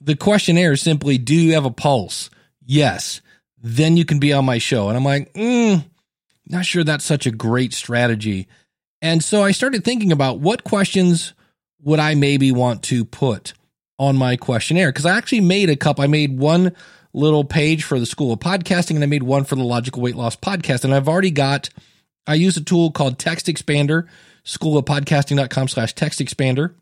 the 0.00 0.16
questionnaire 0.16 0.72
is 0.72 0.80
simply, 0.80 1.18
do 1.18 1.34
you 1.34 1.54
have 1.54 1.64
a 1.64 1.70
pulse? 1.70 2.30
Yes. 2.64 3.20
Then 3.60 3.96
you 3.96 4.04
can 4.04 4.18
be 4.18 4.32
on 4.32 4.44
my 4.44 4.58
show. 4.58 4.88
And 4.88 4.96
I'm 4.96 5.04
like, 5.04 5.32
mm, 5.34 5.84
not 6.46 6.64
sure 6.64 6.84
that's 6.84 7.04
such 7.04 7.26
a 7.26 7.30
great 7.30 7.72
strategy. 7.72 8.48
And 9.02 9.22
so 9.22 9.42
I 9.42 9.52
started 9.52 9.84
thinking 9.84 10.12
about 10.12 10.40
what 10.40 10.64
questions 10.64 11.34
would 11.82 12.00
I 12.00 12.14
maybe 12.14 12.52
want 12.52 12.82
to 12.84 13.04
put 13.04 13.54
on 13.98 14.16
my 14.16 14.36
questionnaire? 14.36 14.90
Because 14.90 15.06
I 15.06 15.16
actually 15.16 15.40
made 15.40 15.70
a 15.70 15.76
couple. 15.76 16.04
I 16.04 16.08
made 16.08 16.38
one 16.38 16.74
little 17.12 17.44
page 17.44 17.84
for 17.84 17.98
the 17.98 18.06
School 18.06 18.32
of 18.32 18.40
Podcasting 18.40 18.94
and 18.94 19.02
I 19.02 19.06
made 19.06 19.22
one 19.22 19.44
for 19.44 19.56
the 19.56 19.64
Logical 19.64 20.02
Weight 20.02 20.16
Loss 20.16 20.36
Podcast. 20.36 20.84
And 20.84 20.94
I've 20.94 21.08
already 21.08 21.30
got, 21.30 21.68
I 22.26 22.34
use 22.34 22.56
a 22.56 22.64
tool 22.64 22.90
called 22.90 23.18
Text 23.18 23.46
Expander, 23.46 24.06
schoolofpodcasting.com 24.48 25.68
slash 25.68 25.92
text 25.92 26.20
expander. 26.20 26.74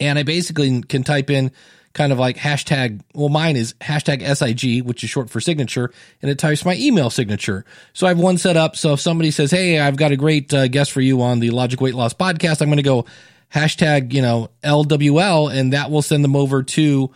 And 0.00 0.18
I 0.18 0.22
basically 0.22 0.80
can 0.82 1.02
type 1.02 1.28
in 1.28 1.50
kind 1.92 2.12
of 2.12 2.18
like 2.18 2.36
hashtag, 2.36 3.00
well, 3.14 3.28
mine 3.28 3.56
is 3.56 3.74
hashtag 3.80 4.22
SIG, 4.22 4.86
which 4.86 5.02
is 5.02 5.10
short 5.10 5.28
for 5.28 5.40
signature, 5.40 5.90
and 6.22 6.30
it 6.30 6.38
types 6.38 6.64
my 6.64 6.76
email 6.76 7.10
signature. 7.10 7.64
So 7.92 8.06
I 8.06 8.10
have 8.10 8.20
one 8.20 8.38
set 8.38 8.56
up. 8.56 8.76
So 8.76 8.92
if 8.92 9.00
somebody 9.00 9.32
says, 9.32 9.50
Hey, 9.50 9.80
I've 9.80 9.96
got 9.96 10.12
a 10.12 10.16
great 10.16 10.54
uh, 10.54 10.68
guest 10.68 10.92
for 10.92 11.00
you 11.00 11.20
on 11.22 11.40
the 11.40 11.50
Logic 11.50 11.80
Weight 11.80 11.94
Loss 11.94 12.14
podcast, 12.14 12.62
I'm 12.62 12.68
going 12.68 12.76
to 12.76 12.82
go 12.82 13.06
hashtag, 13.52 14.12
you 14.12 14.22
know, 14.22 14.50
LWL, 14.62 15.52
and 15.52 15.72
that 15.72 15.90
will 15.90 16.02
send 16.02 16.22
them 16.22 16.36
over 16.36 16.62
to 16.62 17.10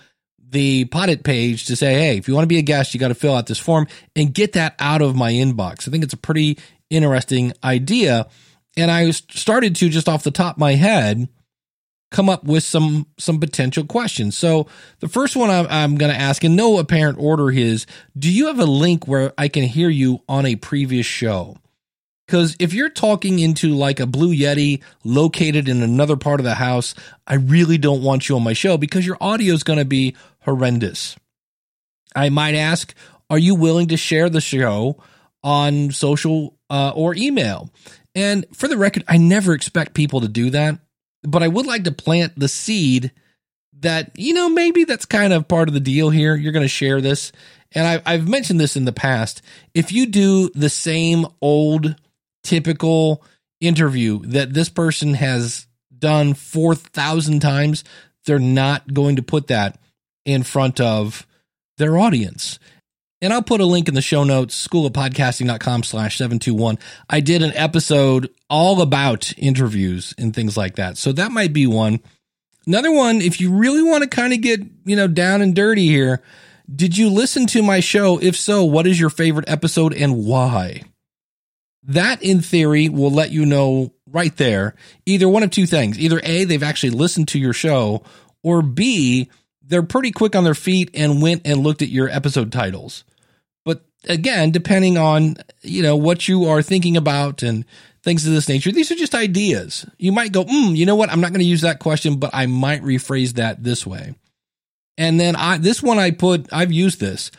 the 0.50 0.87
Poddit 0.87 1.23
page 1.23 1.66
to 1.66 1.76
say, 1.76 1.95
Hey, 1.95 2.16
if 2.19 2.26
you 2.26 2.35
want 2.35 2.45
to 2.45 2.49
be 2.49 2.59
a 2.59 2.62
guest, 2.62 2.95
you 2.95 3.00
got 3.00 3.09
to 3.09 3.14
fill 3.14 3.37
out 3.37 3.47
this 3.47 3.61
form 3.61 3.87
and 4.16 4.35
get 4.35 4.54
that 4.54 4.75
out 4.81 5.02
of 5.02 5.14
my 5.14 5.31
inbox. 5.31 5.87
I 5.87 5.92
think 5.92 6.02
it's 6.02 6.14
a 6.14 6.19
pretty 6.19 6.59
interesting 6.90 7.52
idea. 7.62 8.26
And 8.76 8.91
I 8.91 9.11
started 9.11 9.76
to 9.76 9.88
just 9.88 10.09
off 10.09 10.25
the 10.25 10.31
top 10.31 10.57
of 10.57 10.61
my 10.61 10.75
head, 10.75 11.29
come 12.12 12.29
up 12.29 12.45
with 12.45 12.62
some 12.62 13.07
some 13.19 13.41
potential 13.41 13.85
questions. 13.85 14.37
So 14.37 14.69
the 15.00 15.09
first 15.09 15.35
one 15.35 15.50
I'm, 15.50 15.67
I'm 15.69 15.97
going 15.97 16.12
to 16.12 16.19
ask 16.19 16.45
in 16.45 16.55
no 16.55 16.79
apparent 16.79 17.19
order 17.19 17.50
is: 17.50 17.87
Do 18.17 18.31
you 18.31 18.47
have 18.47 18.61
a 18.61 18.67
link 18.67 19.09
where 19.09 19.33
I 19.37 19.49
can 19.49 19.64
hear 19.64 19.88
you 19.88 20.21
on 20.29 20.47
a 20.47 20.57
previous 20.57 21.07
show? 21.07 21.57
Because 22.26 22.57
if 22.61 22.73
you're 22.73 22.88
talking 22.88 23.41
into 23.41 23.75
like 23.75 23.99
a 23.99 24.07
Blue 24.07 24.35
Yeti 24.35 24.83
located 25.05 25.69
in 25.69 25.83
another 25.83 26.17
part 26.17 26.41
of 26.41 26.45
the 26.45 26.55
house, 26.55 26.95
I 27.26 27.35
really 27.35 27.79
don't 27.79 28.02
want 28.02 28.29
you 28.29 28.37
on 28.37 28.45
my 28.45 28.52
show 28.52 28.79
because 28.79 29.05
your 29.05 29.19
audio 29.21 29.52
is 29.52 29.64
going 29.64 29.81
to 29.81 29.85
be 29.85 30.17
horrendous. 30.41 31.17
I 32.14 32.29
might 32.29 32.55
ask: 32.55 32.95
Are 33.29 33.38
you 33.38 33.55
willing 33.55 33.88
to 33.88 33.97
share 33.97 34.31
the 34.31 34.41
show 34.41 35.02
on 35.43 35.91
social 35.91 36.57
uh, 36.71 36.93
or 36.95 37.14
email? 37.14 37.71
And 38.14 38.47
for 38.52 38.69
the 38.69 38.76
record, 38.76 39.04
I 39.09 39.16
never 39.16 39.54
expect 39.54 39.95
people 39.95 40.21
to 40.21 40.28
do 40.28 40.50
that 40.50 40.78
but 41.23 41.42
I 41.42 41.49
would 41.49 41.66
like 41.66 41.85
to 41.85 41.92
plant 41.92 42.38
the 42.38 42.49
seed 42.49 43.12
that, 43.81 44.11
you 44.16 44.35
know, 44.35 44.49
maybe 44.49 44.85
that's 44.85 45.04
kind 45.04 45.33
of 45.33 45.49
part 45.49 45.69
of 45.69 45.75
the 45.75 45.81
deal 45.81 46.11
here. 46.11 46.35
You're 46.35 46.52
going 46.52 46.64
to 46.64 46.69
share 46.69 47.00
this. 47.00 47.33
And 47.73 47.87
I, 47.87 48.02
I've 48.04 48.28
mentioned 48.28 48.61
this 48.61 48.76
in 48.76 48.85
the 48.85 48.92
past. 48.92 49.42
If 49.75 49.92
you 49.92 50.07
do 50.07 50.50
the 50.50 50.69
same 50.69 51.26
old 51.40 51.97
typical 52.43 53.25
interview 53.60 54.19
that 54.26 54.52
this 54.52 54.69
person 54.69 55.15
has 55.15 55.67
done 55.97 56.34
4,000 56.34 57.41
times, 57.41 57.84
they're 58.26 58.39
not 58.39 58.93
going 58.93 59.17
to 59.17 59.23
put 59.23 59.47
that 59.47 59.78
in 60.25 60.43
front 60.43 60.80
of 60.80 61.26
their 61.78 61.97
audience. 61.97 62.58
And 63.23 63.32
I'll 63.32 63.41
put 63.41 63.61
a 63.61 63.65
link 63.65 63.87
in 63.87 63.95
the 63.95 64.02
show 64.02 64.25
notes, 64.25 64.67
schoolofpodcasting.com 64.67 65.85
slash 65.85 66.19
721. 66.19 66.76
I 67.08 67.21
did 67.21 67.41
an 67.43 67.52
episode 67.54 68.28
all 68.50 68.82
about 68.82 69.32
interviews 69.39 70.13
and 70.19 70.35
things 70.35 70.56
like 70.56 70.75
that. 70.75 70.99
So 70.99 71.13
that 71.13 71.30
might 71.30 71.52
be 71.52 71.69
one. 71.69 72.00
Another 72.67 72.91
one, 72.91 73.21
if 73.21 73.41
you 73.41 73.52
really 73.52 73.82
want 73.82 74.02
to 74.02 74.08
kind 74.08 74.32
of 74.32 74.41
get, 74.41 74.61
you 74.85 74.97
know, 74.97 75.06
down 75.06 75.41
and 75.41 75.54
dirty 75.54 75.87
here, 75.87 76.21
did 76.75 76.99
you 76.99 77.11
listen 77.11 77.47
to 77.49 77.63
my 77.63 77.78
show? 77.78 78.19
If 78.21 78.37
so, 78.37 78.65
what 78.65 78.89
is 78.89 78.99
your 78.99 79.11
favorite 79.11 79.49
episode 79.49 79.95
and 79.95 80.25
why? 80.25 80.82
That 81.85 82.25
in 82.25 82.41
theory 82.41 82.89
will 82.89 83.11
let 83.13 83.30
you 83.30 83.47
know 83.47 83.93
right 84.11 84.37
there 84.37 84.75
either 85.06 85.28
one 85.28 85.45
of 85.45 85.50
two 85.50 85.67
things. 85.67 85.97
Either 85.97 86.21
A, 86.25 86.43
they've 86.43 86.63
actually 86.63 86.91
listened 86.91 87.28
to 87.28 87.39
your 87.39 87.52
show, 87.52 88.02
or 88.43 88.63
B, 88.63 89.30
they're 89.63 89.85
pretty 89.85 90.11
quick 90.11 90.35
on 90.35 90.43
their 90.43 90.56
feet 90.56 90.91
and 90.93 91.23
went 91.23 91.43
and 91.45 91.61
looked 91.61 91.82
at 91.82 91.89
your 91.89 92.08
episode 92.08 92.50
titles 92.50 93.04
again, 94.08 94.50
depending 94.50 94.99
on, 94.99 95.36
you 95.62 95.82
know, 95.82 95.97
what 95.97 96.28
you 96.28 96.47
are 96.47 96.62
thinking 96.62 96.97
about 96.97 97.43
and 97.43 97.65
things 98.02 98.26
of 98.26 98.32
this 98.32 98.49
nature, 98.49 98.73
these 98.73 98.91
are 98.91 98.97
just 98.97 99.15
ideas. 99.15 99.86
You 99.99 100.12
might 100.12 100.32
go, 100.32 100.45
mm, 100.45 100.76
you 100.76 100.86
know 100.86 100.97
what? 100.97 101.10
I'm 101.10 101.21
not 101.21 101.30
going 101.30 101.41
to 101.41 101.47
use 101.47 101.60
that 101.60 101.78
question, 101.78 102.17
but 102.17 102.30
I 102.32 102.47
might 102.47 102.82
rephrase 102.82 103.34
that 103.34 103.62
this 103.62 103.86
way. 103.86 104.15
And 104.99 105.19
then 105.19 105.36
I, 105.36 105.58
this 105.58 105.82
one 105.82 105.99
I 105.99 106.10
put, 106.10 106.52
I've 106.52 106.73
used 106.73 107.00
this 107.00 107.30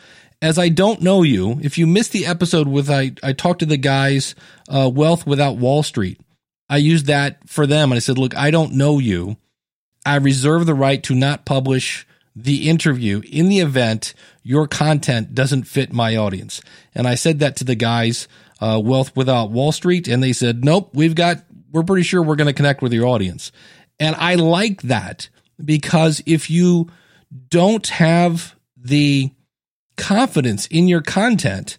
as 0.42 0.58
I 0.58 0.68
don't 0.68 1.02
know 1.02 1.22
you. 1.22 1.58
If 1.62 1.78
you 1.78 1.86
missed 1.86 2.12
the 2.12 2.26
episode 2.26 2.68
with, 2.68 2.90
I, 2.90 3.12
I 3.22 3.32
talked 3.32 3.60
to 3.60 3.66
the 3.66 3.76
guys, 3.76 4.34
uh, 4.68 4.90
Wealth 4.92 5.26
Without 5.26 5.56
Wall 5.56 5.82
Street. 5.82 6.20
I 6.68 6.78
used 6.78 7.06
that 7.06 7.48
for 7.48 7.66
them. 7.66 7.92
And 7.92 7.96
I 7.96 8.00
said, 8.00 8.18
look, 8.18 8.36
I 8.36 8.50
don't 8.50 8.72
know 8.72 8.98
you. 8.98 9.36
I 10.04 10.16
reserve 10.16 10.66
the 10.66 10.74
right 10.74 11.02
to 11.04 11.14
not 11.14 11.44
publish 11.44 12.06
the 12.36 12.68
interview 12.68 13.22
in 13.30 13.48
the 13.48 13.60
event 13.60 14.14
your 14.42 14.66
content 14.66 15.34
doesn't 15.34 15.64
fit 15.64 15.92
my 15.92 16.16
audience. 16.16 16.60
And 16.94 17.06
I 17.06 17.14
said 17.14 17.38
that 17.38 17.56
to 17.56 17.64
the 17.64 17.74
guys, 17.74 18.28
uh, 18.60 18.80
Wealth 18.82 19.16
Without 19.16 19.50
Wall 19.50 19.72
Street, 19.72 20.08
and 20.08 20.22
they 20.22 20.32
said, 20.32 20.64
nope, 20.64 20.90
we've 20.94 21.14
got, 21.14 21.44
we're 21.72 21.84
pretty 21.84 22.02
sure 22.02 22.22
we're 22.22 22.36
going 22.36 22.48
to 22.48 22.52
connect 22.52 22.82
with 22.82 22.92
your 22.92 23.06
audience. 23.06 23.52
And 24.00 24.16
I 24.16 24.34
like 24.34 24.82
that 24.82 25.28
because 25.64 26.22
if 26.26 26.50
you 26.50 26.90
don't 27.48 27.86
have 27.88 28.54
the 28.76 29.30
confidence 29.96 30.66
in 30.66 30.88
your 30.88 31.02
content, 31.02 31.78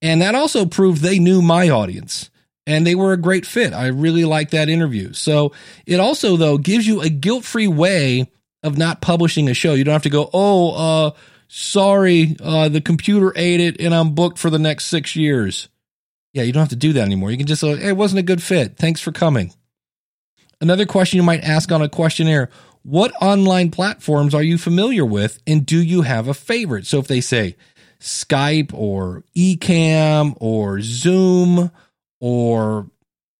and 0.00 0.20
that 0.20 0.34
also 0.34 0.66
proved 0.66 1.00
they 1.00 1.18
knew 1.18 1.40
my 1.40 1.70
audience 1.70 2.30
and 2.66 2.86
they 2.86 2.94
were 2.94 3.12
a 3.12 3.16
great 3.16 3.46
fit. 3.46 3.72
I 3.72 3.86
really 3.86 4.24
like 4.24 4.50
that 4.50 4.68
interview. 4.68 5.12
So 5.12 5.52
it 5.86 6.00
also, 6.00 6.36
though, 6.36 6.58
gives 6.58 6.86
you 6.86 7.00
a 7.00 7.08
guilt 7.08 7.44
free 7.44 7.68
way 7.68 8.30
of 8.62 8.78
not 8.78 9.00
publishing 9.00 9.48
a 9.48 9.54
show. 9.54 9.74
You 9.74 9.84
don't 9.84 9.92
have 9.92 10.02
to 10.02 10.10
go, 10.10 10.30
oh, 10.32 10.72
uh, 10.72 11.10
sorry, 11.48 12.36
uh, 12.42 12.68
the 12.68 12.80
computer 12.80 13.32
ate 13.36 13.60
it 13.60 13.80
and 13.80 13.94
I'm 13.94 14.14
booked 14.14 14.38
for 14.38 14.50
the 14.50 14.58
next 14.58 14.86
six 14.86 15.16
years. 15.16 15.68
Yeah, 16.32 16.44
you 16.44 16.52
don't 16.52 16.62
have 16.62 16.70
to 16.70 16.76
do 16.76 16.94
that 16.94 17.02
anymore. 17.02 17.30
You 17.30 17.36
can 17.36 17.46
just 17.46 17.60
say, 17.60 17.76
hey, 17.76 17.88
it 17.88 17.96
wasn't 17.96 18.20
a 18.20 18.24
good 18.24 18.42
fit. 18.42 18.76
Thanks 18.76 19.00
for 19.00 19.12
coming. 19.12 19.52
Another 20.60 20.86
question 20.86 21.16
you 21.16 21.22
might 21.22 21.42
ask 21.42 21.70
on 21.72 21.82
a 21.82 21.88
questionnaire 21.88 22.48
What 22.82 23.12
online 23.20 23.70
platforms 23.70 24.34
are 24.34 24.42
you 24.42 24.56
familiar 24.56 25.04
with 25.04 25.40
and 25.46 25.66
do 25.66 25.82
you 25.82 26.02
have 26.02 26.28
a 26.28 26.34
favorite? 26.34 26.86
So 26.86 26.98
if 26.98 27.08
they 27.08 27.20
say 27.20 27.56
Skype 28.00 28.72
or 28.72 29.24
Ecamm 29.36 30.36
or 30.40 30.80
Zoom 30.80 31.70
or 32.20 32.88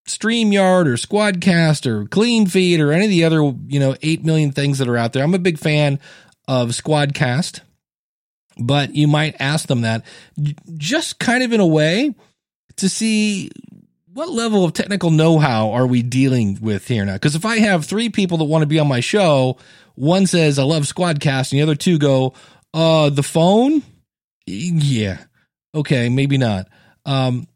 StreamYard 0.07 0.87
or 0.87 0.95
Squadcast 0.95 1.87
or 1.87 2.05
CleanFeed 2.07 2.81
or 2.81 2.93
any 2.93 3.05
of 3.05 3.11
the 3.11 3.25
other, 3.25 3.43
you 3.67 3.79
know, 3.79 3.97
8 4.03 4.25
million 4.25 4.53
things 4.53 4.79
that 4.79 4.89
are 4.89 4.97
out 4.97 5.13
there. 5.13 5.23
I'm 5.23 5.35
a 5.35 5.39
big 5.39 5.59
fan 5.59 6.01
of 6.49 6.71
Squadcast, 6.71 7.61
but 8.59 8.95
you 8.95 9.07
might 9.07 9.37
ask 9.39 9.69
them 9.69 9.83
that 9.83 10.05
just 10.77 11.19
kind 11.19 11.43
of 11.43 11.53
in 11.53 11.61
a 11.61 11.67
way 11.67 12.15
to 12.77 12.89
see 12.89 13.51
what 14.13 14.29
level 14.29 14.65
of 14.65 14.73
technical 14.73 15.11
know-how 15.11 15.71
are 15.71 15.87
we 15.87 16.03
dealing 16.03 16.59
with 16.61 16.87
here 16.87 17.05
now? 17.05 17.15
Because 17.15 17.35
if 17.35 17.45
I 17.45 17.59
have 17.61 17.87
three 17.87 18.11
people 18.11 18.39
that 18.39 18.45
want 18.45 18.63
to 18.63 18.67
be 18.67 18.79
on 18.79 18.89
my 18.89 19.01
show, 19.01 19.57
one 19.95 20.27
says 20.27 20.59
I 20.59 20.65
love 20.65 20.83
Squadcast, 20.83 21.53
and 21.53 21.59
the 21.59 21.63
other 21.63 21.75
two 21.75 21.99
go, 21.99 22.35
uh, 22.75 23.09
the 23.11 23.23
phone? 23.23 23.83
Yeah. 24.47 25.19
Okay, 25.75 26.09
maybe 26.09 26.37
not. 26.37 26.69
Um, 27.07 27.47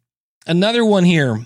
another 0.47 0.85
one 0.85 1.05
here 1.05 1.45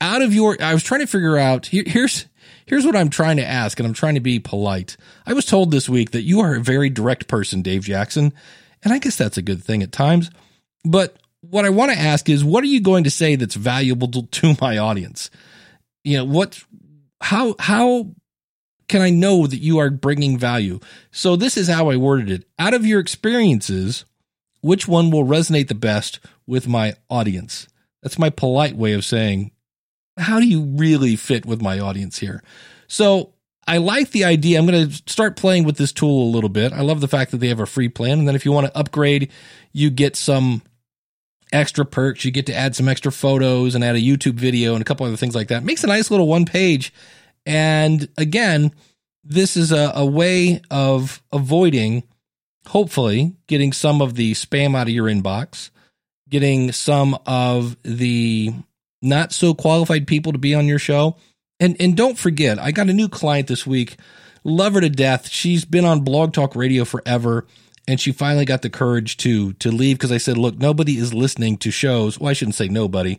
out 0.00 0.22
of 0.22 0.34
your 0.34 0.56
I 0.60 0.72
was 0.72 0.82
trying 0.82 1.00
to 1.00 1.06
figure 1.06 1.36
out 1.36 1.66
here, 1.66 1.84
here's 1.86 2.26
here's 2.66 2.86
what 2.86 2.96
I'm 2.96 3.10
trying 3.10 3.36
to 3.36 3.46
ask 3.46 3.78
and 3.78 3.86
I'm 3.86 3.94
trying 3.94 4.14
to 4.14 4.20
be 4.20 4.38
polite. 4.38 4.96
I 5.26 5.32
was 5.32 5.46
told 5.46 5.70
this 5.70 5.88
week 5.88 6.12
that 6.12 6.22
you 6.22 6.40
are 6.40 6.54
a 6.54 6.60
very 6.60 6.90
direct 6.90 7.28
person, 7.28 7.62
Dave 7.62 7.82
Jackson, 7.82 8.32
and 8.82 8.92
I 8.92 8.98
guess 8.98 9.16
that's 9.16 9.38
a 9.38 9.42
good 9.42 9.62
thing 9.62 9.82
at 9.82 9.92
times. 9.92 10.30
But 10.84 11.16
what 11.40 11.64
I 11.64 11.70
want 11.70 11.92
to 11.92 11.98
ask 11.98 12.28
is 12.28 12.44
what 12.44 12.64
are 12.64 12.68
you 12.68 12.80
going 12.80 13.04
to 13.04 13.10
say 13.10 13.36
that's 13.36 13.54
valuable 13.54 14.08
to, 14.08 14.26
to 14.26 14.54
my 14.60 14.78
audience? 14.78 15.30
You 16.02 16.18
know, 16.18 16.24
what 16.24 16.62
how 17.20 17.54
how 17.58 18.10
can 18.88 19.00
I 19.02 19.10
know 19.10 19.46
that 19.46 19.58
you 19.58 19.78
are 19.78 19.90
bringing 19.90 20.38
value? 20.38 20.80
So 21.10 21.36
this 21.36 21.56
is 21.56 21.68
how 21.68 21.90
I 21.90 21.96
worded 21.96 22.30
it. 22.30 22.46
Out 22.58 22.74
of 22.74 22.86
your 22.86 23.00
experiences, 23.00 24.04
which 24.60 24.86
one 24.86 25.10
will 25.10 25.24
resonate 25.24 25.68
the 25.68 25.74
best 25.74 26.20
with 26.46 26.68
my 26.68 26.94
audience? 27.08 27.66
That's 28.02 28.18
my 28.18 28.30
polite 28.30 28.76
way 28.76 28.92
of 28.92 29.04
saying, 29.04 29.52
how 30.16 30.40
do 30.40 30.46
you 30.46 30.62
really 30.62 31.16
fit 31.16 31.46
with 31.46 31.60
my 31.60 31.78
audience 31.78 32.18
here? 32.18 32.42
So 32.86 33.34
I 33.66 33.78
like 33.78 34.10
the 34.10 34.24
idea. 34.24 34.58
I'm 34.58 34.66
going 34.66 34.88
to 34.88 35.02
start 35.06 35.36
playing 35.36 35.64
with 35.64 35.76
this 35.76 35.92
tool 35.92 36.24
a 36.24 36.32
little 36.32 36.50
bit. 36.50 36.72
I 36.72 36.82
love 36.82 37.00
the 37.00 37.08
fact 37.08 37.30
that 37.30 37.38
they 37.38 37.48
have 37.48 37.60
a 37.60 37.66
free 37.66 37.88
plan. 37.88 38.18
And 38.18 38.28
then 38.28 38.34
if 38.34 38.44
you 38.44 38.52
want 38.52 38.66
to 38.66 38.76
upgrade, 38.76 39.30
you 39.72 39.90
get 39.90 40.16
some 40.16 40.62
extra 41.52 41.84
perks. 41.84 42.24
You 42.24 42.30
get 42.30 42.46
to 42.46 42.54
add 42.54 42.76
some 42.76 42.88
extra 42.88 43.10
photos 43.10 43.74
and 43.74 43.82
add 43.82 43.96
a 43.96 44.00
YouTube 44.00 44.34
video 44.34 44.74
and 44.74 44.82
a 44.82 44.84
couple 44.84 45.06
other 45.06 45.16
things 45.16 45.34
like 45.34 45.48
that. 45.48 45.64
Makes 45.64 45.84
a 45.84 45.88
nice 45.88 46.10
little 46.10 46.28
one 46.28 46.44
page. 46.44 46.92
And 47.46 48.08
again, 48.16 48.72
this 49.22 49.56
is 49.56 49.72
a, 49.72 49.92
a 49.94 50.04
way 50.04 50.60
of 50.70 51.22
avoiding, 51.32 52.02
hopefully, 52.66 53.34
getting 53.46 53.72
some 53.72 54.02
of 54.02 54.14
the 54.14 54.32
spam 54.32 54.76
out 54.76 54.88
of 54.88 54.94
your 54.94 55.06
inbox, 55.06 55.70
getting 56.28 56.72
some 56.72 57.18
of 57.26 57.76
the 57.82 58.52
not 59.04 59.32
so 59.32 59.54
qualified 59.54 60.06
people 60.06 60.32
to 60.32 60.38
be 60.38 60.54
on 60.54 60.66
your 60.66 60.78
show. 60.78 61.16
And 61.60 61.76
and 61.80 61.96
don't 61.96 62.18
forget, 62.18 62.58
I 62.58 62.72
got 62.72 62.90
a 62.90 62.92
new 62.92 63.08
client 63.08 63.46
this 63.46 63.66
week. 63.66 63.96
Love 64.42 64.74
her 64.74 64.80
to 64.80 64.90
death. 64.90 65.28
She's 65.28 65.64
been 65.64 65.84
on 65.84 66.00
Blog 66.00 66.32
Talk 66.32 66.56
Radio 66.56 66.84
forever 66.84 67.46
and 67.86 68.00
she 68.00 68.12
finally 68.12 68.44
got 68.44 68.62
the 68.62 68.70
courage 68.70 69.16
to 69.18 69.52
to 69.54 69.70
leave 69.70 69.98
because 69.98 70.12
I 70.12 70.18
said, 70.18 70.38
"Look, 70.38 70.58
nobody 70.58 70.96
is 70.96 71.12
listening 71.12 71.58
to 71.58 71.70
shows. 71.70 72.18
Well, 72.18 72.30
I 72.30 72.32
shouldn't 72.32 72.54
say 72.54 72.68
nobody. 72.68 73.18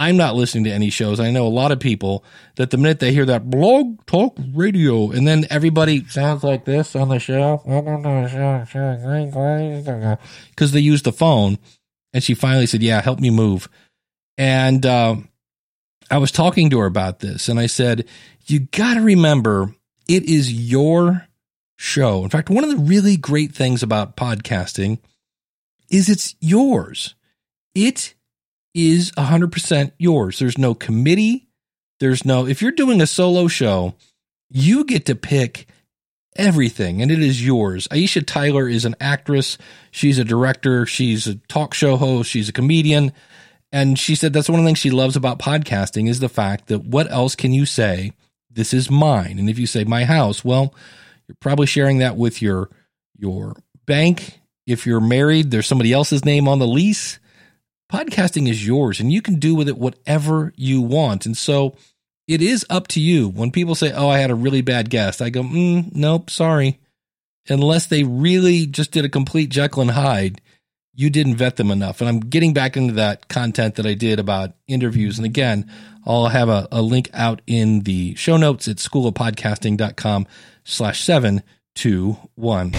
I'm 0.00 0.16
not 0.16 0.36
listening 0.36 0.64
to 0.64 0.70
any 0.70 0.90
shows. 0.90 1.18
I 1.18 1.32
know 1.32 1.46
a 1.46 1.48
lot 1.48 1.72
of 1.72 1.80
people 1.80 2.24
that 2.54 2.70
the 2.70 2.76
minute 2.76 3.00
they 3.00 3.12
hear 3.12 3.26
that 3.26 3.50
blog 3.50 4.06
talk 4.06 4.38
radio, 4.54 5.10
and 5.10 5.26
then 5.26 5.44
everybody 5.50 6.06
sounds 6.06 6.44
like 6.44 6.64
this 6.64 6.94
on 6.94 7.08
the 7.08 7.18
show 7.18 7.60
because 10.50 10.72
they 10.72 10.80
use 10.80 11.02
the 11.02 11.12
phone. 11.12 11.58
And 12.14 12.22
she 12.22 12.34
finally 12.34 12.66
said, 12.66 12.82
"Yeah, 12.82 13.02
help 13.02 13.20
me 13.20 13.30
move." 13.30 13.68
And 14.38 14.86
uh, 14.86 15.16
I 16.10 16.18
was 16.18 16.32
talking 16.32 16.70
to 16.70 16.78
her 16.78 16.86
about 16.86 17.18
this, 17.18 17.50
and 17.50 17.60
I 17.60 17.66
said, 17.66 18.06
"You 18.46 18.60
got 18.60 18.94
to 18.94 19.02
remember, 19.02 19.74
it 20.08 20.24
is 20.24 20.50
your 20.52 21.28
show. 21.76 22.24
In 22.24 22.30
fact, 22.30 22.50
one 22.50 22.64
of 22.64 22.70
the 22.70 22.76
really 22.76 23.16
great 23.16 23.54
things 23.54 23.82
about 23.82 24.16
podcasting 24.16 24.98
is 25.90 26.08
it's 26.08 26.34
yours. 26.40 27.14
It 27.74 28.14
is 28.74 29.12
100% 29.12 29.92
yours. 29.98 30.38
There's 30.38 30.58
no 30.58 30.74
committee. 30.74 31.48
There's 32.00 32.24
no, 32.24 32.46
if 32.46 32.60
you're 32.60 32.72
doing 32.72 33.00
a 33.00 33.06
solo 33.06 33.48
show, 33.48 33.94
you 34.50 34.84
get 34.84 35.06
to 35.06 35.14
pick 35.14 35.66
everything 36.36 37.02
and 37.02 37.10
it 37.10 37.20
is 37.20 37.44
yours. 37.44 37.88
Aisha 37.88 38.24
Tyler 38.24 38.68
is 38.68 38.84
an 38.84 38.94
actress. 39.00 39.58
She's 39.90 40.18
a 40.18 40.24
director. 40.24 40.86
She's 40.86 41.26
a 41.26 41.36
talk 41.48 41.74
show 41.74 41.96
host. 41.96 42.30
She's 42.30 42.48
a 42.48 42.52
comedian. 42.52 43.12
And 43.70 43.98
she 43.98 44.14
said 44.14 44.32
that's 44.32 44.48
one 44.48 44.58
of 44.58 44.64
the 44.64 44.68
things 44.68 44.78
she 44.78 44.90
loves 44.90 45.16
about 45.16 45.38
podcasting 45.38 46.08
is 46.08 46.20
the 46.20 46.28
fact 46.28 46.68
that 46.68 46.84
what 46.84 47.10
else 47.10 47.34
can 47.34 47.52
you 47.52 47.66
say? 47.66 48.12
This 48.50 48.72
is 48.72 48.90
mine. 48.90 49.38
And 49.38 49.50
if 49.50 49.58
you 49.58 49.66
say 49.66 49.84
my 49.84 50.04
house, 50.04 50.44
well, 50.44 50.74
you're 51.26 51.36
probably 51.40 51.66
sharing 51.66 51.98
that 51.98 52.16
with 52.16 52.40
your 52.40 52.70
your 53.16 53.54
bank. 53.86 54.40
If 54.66 54.86
you're 54.86 55.00
married, 55.00 55.50
there's 55.50 55.66
somebody 55.66 55.92
else's 55.92 56.24
name 56.24 56.48
on 56.48 56.58
the 56.58 56.66
lease. 56.66 57.18
Podcasting 57.92 58.48
is 58.48 58.66
yours 58.66 59.00
and 59.00 59.12
you 59.12 59.22
can 59.22 59.36
do 59.36 59.54
with 59.54 59.68
it 59.68 59.78
whatever 59.78 60.52
you 60.56 60.80
want. 60.80 61.26
And 61.26 61.36
so 61.36 61.76
it 62.26 62.42
is 62.42 62.66
up 62.68 62.88
to 62.88 63.00
you. 63.00 63.28
When 63.28 63.50
people 63.50 63.74
say, 63.74 63.92
"Oh, 63.92 64.08
I 64.08 64.18
had 64.18 64.30
a 64.30 64.34
really 64.34 64.60
bad 64.60 64.90
guest," 64.90 65.22
I 65.22 65.30
go, 65.30 65.42
mm, 65.42 65.94
"Nope, 65.94 66.30
sorry." 66.30 66.78
Unless 67.48 67.86
they 67.86 68.04
really 68.04 68.66
just 68.66 68.90
did 68.90 69.06
a 69.06 69.08
complete 69.08 69.48
Jekyll 69.48 69.82
and 69.82 69.92
Hyde, 69.92 70.42
you 70.98 71.10
didn't 71.10 71.36
vet 71.36 71.54
them 71.54 71.70
enough. 71.70 72.00
And 72.00 72.08
I'm 72.08 72.18
getting 72.18 72.52
back 72.52 72.76
into 72.76 72.94
that 72.94 73.28
content 73.28 73.76
that 73.76 73.86
I 73.86 73.94
did 73.94 74.18
about 74.18 74.54
interviews. 74.66 75.16
And 75.16 75.24
again, 75.24 75.70
I'll 76.04 76.26
have 76.26 76.48
a, 76.48 76.66
a 76.72 76.82
link 76.82 77.08
out 77.14 77.40
in 77.46 77.82
the 77.82 78.16
show 78.16 78.36
notes 78.36 78.66
at 78.66 78.78
schoolofpodcasting.com 78.78 80.26
slash 80.64 81.00
seven 81.00 81.44
two 81.76 82.16
one. 82.34 82.72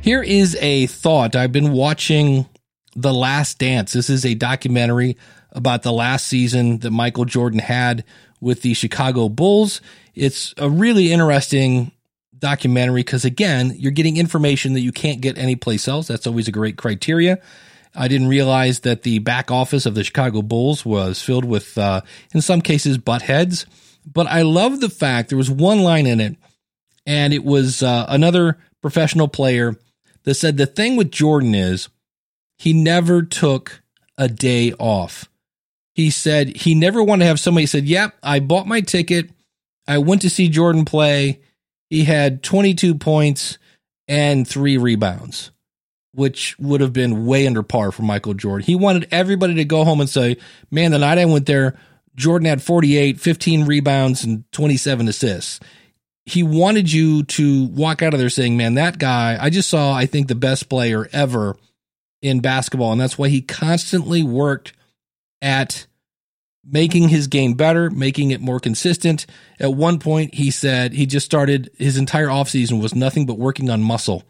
Here 0.00 0.22
is 0.22 0.56
a 0.62 0.86
thought. 0.86 1.36
I've 1.36 1.52
been 1.52 1.72
watching 1.72 2.46
The 2.94 3.12
Last 3.12 3.58
Dance. 3.58 3.92
This 3.92 4.08
is 4.08 4.24
a 4.24 4.32
documentary 4.32 5.18
about 5.52 5.82
the 5.82 5.92
last 5.92 6.28
season 6.28 6.78
that 6.78 6.92
Michael 6.92 7.26
Jordan 7.26 7.58
had 7.58 8.04
with 8.40 8.62
the 8.62 8.72
Chicago 8.72 9.28
Bulls. 9.28 9.82
It's 10.14 10.54
a 10.56 10.70
really 10.70 11.12
interesting 11.12 11.92
documentary 12.38 13.00
because, 13.00 13.24
again, 13.24 13.74
you're 13.76 13.92
getting 13.92 14.16
information 14.16 14.72
that 14.74 14.80
you 14.80 14.92
can't 14.92 15.20
get 15.20 15.38
anyplace 15.38 15.88
else. 15.88 16.08
That's 16.08 16.26
always 16.26 16.48
a 16.48 16.52
great 16.52 16.76
criteria. 16.76 17.40
I 17.94 18.08
didn't 18.08 18.28
realize 18.28 18.80
that 18.80 19.02
the 19.02 19.20
back 19.20 19.50
office 19.50 19.86
of 19.86 19.94
the 19.94 20.04
Chicago 20.04 20.42
Bulls 20.42 20.84
was 20.84 21.22
filled 21.22 21.46
with, 21.46 21.78
uh, 21.78 22.02
in 22.34 22.42
some 22.42 22.60
cases, 22.60 22.98
butt 22.98 23.22
heads. 23.22 23.66
But 24.06 24.26
I 24.26 24.42
love 24.42 24.80
the 24.80 24.90
fact 24.90 25.30
there 25.30 25.38
was 25.38 25.50
one 25.50 25.82
line 25.82 26.06
in 26.06 26.20
it, 26.20 26.36
and 27.06 27.32
it 27.32 27.44
was 27.44 27.82
uh, 27.82 28.06
another 28.08 28.58
professional 28.82 29.28
player 29.28 29.76
that 30.24 30.34
said 30.34 30.56
the 30.56 30.66
thing 30.66 30.96
with 30.96 31.10
Jordan 31.10 31.54
is 31.54 31.88
he 32.58 32.72
never 32.72 33.22
took 33.22 33.82
a 34.18 34.28
day 34.28 34.72
off. 34.74 35.28
He 35.94 36.10
said 36.10 36.56
he 36.58 36.74
never 36.74 37.02
wanted 37.02 37.24
to 37.24 37.28
have 37.28 37.40
somebody 37.40 37.66
said, 37.66 37.86
"Yep, 37.86 38.12
yeah, 38.12 38.30
I 38.30 38.40
bought 38.40 38.66
my 38.66 38.80
ticket. 38.80 39.30
I 39.88 39.98
went 39.98 40.22
to 40.22 40.30
see 40.30 40.48
Jordan 40.48 40.84
play. 40.84 41.40
He 41.90 42.04
had 42.04 42.42
22 42.42 42.94
points 42.94 43.58
and 44.08 44.46
3 44.46 44.76
rebounds." 44.78 45.50
Which 46.14 46.58
would 46.58 46.80
have 46.80 46.94
been 46.94 47.26
way 47.26 47.46
under 47.46 47.62
par 47.62 47.92
for 47.92 48.00
Michael 48.00 48.32
Jordan. 48.32 48.64
He 48.64 48.74
wanted 48.74 49.06
everybody 49.10 49.52
to 49.56 49.66
go 49.66 49.84
home 49.84 50.00
and 50.00 50.08
say, 50.08 50.38
Man, 50.70 50.90
the 50.90 50.98
night 50.98 51.18
I 51.18 51.26
went 51.26 51.44
there, 51.44 51.76
Jordan 52.16 52.46
had 52.46 52.62
48, 52.62 53.20
15 53.20 53.66
rebounds, 53.66 54.24
and 54.24 54.50
27 54.52 55.08
assists. 55.08 55.60
He 56.24 56.42
wanted 56.42 56.90
you 56.90 57.22
to 57.24 57.66
walk 57.66 58.02
out 58.02 58.14
of 58.14 58.18
there 58.18 58.30
saying, 58.30 58.56
man, 58.56 58.74
that 58.74 58.98
guy, 58.98 59.38
I 59.40 59.50
just 59.50 59.68
saw, 59.68 59.92
I 59.92 60.06
think, 60.06 60.26
the 60.26 60.34
best 60.34 60.68
player 60.68 61.08
ever 61.12 61.56
in 62.20 62.40
basketball. 62.40 62.90
And 62.90 63.00
that's 63.00 63.16
why 63.16 63.28
he 63.28 63.42
constantly 63.42 64.22
worked 64.22 64.72
at 65.40 65.86
making 66.68 67.08
his 67.08 67.26
game 67.28 67.54
better, 67.54 67.90
making 67.90 68.30
it 68.30 68.40
more 68.40 68.60
consistent. 68.60 69.26
At 69.60 69.74
one 69.74 69.98
point, 69.98 70.34
he 70.34 70.50
said 70.50 70.92
he 70.92 71.06
just 71.06 71.26
started 71.26 71.70
his 71.78 71.96
entire 71.96 72.28
offseason 72.28 72.82
was 72.82 72.94
nothing 72.94 73.26
but 73.26 73.38
working 73.38 73.70
on 73.70 73.82
muscle 73.82 74.24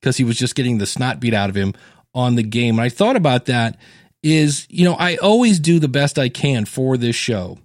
because 0.00 0.16
he 0.16 0.24
was 0.24 0.36
just 0.36 0.54
getting 0.54 0.78
the 0.78 0.86
snot 0.86 1.20
beat 1.20 1.34
out 1.34 1.50
of 1.50 1.56
him 1.56 1.74
on 2.14 2.34
the 2.34 2.42
game. 2.42 2.76
And 2.76 2.84
I 2.84 2.88
thought 2.88 3.16
about 3.16 3.46
that 3.46 3.78
is, 4.22 4.66
you 4.68 4.84
know, 4.84 4.94
I 4.94 5.16
always 5.16 5.60
do 5.60 5.78
the 5.78 5.88
best 5.88 6.18
I 6.18 6.28
can 6.28 6.64
for 6.64 6.96
this 6.96 7.16
show. 7.16 7.58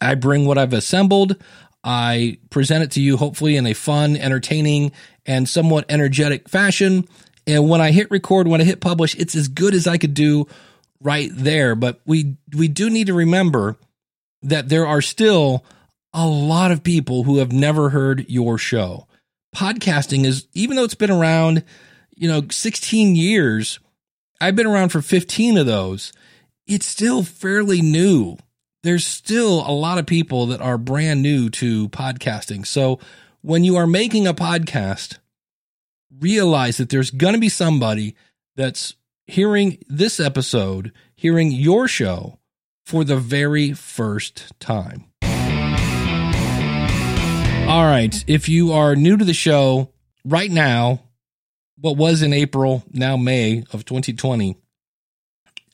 I 0.00 0.14
bring 0.14 0.46
what 0.46 0.58
I've 0.58 0.72
assembled. 0.72 1.36
I 1.84 2.38
present 2.50 2.84
it 2.84 2.90
to 2.92 3.00
you, 3.00 3.16
hopefully, 3.16 3.56
in 3.56 3.66
a 3.66 3.74
fun, 3.74 4.16
entertaining, 4.16 4.92
and 5.24 5.48
somewhat 5.48 5.86
energetic 5.88 6.48
fashion. 6.48 7.06
And 7.46 7.68
when 7.68 7.80
I 7.80 7.90
hit 7.90 8.10
record, 8.10 8.48
when 8.48 8.60
I 8.60 8.64
hit 8.64 8.80
publish, 8.80 9.14
it's 9.16 9.34
as 9.34 9.48
good 9.48 9.74
as 9.74 9.86
I 9.86 9.98
could 9.98 10.14
do 10.14 10.46
right 11.00 11.30
there. 11.32 11.74
But 11.74 12.00
we 12.06 12.36
we 12.54 12.68
do 12.68 12.90
need 12.90 13.06
to 13.08 13.14
remember 13.14 13.76
that 14.42 14.68
there 14.68 14.86
are 14.86 15.02
still 15.02 15.64
a 16.12 16.26
lot 16.26 16.72
of 16.72 16.82
people 16.82 17.24
who 17.24 17.38
have 17.38 17.52
never 17.52 17.90
heard 17.90 18.28
your 18.28 18.58
show. 18.58 19.06
Podcasting 19.54 20.24
is, 20.24 20.46
even 20.54 20.76
though 20.76 20.84
it's 20.84 20.94
been 20.94 21.10
around, 21.10 21.64
you 22.14 22.28
know, 22.28 22.42
16 22.50 23.16
years, 23.16 23.78
I've 24.40 24.56
been 24.56 24.66
around 24.66 24.90
for 24.90 25.02
15 25.02 25.58
of 25.58 25.66
those. 25.66 26.12
It's 26.66 26.86
still 26.86 27.22
fairly 27.22 27.82
new. 27.82 28.38
There's 28.82 29.06
still 29.06 29.60
a 29.60 29.72
lot 29.72 29.98
of 29.98 30.06
people 30.06 30.46
that 30.46 30.60
are 30.60 30.78
brand 30.78 31.22
new 31.22 31.50
to 31.50 31.88
podcasting. 31.90 32.66
So 32.66 32.98
when 33.42 33.64
you 33.64 33.76
are 33.76 33.86
making 33.86 34.26
a 34.26 34.34
podcast, 34.34 35.18
realize 36.18 36.78
that 36.78 36.88
there's 36.88 37.10
going 37.10 37.34
to 37.34 37.40
be 37.40 37.48
somebody 37.48 38.14
that's 38.56 38.94
hearing 39.30 39.78
this 39.86 40.18
episode, 40.18 40.92
hearing 41.14 41.52
your 41.52 41.86
show 41.86 42.40
for 42.84 43.04
the 43.04 43.16
very 43.16 43.72
first 43.72 44.52
time. 44.58 45.04
All 47.68 47.84
right. 47.84 48.24
If 48.26 48.48
you 48.48 48.72
are 48.72 48.96
new 48.96 49.16
to 49.16 49.24
the 49.24 49.32
show 49.32 49.92
right 50.24 50.50
now, 50.50 51.04
what 51.78 51.96
was 51.96 52.22
in 52.22 52.32
April, 52.32 52.82
now 52.90 53.16
May 53.16 53.62
of 53.72 53.84
2020, 53.84 54.56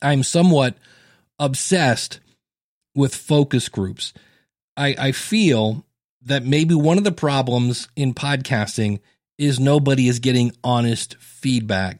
I'm 0.03 0.21
somewhat 0.21 0.77
obsessed 1.39 2.19
with 2.93 3.15
focus 3.15 3.69
groups. 3.69 4.13
I, 4.75 4.95
I 4.99 5.11
feel 5.11 5.83
that 6.21 6.45
maybe 6.45 6.75
one 6.75 6.99
of 6.99 7.03
the 7.03 7.11
problems 7.11 7.87
in 7.95 8.13
podcasting 8.13 8.99
is 9.39 9.59
nobody 9.59 10.07
is 10.07 10.19
getting 10.19 10.51
honest 10.63 11.15
feedback. 11.17 11.97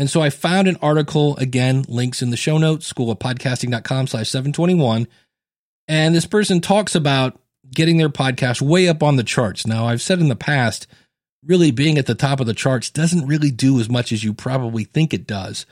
And 0.00 0.08
so 0.08 0.22
I 0.22 0.30
found 0.30 0.66
an 0.66 0.78
article, 0.80 1.36
again, 1.36 1.84
links 1.86 2.22
in 2.22 2.30
the 2.30 2.36
show 2.38 2.56
notes, 2.56 2.90
schoolofpodcasting.com 2.90 4.06
slash 4.06 4.30
721. 4.30 5.06
And 5.88 6.14
this 6.14 6.24
person 6.24 6.62
talks 6.62 6.94
about 6.94 7.38
getting 7.70 7.98
their 7.98 8.08
podcast 8.08 8.62
way 8.62 8.88
up 8.88 9.02
on 9.02 9.16
the 9.16 9.22
charts. 9.22 9.66
Now, 9.66 9.84
I've 9.84 10.00
said 10.00 10.18
in 10.20 10.30
the 10.30 10.36
past, 10.36 10.86
really 11.44 11.70
being 11.70 11.98
at 11.98 12.06
the 12.06 12.14
top 12.14 12.40
of 12.40 12.46
the 12.46 12.54
charts 12.54 12.88
doesn't 12.88 13.26
really 13.26 13.50
do 13.50 13.78
as 13.78 13.90
much 13.90 14.10
as 14.10 14.24
you 14.24 14.32
probably 14.32 14.84
think 14.84 15.12
it 15.12 15.26
does. 15.26 15.66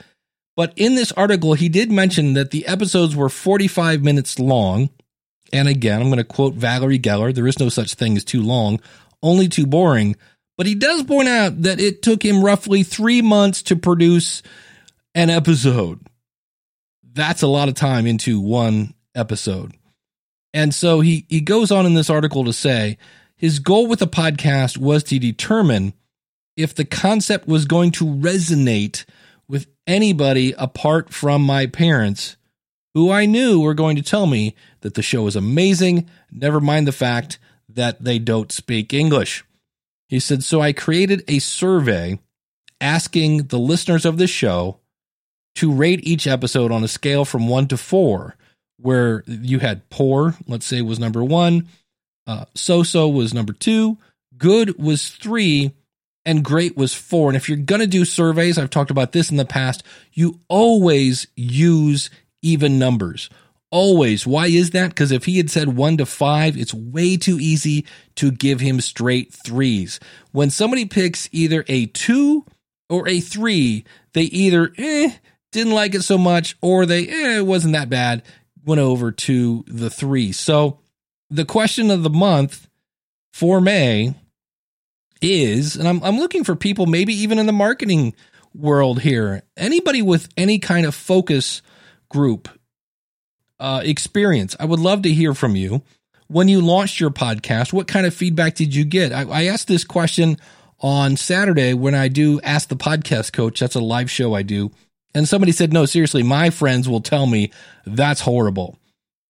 But 0.56 0.74
in 0.76 0.94
this 0.94 1.12
article, 1.12 1.54
he 1.54 1.70
did 1.70 1.90
mention 1.90 2.34
that 2.34 2.50
the 2.50 2.66
episodes 2.66 3.16
were 3.16 3.30
45 3.30 4.04
minutes 4.04 4.38
long. 4.38 4.90
And 5.54 5.68
again, 5.68 6.02
I'm 6.02 6.08
going 6.08 6.18
to 6.18 6.24
quote 6.24 6.52
Valerie 6.52 6.98
Geller 6.98 7.34
there 7.34 7.46
is 7.46 7.58
no 7.58 7.70
such 7.70 7.94
thing 7.94 8.14
as 8.18 8.24
too 8.24 8.42
long, 8.42 8.78
only 9.22 9.48
too 9.48 9.64
boring. 9.66 10.16
But 10.58 10.66
he 10.66 10.74
does 10.74 11.04
point 11.04 11.28
out 11.28 11.62
that 11.62 11.80
it 11.80 12.02
took 12.02 12.22
him 12.22 12.44
roughly 12.44 12.82
three 12.82 13.22
months 13.22 13.62
to 13.62 13.76
produce 13.76 14.42
an 15.14 15.30
episode. 15.30 16.00
That's 17.12 17.42
a 17.42 17.46
lot 17.46 17.68
of 17.68 17.74
time 17.74 18.06
into 18.06 18.40
one 18.40 18.94
episode. 19.14 19.72
And 20.52 20.74
so 20.74 21.00
he, 21.00 21.26
he 21.28 21.40
goes 21.40 21.70
on 21.70 21.86
in 21.86 21.94
this 21.94 22.10
article 22.10 22.44
to 22.44 22.52
say 22.52 22.98
his 23.36 23.60
goal 23.60 23.86
with 23.86 24.00
the 24.00 24.08
podcast 24.08 24.78
was 24.78 25.04
to 25.04 25.18
determine 25.20 25.94
if 26.56 26.74
the 26.74 26.84
concept 26.84 27.46
was 27.46 27.64
going 27.64 27.92
to 27.92 28.04
resonate 28.04 29.04
with 29.46 29.68
anybody 29.86 30.54
apart 30.58 31.12
from 31.12 31.40
my 31.42 31.66
parents, 31.66 32.36
who 32.94 33.12
I 33.12 33.26
knew 33.26 33.60
were 33.60 33.74
going 33.74 33.94
to 33.94 34.02
tell 34.02 34.26
me 34.26 34.56
that 34.80 34.94
the 34.94 35.02
show 35.02 35.28
is 35.28 35.36
amazing, 35.36 36.10
never 36.32 36.60
mind 36.60 36.88
the 36.88 36.92
fact 36.92 37.38
that 37.68 38.02
they 38.02 38.18
don't 38.18 38.50
speak 38.50 38.92
English. 38.92 39.44
He 40.08 40.20
said, 40.20 40.42
So 40.42 40.60
I 40.60 40.72
created 40.72 41.24
a 41.28 41.38
survey 41.38 42.18
asking 42.80 43.48
the 43.48 43.58
listeners 43.58 44.04
of 44.04 44.18
this 44.18 44.30
show 44.30 44.78
to 45.56 45.72
rate 45.72 46.00
each 46.04 46.26
episode 46.26 46.70
on 46.70 46.84
a 46.84 46.88
scale 46.88 47.24
from 47.24 47.48
one 47.48 47.66
to 47.68 47.76
four, 47.76 48.36
where 48.78 49.24
you 49.26 49.58
had 49.58 49.88
poor, 49.90 50.36
let's 50.46 50.66
say, 50.66 50.80
was 50.82 50.98
number 50.98 51.24
one, 51.24 51.68
uh, 52.26 52.44
so 52.54 52.82
so 52.82 53.08
was 53.08 53.34
number 53.34 53.52
two, 53.52 53.98
good 54.36 54.78
was 54.78 55.08
three, 55.08 55.72
and 56.24 56.44
great 56.44 56.76
was 56.76 56.94
four. 56.94 57.28
And 57.28 57.36
if 57.36 57.48
you're 57.48 57.58
going 57.58 57.80
to 57.80 57.86
do 57.86 58.04
surveys, 58.04 58.58
I've 58.58 58.70
talked 58.70 58.90
about 58.90 59.12
this 59.12 59.30
in 59.30 59.36
the 59.36 59.44
past, 59.44 59.82
you 60.12 60.40
always 60.48 61.26
use 61.34 62.10
even 62.42 62.78
numbers. 62.78 63.30
Always. 63.70 64.26
Why 64.26 64.46
is 64.46 64.70
that? 64.70 64.88
Because 64.88 65.12
if 65.12 65.26
he 65.26 65.36
had 65.36 65.50
said 65.50 65.76
one 65.76 65.98
to 65.98 66.06
five, 66.06 66.56
it's 66.56 66.72
way 66.72 67.16
too 67.16 67.38
easy 67.38 67.84
to 68.16 68.30
give 68.30 68.60
him 68.60 68.80
straight 68.80 69.32
threes. 69.32 70.00
When 70.32 70.48
somebody 70.50 70.86
picks 70.86 71.28
either 71.32 71.64
a 71.68 71.86
two 71.86 72.46
or 72.88 73.06
a 73.06 73.20
three, 73.20 73.84
they 74.14 74.22
either 74.22 74.72
eh, 74.78 75.10
didn't 75.52 75.74
like 75.74 75.94
it 75.94 76.02
so 76.02 76.16
much 76.16 76.56
or 76.62 76.86
they 76.86 77.08
eh, 77.08 77.38
it 77.38 77.46
wasn't 77.46 77.74
that 77.74 77.90
bad, 77.90 78.22
went 78.64 78.80
over 78.80 79.12
to 79.12 79.64
the 79.66 79.90
three. 79.90 80.32
So 80.32 80.80
the 81.28 81.44
question 81.44 81.90
of 81.90 82.02
the 82.02 82.10
month 82.10 82.68
for 83.34 83.60
May 83.60 84.14
is, 85.20 85.76
and 85.76 85.86
I'm, 85.86 86.02
I'm 86.02 86.18
looking 86.18 86.42
for 86.42 86.56
people, 86.56 86.86
maybe 86.86 87.12
even 87.12 87.38
in 87.38 87.46
the 87.46 87.52
marketing 87.52 88.14
world 88.54 89.00
here, 89.00 89.42
anybody 89.58 90.00
with 90.00 90.28
any 90.38 90.58
kind 90.58 90.86
of 90.86 90.94
focus 90.94 91.60
group 92.08 92.48
uh, 93.60 93.82
experience. 93.84 94.56
I 94.58 94.64
would 94.64 94.80
love 94.80 95.02
to 95.02 95.12
hear 95.12 95.34
from 95.34 95.56
you. 95.56 95.82
When 96.28 96.48
you 96.48 96.60
launched 96.60 97.00
your 97.00 97.10
podcast, 97.10 97.72
what 97.72 97.88
kind 97.88 98.06
of 98.06 98.14
feedback 98.14 98.54
did 98.54 98.74
you 98.74 98.84
get? 98.84 99.12
I, 99.12 99.22
I 99.22 99.44
asked 99.44 99.68
this 99.68 99.84
question 99.84 100.38
on 100.80 101.16
Saturday 101.16 101.74
when 101.74 101.94
I 101.94 102.08
do 102.08 102.40
Ask 102.42 102.68
the 102.68 102.76
Podcast 102.76 103.32
Coach. 103.32 103.60
That's 103.60 103.74
a 103.74 103.80
live 103.80 104.10
show 104.10 104.34
I 104.34 104.42
do. 104.42 104.70
And 105.14 105.26
somebody 105.26 105.52
said, 105.52 105.72
no, 105.72 105.86
seriously, 105.86 106.22
my 106.22 106.50
friends 106.50 106.88
will 106.88 107.00
tell 107.00 107.26
me 107.26 107.50
that's 107.86 108.20
horrible. 108.20 108.78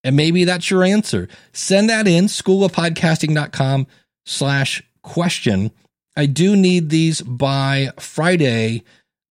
And 0.04 0.16
maybe 0.16 0.44
that's 0.44 0.70
your 0.70 0.84
answer. 0.84 1.28
Send 1.52 1.88
that 1.88 2.06
in, 2.06 2.26
schoolofpodcasting.com 2.26 3.86
slash 4.26 4.82
question. 5.02 5.70
I 6.16 6.26
do 6.26 6.56
need 6.56 6.90
these 6.90 7.20
by 7.20 7.90
Friday, 7.98 8.82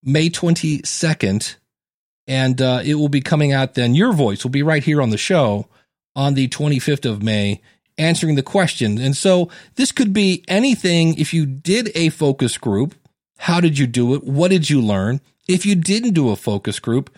May 0.03 0.29
22nd, 0.29 1.55
and 2.28 2.62
uh, 2.62 2.82
it 2.84 2.96
will 2.96 3.10
be 3.10 3.22
coming 3.22 3.54
out 3.54 3.76
then. 3.76 3.96
Your 3.96 4.13
voice 4.13 4.44
will 4.44 4.52
be 4.52 4.63
right 4.63 4.84
here 4.84 5.02
on 5.02 5.10
the 5.10 5.18
show 5.18 5.68
on 6.16 6.34
the 6.34 6.48
25th 6.48 7.10
of 7.10 7.24
May, 7.24 7.62
answering 7.98 8.36
the 8.36 8.44
question. 8.44 8.98
And 8.98 9.16
so 9.16 9.50
this 9.76 9.92
could 9.92 10.13
be 10.13 10.44
anything. 10.48 11.16
If 11.18 11.34
you 11.34 11.46
did 11.46 11.92
a 11.96 12.10
focus 12.10 12.58
group, 12.58 12.96
how 13.38 13.62
did 13.62 13.78
you 13.78 13.88
do 13.88 14.16
it? 14.16 14.24
What 14.24 14.52
did 14.52 14.70
you 14.70 14.82
learn? 14.82 15.22
If 15.48 15.66
you 15.66 15.76
didn't 15.76 16.13
do 16.13 16.30
a 16.30 16.36
focus 16.36 16.80
group, 16.80 17.16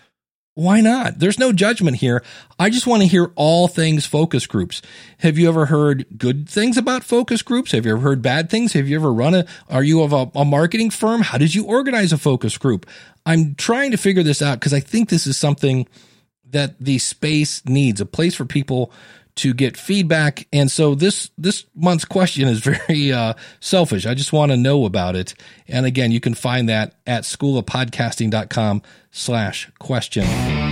why 0.54 0.80
not? 0.80 1.18
There's 1.18 1.38
no 1.38 1.52
judgment 1.52 1.98
here. 1.98 2.22
I 2.58 2.70
just 2.70 2.86
want 2.86 3.02
to 3.02 3.08
hear 3.08 3.32
all 3.36 3.68
things 3.68 4.04
focus 4.04 4.46
groups. 4.46 4.82
Have 5.18 5.38
you 5.38 5.48
ever 5.48 5.66
heard 5.66 6.06
good 6.18 6.48
things 6.48 6.76
about 6.76 7.04
focus 7.04 7.42
groups? 7.42 7.72
Have 7.72 7.86
you 7.86 7.92
ever 7.92 8.00
heard 8.00 8.20
bad 8.20 8.50
things? 8.50 8.72
Have 8.72 8.88
you 8.88 8.96
ever 8.96 9.12
run 9.12 9.34
a, 9.34 9.46
are 9.68 9.84
you 9.84 10.02
of 10.02 10.12
a, 10.12 10.30
a 10.34 10.44
marketing 10.44 10.90
firm? 10.90 11.22
How 11.22 11.38
did 11.38 11.54
you 11.54 11.64
organize 11.64 12.12
a 12.12 12.18
focus 12.18 12.58
group? 12.58 12.86
I'm 13.24 13.54
trying 13.54 13.92
to 13.92 13.96
figure 13.96 14.22
this 14.22 14.42
out 14.42 14.58
because 14.58 14.74
I 14.74 14.80
think 14.80 15.08
this 15.08 15.26
is 15.26 15.36
something 15.36 15.86
that 16.50 16.78
the 16.80 16.98
space 16.98 17.64
needs 17.64 18.00
a 18.00 18.06
place 18.06 18.34
for 18.34 18.44
people 18.44 18.92
to 19.40 19.54
get 19.54 19.76
feedback. 19.76 20.46
And 20.52 20.70
so 20.70 20.94
this 20.94 21.30
this 21.36 21.66
month's 21.74 22.04
question 22.04 22.48
is 22.48 22.60
very 22.88 23.12
uh, 23.12 23.34
selfish. 23.60 24.06
I 24.06 24.14
just 24.14 24.32
want 24.32 24.52
to 24.52 24.56
know 24.56 24.84
about 24.84 25.16
it. 25.16 25.34
And 25.68 25.86
again, 25.86 26.12
you 26.12 26.20
can 26.20 26.34
find 26.34 26.68
that 26.68 26.94
at 27.06 27.24
schoolofpodcasting.com 27.24 28.82
slash 29.10 29.70
question. 29.78 30.69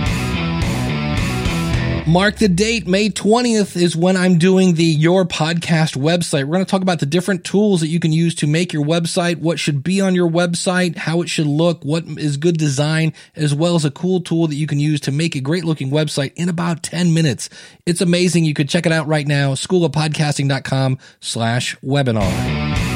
Mark 2.09 2.37
the 2.37 2.49
date. 2.49 2.87
May 2.87 3.09
20th 3.11 3.79
is 3.79 3.95
when 3.95 4.17
I'm 4.17 4.39
doing 4.39 4.73
the 4.73 4.83
Your 4.83 5.25
Podcast 5.25 5.95
website. 5.95 6.45
We're 6.45 6.55
going 6.55 6.65
to 6.65 6.69
talk 6.69 6.81
about 6.81 6.99
the 6.99 7.05
different 7.05 7.43
tools 7.43 7.81
that 7.81 7.87
you 7.87 7.99
can 7.99 8.11
use 8.11 8.33
to 8.35 8.47
make 8.47 8.73
your 8.73 8.83
website, 8.83 9.37
what 9.37 9.59
should 9.59 9.83
be 9.83 10.01
on 10.01 10.15
your 10.15 10.27
website, 10.27 10.97
how 10.97 11.21
it 11.21 11.29
should 11.29 11.45
look, 11.45 11.85
what 11.85 12.05
is 12.17 12.37
good 12.37 12.57
design, 12.57 13.13
as 13.35 13.53
well 13.53 13.75
as 13.75 13.85
a 13.85 13.91
cool 13.91 14.21
tool 14.21 14.47
that 14.47 14.55
you 14.55 14.65
can 14.65 14.79
use 14.79 14.99
to 15.01 15.11
make 15.11 15.35
a 15.35 15.39
great 15.39 15.65
looking 15.65 15.91
website 15.91 16.33
in 16.35 16.49
about 16.49 16.81
10 16.81 17.13
minutes. 17.13 17.47
It's 17.85 18.01
amazing. 18.01 18.43
You 18.43 18.55
could 18.55 18.69
check 18.69 18.87
it 18.87 18.91
out 18.91 19.05
right 19.05 19.27
now, 19.27 19.53
School 19.53 19.87
schoolofpodcasting.com 19.87 20.97
slash 21.19 21.77
webinar. 21.81 22.88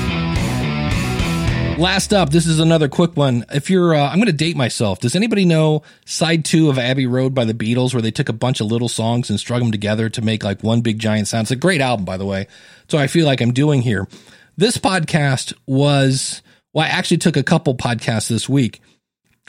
Last 1.78 2.14
up, 2.14 2.30
this 2.30 2.46
is 2.46 2.60
another 2.60 2.88
quick 2.88 3.18
one. 3.18 3.46
If 3.52 3.70
you're, 3.70 3.96
uh, 3.96 4.08
I'm 4.08 4.18
going 4.18 4.28
to 4.28 4.32
date 4.32 4.56
myself. 4.56 5.00
Does 5.00 5.16
anybody 5.16 5.44
know 5.44 5.82
side 6.06 6.46
two 6.46 6.70
of 6.70 6.78
Abbey 6.78 7.08
Road 7.08 7.34
by 7.34 7.46
the 7.46 7.54
Beatles, 7.54 7.94
where 7.94 8.02
they 8.02 8.12
took 8.12 8.30
a 8.30 8.34
bunch 8.34 8.62
of 8.62 8.68
little 8.68 8.88
songs 8.88 9.30
and 9.30 9.40
strung 9.40 9.60
them 9.60 9.72
together 9.72 10.08
to 10.10 10.22
make 10.22 10.44
like 10.44 10.64
one 10.64 10.82
big 10.82 11.00
giant 11.00 11.28
sound? 11.28 11.46
It's 11.46 11.52
a 11.52 11.56
great 11.56 11.82
album, 11.82 12.06
by 12.06 12.18
the 12.18 12.26
way. 12.26 12.48
So 12.90 13.00
I 13.00 13.08
feel 13.08 13.26
like 13.26 13.42
I'm 13.42 13.54
doing 13.54 13.82
here. 13.82 14.08
This 14.56 14.78
podcast 14.78 15.54
was, 15.66 16.44
well, 16.74 16.86
I 16.86 16.90
actually 16.90 17.18
took 17.18 17.38
a 17.38 17.44
couple 17.44 17.76
podcasts 17.76 18.30
this 18.30 18.48
week, 18.48 18.80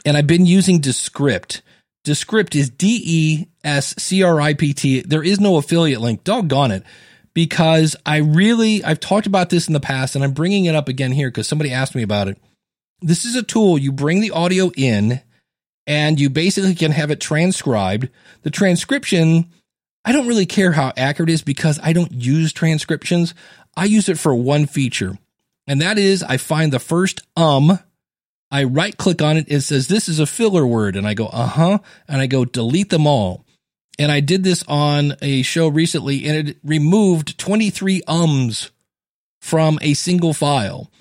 and 0.03 0.17
I've 0.17 0.27
been 0.27 0.47
using 0.47 0.79
Descript. 0.79 1.61
Descript 2.03 2.55
is 2.55 2.71
D 2.71 3.01
E 3.05 3.47
S 3.63 3.93
C 3.99 4.23
R 4.23 4.41
I 4.41 4.55
P 4.55 4.73
T. 4.73 5.01
There 5.01 5.23
is 5.23 5.39
no 5.39 5.57
affiliate 5.57 6.01
link. 6.01 6.23
Doggone 6.23 6.71
it 6.71 6.83
because 7.35 7.95
I 8.03 8.17
really, 8.17 8.83
I've 8.83 8.99
talked 8.99 9.27
about 9.27 9.51
this 9.51 9.67
in 9.67 9.73
the 9.73 9.79
past 9.79 10.15
and 10.15 10.23
I'm 10.23 10.31
bringing 10.31 10.65
it 10.65 10.73
up 10.73 10.87
again 10.87 11.11
here 11.11 11.29
because 11.29 11.47
somebody 11.47 11.71
asked 11.71 11.93
me 11.93 12.01
about 12.01 12.27
it. 12.27 12.39
This 13.01 13.25
is 13.25 13.35
a 13.35 13.43
tool. 13.43 13.77
You 13.77 13.91
bring 13.91 14.21
the 14.21 14.31
audio 14.31 14.71
in 14.75 15.21
and 15.85 16.19
you 16.19 16.29
basically 16.29 16.75
can 16.75 16.91
have 16.91 17.11
it 17.11 17.19
transcribed. 17.19 18.09
The 18.41 18.49
transcription, 18.49 19.51
I 20.03 20.11
don't 20.11 20.27
really 20.27 20.45
care 20.45 20.71
how 20.71 20.93
accurate 20.97 21.29
it 21.29 21.33
is 21.33 21.43
because 21.43 21.79
I 21.83 21.93
don't 21.93 22.11
use 22.11 22.53
transcriptions. 22.53 23.33
I 23.77 23.85
use 23.85 24.09
it 24.09 24.17
for 24.17 24.33
one 24.33 24.65
feature, 24.65 25.17
and 25.67 25.81
that 25.81 25.97
is 25.97 26.23
I 26.23 26.37
find 26.37 26.71
the 26.71 26.79
first 26.79 27.21
um, 27.35 27.77
I 28.49 28.63
right 28.63 28.95
click 28.95 29.21
on 29.21 29.37
it. 29.37 29.45
It 29.49 29.61
says 29.61 29.87
this 29.87 30.07
is 30.07 30.19
a 30.19 30.25
filler 30.25 30.65
word, 30.65 30.95
and 30.95 31.05
I 31.05 31.13
go 31.13 31.27
uh 31.27 31.47
huh, 31.47 31.79
and 32.07 32.21
I 32.21 32.27
go 32.27 32.45
delete 32.45 32.89
them 32.89 33.05
all. 33.05 33.44
And 33.97 34.11
I 34.11 34.19
did 34.19 34.43
this 34.43 34.63
on 34.67 35.15
a 35.21 35.41
show 35.41 35.67
recently 35.67 36.25
and 36.27 36.49
it 36.49 36.57
removed 36.63 37.37
23 37.37 38.01
ums 38.07 38.71
from 39.39 39.79
a 39.81 39.93
single 39.93 40.33
file. 40.33 40.91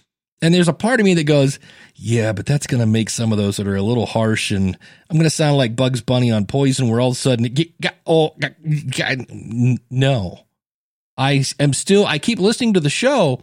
And 0.43 0.53
there's 0.53 0.69
a 0.69 0.75
part 0.75 1.01
of 1.01 1.07
me 1.07 1.15
that 1.15 1.25
goes, 1.25 1.59
yeah, 1.95 2.33
but 2.33 2.45
that's 2.45 2.67
going 2.67 2.81
to 2.81 2.87
make 2.87 3.09
some 3.09 3.33
of 3.33 3.39
those 3.39 3.57
that 3.57 3.67
are 3.67 3.77
a 3.77 3.83
little 3.83 4.05
harsh. 4.05 4.51
And 4.51 4.77
I'm 5.09 5.17
going 5.17 5.25
to 5.25 5.31
sound 5.31 5.57
like 5.57 5.75
Bugs 5.75 6.03
Bunny 6.03 6.31
on 6.31 6.45
Poison, 6.45 6.89
where 6.89 7.01
all 7.01 7.11
of 7.11 7.15
a 7.15 7.19
sudden, 7.19 7.47
get, 7.47 7.81
get, 7.81 7.97
oh, 8.07 8.37
get, 8.91 9.21
no. 9.91 10.41
I 11.17 11.45
am 11.59 11.73
still, 11.73 12.05
I 12.05 12.19
keep 12.19 12.39
listening 12.39 12.75
to 12.75 12.81
the 12.81 12.91
show. 12.91 13.41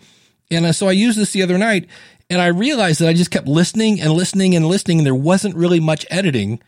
And 0.52 0.66
uh, 0.66 0.74
so 0.74 0.88
I 0.88 0.92
used 0.92 1.18
this 1.18 1.32
the 1.32 1.42
other 1.42 1.58
night 1.58 1.88
and 2.30 2.42
I 2.42 2.48
realized 2.48 3.00
that 3.00 3.08
I 3.08 3.14
just 3.14 3.32
kept 3.32 3.48
listening 3.48 4.00
and 4.00 4.14
listening 4.14 4.56
and 4.56 4.68
listening. 4.68 5.00
And 5.00 5.06
there 5.06 5.16
wasn't 5.16 5.56
really 5.56 5.80
much 5.80 6.06
editing 6.10 6.62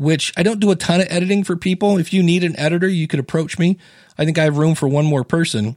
which 0.00 0.32
I 0.34 0.42
don't 0.42 0.60
do 0.60 0.70
a 0.70 0.76
ton 0.76 1.02
of 1.02 1.08
editing 1.10 1.44
for 1.44 1.56
people. 1.56 1.98
If 1.98 2.14
you 2.14 2.22
need 2.22 2.42
an 2.42 2.58
editor, 2.58 2.88
you 2.88 3.06
could 3.06 3.20
approach 3.20 3.58
me. 3.58 3.76
I 4.16 4.24
think 4.24 4.38
I 4.38 4.44
have 4.44 4.56
room 4.56 4.74
for 4.74 4.88
one 4.88 5.04
more 5.04 5.24
person. 5.24 5.76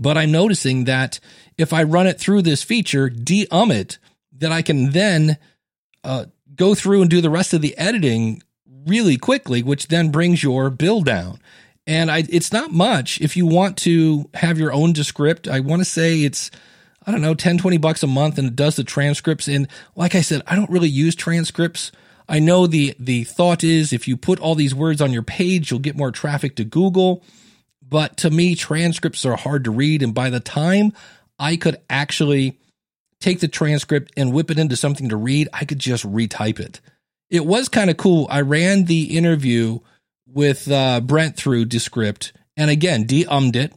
But 0.00 0.18
I'm 0.18 0.32
noticing 0.32 0.86
that 0.86 1.20
if 1.56 1.72
I 1.72 1.84
run 1.84 2.08
it 2.08 2.18
through 2.18 2.42
this 2.42 2.64
feature, 2.64 3.08
de-um 3.08 3.70
it, 3.70 4.00
that 4.38 4.50
I 4.50 4.62
can 4.62 4.90
then 4.90 5.38
uh, 6.02 6.24
go 6.56 6.74
through 6.74 7.00
and 7.00 7.08
do 7.08 7.20
the 7.20 7.30
rest 7.30 7.54
of 7.54 7.62
the 7.62 7.78
editing 7.78 8.42
really 8.88 9.16
quickly, 9.16 9.62
which 9.62 9.86
then 9.86 10.10
brings 10.10 10.42
your 10.42 10.68
bill 10.68 11.02
down. 11.02 11.38
And 11.86 12.10
I, 12.10 12.24
it's 12.28 12.52
not 12.52 12.72
much. 12.72 13.20
If 13.20 13.36
you 13.36 13.46
want 13.46 13.76
to 13.78 14.28
have 14.34 14.58
your 14.58 14.72
own 14.72 14.92
Descript, 14.92 15.46
I 15.46 15.60
want 15.60 15.78
to 15.80 15.84
say 15.84 16.24
it's, 16.24 16.50
I 17.06 17.12
don't 17.12 17.22
know, 17.22 17.34
10, 17.34 17.58
20 17.58 17.76
bucks 17.78 18.02
a 18.02 18.08
month 18.08 18.36
and 18.36 18.48
it 18.48 18.56
does 18.56 18.74
the 18.74 18.82
transcripts. 18.82 19.46
And 19.46 19.68
like 19.94 20.16
I 20.16 20.22
said, 20.22 20.42
I 20.48 20.56
don't 20.56 20.70
really 20.70 20.88
use 20.88 21.14
transcripts. 21.14 21.92
I 22.28 22.40
know 22.40 22.66
the, 22.66 22.94
the 22.98 23.24
thought 23.24 23.64
is 23.64 23.92
if 23.92 24.06
you 24.06 24.16
put 24.16 24.38
all 24.38 24.54
these 24.54 24.74
words 24.74 25.00
on 25.00 25.12
your 25.12 25.22
page, 25.22 25.70
you'll 25.70 25.80
get 25.80 25.96
more 25.96 26.12
traffic 26.12 26.56
to 26.56 26.64
Google. 26.64 27.24
But 27.82 28.18
to 28.18 28.30
me, 28.30 28.54
transcripts 28.54 29.24
are 29.24 29.36
hard 29.36 29.64
to 29.64 29.70
read. 29.70 30.02
And 30.02 30.12
by 30.12 30.28
the 30.28 30.40
time 30.40 30.92
I 31.38 31.56
could 31.56 31.80
actually 31.88 32.58
take 33.20 33.40
the 33.40 33.48
transcript 33.48 34.12
and 34.16 34.32
whip 34.32 34.50
it 34.50 34.58
into 34.58 34.76
something 34.76 35.08
to 35.08 35.16
read, 35.16 35.48
I 35.52 35.64
could 35.64 35.78
just 35.78 36.04
retype 36.04 36.60
it. 36.60 36.80
It 37.30 37.44
was 37.44 37.68
kind 37.68 37.90
of 37.90 37.96
cool. 37.96 38.26
I 38.30 38.42
ran 38.42 38.84
the 38.84 39.16
interview 39.16 39.80
with 40.26 40.70
uh, 40.70 41.00
Brent 41.00 41.36
through 41.36 41.66
Descript, 41.66 42.32
and 42.56 42.70
again, 42.70 43.04
de-ummed 43.04 43.56
it, 43.56 43.72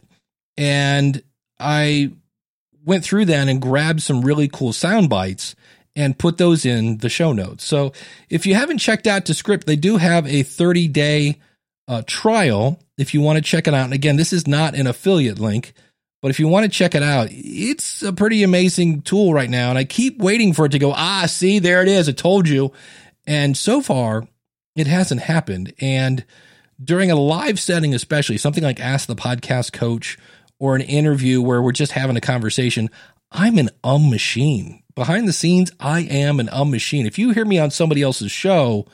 and 0.56 1.22
I 1.58 2.12
went 2.84 3.04
through 3.04 3.26
that 3.26 3.48
and 3.48 3.60
grabbed 3.60 4.02
some 4.02 4.22
really 4.22 4.48
cool 4.48 4.72
sound 4.72 5.08
bites 5.08 5.54
and 5.94 6.18
put 6.18 6.38
those 6.38 6.64
in 6.64 6.98
the 6.98 7.08
show 7.08 7.32
notes. 7.32 7.64
So 7.64 7.92
if 8.30 8.46
you 8.46 8.54
haven't 8.54 8.78
checked 8.78 9.06
out 9.06 9.24
Descript, 9.24 9.66
they 9.66 9.76
do 9.76 9.96
have 9.96 10.26
a 10.26 10.42
30 10.42 10.88
day 10.88 11.38
uh, 11.88 12.02
trial 12.06 12.80
if 12.96 13.14
you 13.14 13.20
want 13.20 13.36
to 13.36 13.42
check 13.42 13.66
it 13.66 13.74
out. 13.74 13.84
And 13.84 13.94
again, 13.94 14.16
this 14.16 14.32
is 14.32 14.46
not 14.46 14.74
an 14.74 14.86
affiliate 14.86 15.38
link, 15.38 15.74
but 16.22 16.30
if 16.30 16.38
you 16.38 16.48
want 16.48 16.64
to 16.64 16.70
check 16.70 16.94
it 16.94 17.02
out, 17.02 17.28
it's 17.30 18.02
a 18.02 18.12
pretty 18.12 18.42
amazing 18.42 19.02
tool 19.02 19.34
right 19.34 19.50
now. 19.50 19.70
And 19.70 19.78
I 19.78 19.84
keep 19.84 20.18
waiting 20.18 20.52
for 20.52 20.66
it 20.66 20.72
to 20.72 20.78
go, 20.78 20.92
ah, 20.92 21.26
see, 21.26 21.58
there 21.58 21.82
it 21.82 21.88
is. 21.88 22.08
I 22.08 22.12
told 22.12 22.48
you. 22.48 22.72
And 23.26 23.56
so 23.56 23.80
far, 23.80 24.26
it 24.76 24.86
hasn't 24.86 25.22
happened. 25.22 25.74
And 25.80 26.24
during 26.82 27.10
a 27.10 27.16
live 27.16 27.60
setting, 27.60 27.94
especially 27.94 28.38
something 28.38 28.64
like 28.64 28.80
Ask 28.80 29.06
the 29.06 29.16
Podcast 29.16 29.72
Coach 29.72 30.18
or 30.58 30.74
an 30.74 30.82
interview 30.82 31.42
where 31.42 31.60
we're 31.60 31.72
just 31.72 31.92
having 31.92 32.16
a 32.16 32.20
conversation, 32.20 32.88
I'm 33.30 33.58
an 33.58 33.70
um 33.82 34.10
machine. 34.10 34.81
Behind 34.94 35.26
the 35.26 35.32
scenes, 35.32 35.72
I 35.80 36.00
am 36.02 36.40
an 36.40 36.48
um 36.50 36.70
machine. 36.70 37.06
If 37.06 37.18
you 37.18 37.30
hear 37.30 37.44
me 37.44 37.58
on 37.58 37.70
somebody 37.70 38.02
else's 38.02 38.32
show, 38.32 38.86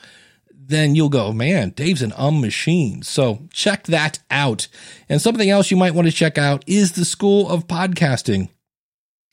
then 0.51 0.95
you'll 0.95 1.09
go, 1.09 1.31
man, 1.33 1.71
Dave's 1.71 2.01
an 2.01 2.13
um 2.15 2.41
machine. 2.41 3.01
So 3.01 3.47
check 3.51 3.85
that 3.85 4.19
out. 4.29 4.67
And 5.07 5.21
something 5.21 5.49
else 5.49 5.71
you 5.71 5.77
might 5.77 5.95
want 5.95 6.07
to 6.07 6.13
check 6.13 6.37
out 6.37 6.63
is 6.67 6.93
the 6.93 7.05
School 7.05 7.49
of 7.49 7.67
Podcasting. 7.67 8.49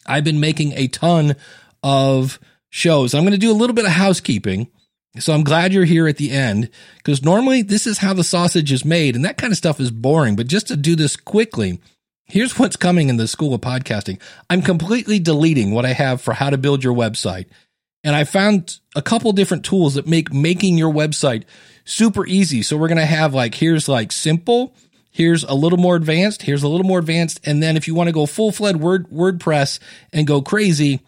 I've 0.06 0.24
been 0.24 0.40
making 0.40 0.72
a 0.72 0.88
ton 0.88 1.36
of 1.82 2.38
shows. 2.70 3.14
I'm 3.14 3.22
going 3.22 3.32
to 3.32 3.38
do 3.38 3.50
a 3.50 3.54
little 3.54 3.74
bit 3.74 3.84
of 3.84 3.92
housekeeping 3.92 4.68
so 5.18 5.32
I'm 5.32 5.44
glad 5.44 5.72
you're 5.72 5.84
here 5.84 6.08
at 6.08 6.16
the 6.16 6.30
end 6.30 6.70
because 6.98 7.22
normally 7.22 7.62
this 7.62 7.86
is 7.86 7.98
how 7.98 8.12
the 8.12 8.24
sausage 8.24 8.72
is 8.72 8.84
made 8.84 9.16
and 9.16 9.24
that 9.24 9.38
kind 9.38 9.52
of 9.52 9.56
stuff 9.56 9.80
is 9.80 9.90
boring. 9.90 10.36
But 10.36 10.46
just 10.46 10.68
to 10.68 10.76
do 10.76 10.96
this 10.96 11.16
quickly, 11.16 11.80
here's 12.26 12.58
what's 12.58 12.76
coming 12.76 13.08
in 13.08 13.16
the 13.16 13.28
school 13.28 13.54
of 13.54 13.60
podcasting. 13.60 14.20
I'm 14.50 14.62
completely 14.62 15.18
deleting 15.18 15.70
what 15.70 15.84
I 15.84 15.92
have 15.92 16.20
for 16.20 16.34
how 16.34 16.50
to 16.50 16.58
build 16.58 16.84
your 16.84 16.94
website. 16.94 17.46
And 18.04 18.14
I 18.14 18.24
found 18.24 18.78
a 18.94 19.02
couple 19.02 19.32
different 19.32 19.64
tools 19.64 19.94
that 19.94 20.06
make 20.06 20.32
making 20.32 20.78
your 20.78 20.92
website 20.92 21.44
super 21.84 22.26
easy. 22.26 22.62
So 22.62 22.76
we're 22.76 22.88
going 22.88 22.98
to 22.98 23.06
have 23.06 23.34
like, 23.34 23.54
here's 23.54 23.88
like 23.88 24.12
simple. 24.12 24.74
Here's 25.10 25.44
a 25.44 25.54
little 25.54 25.78
more 25.78 25.96
advanced. 25.96 26.42
Here's 26.42 26.62
a 26.62 26.68
little 26.68 26.86
more 26.86 26.98
advanced. 26.98 27.40
And 27.44 27.62
then 27.62 27.76
if 27.76 27.88
you 27.88 27.94
want 27.94 28.08
to 28.08 28.12
go 28.12 28.26
full 28.26 28.52
fledged 28.52 28.78
Word, 28.78 29.08
WordPress 29.08 29.80
and 30.12 30.26
go 30.26 30.42
crazy, 30.42 31.00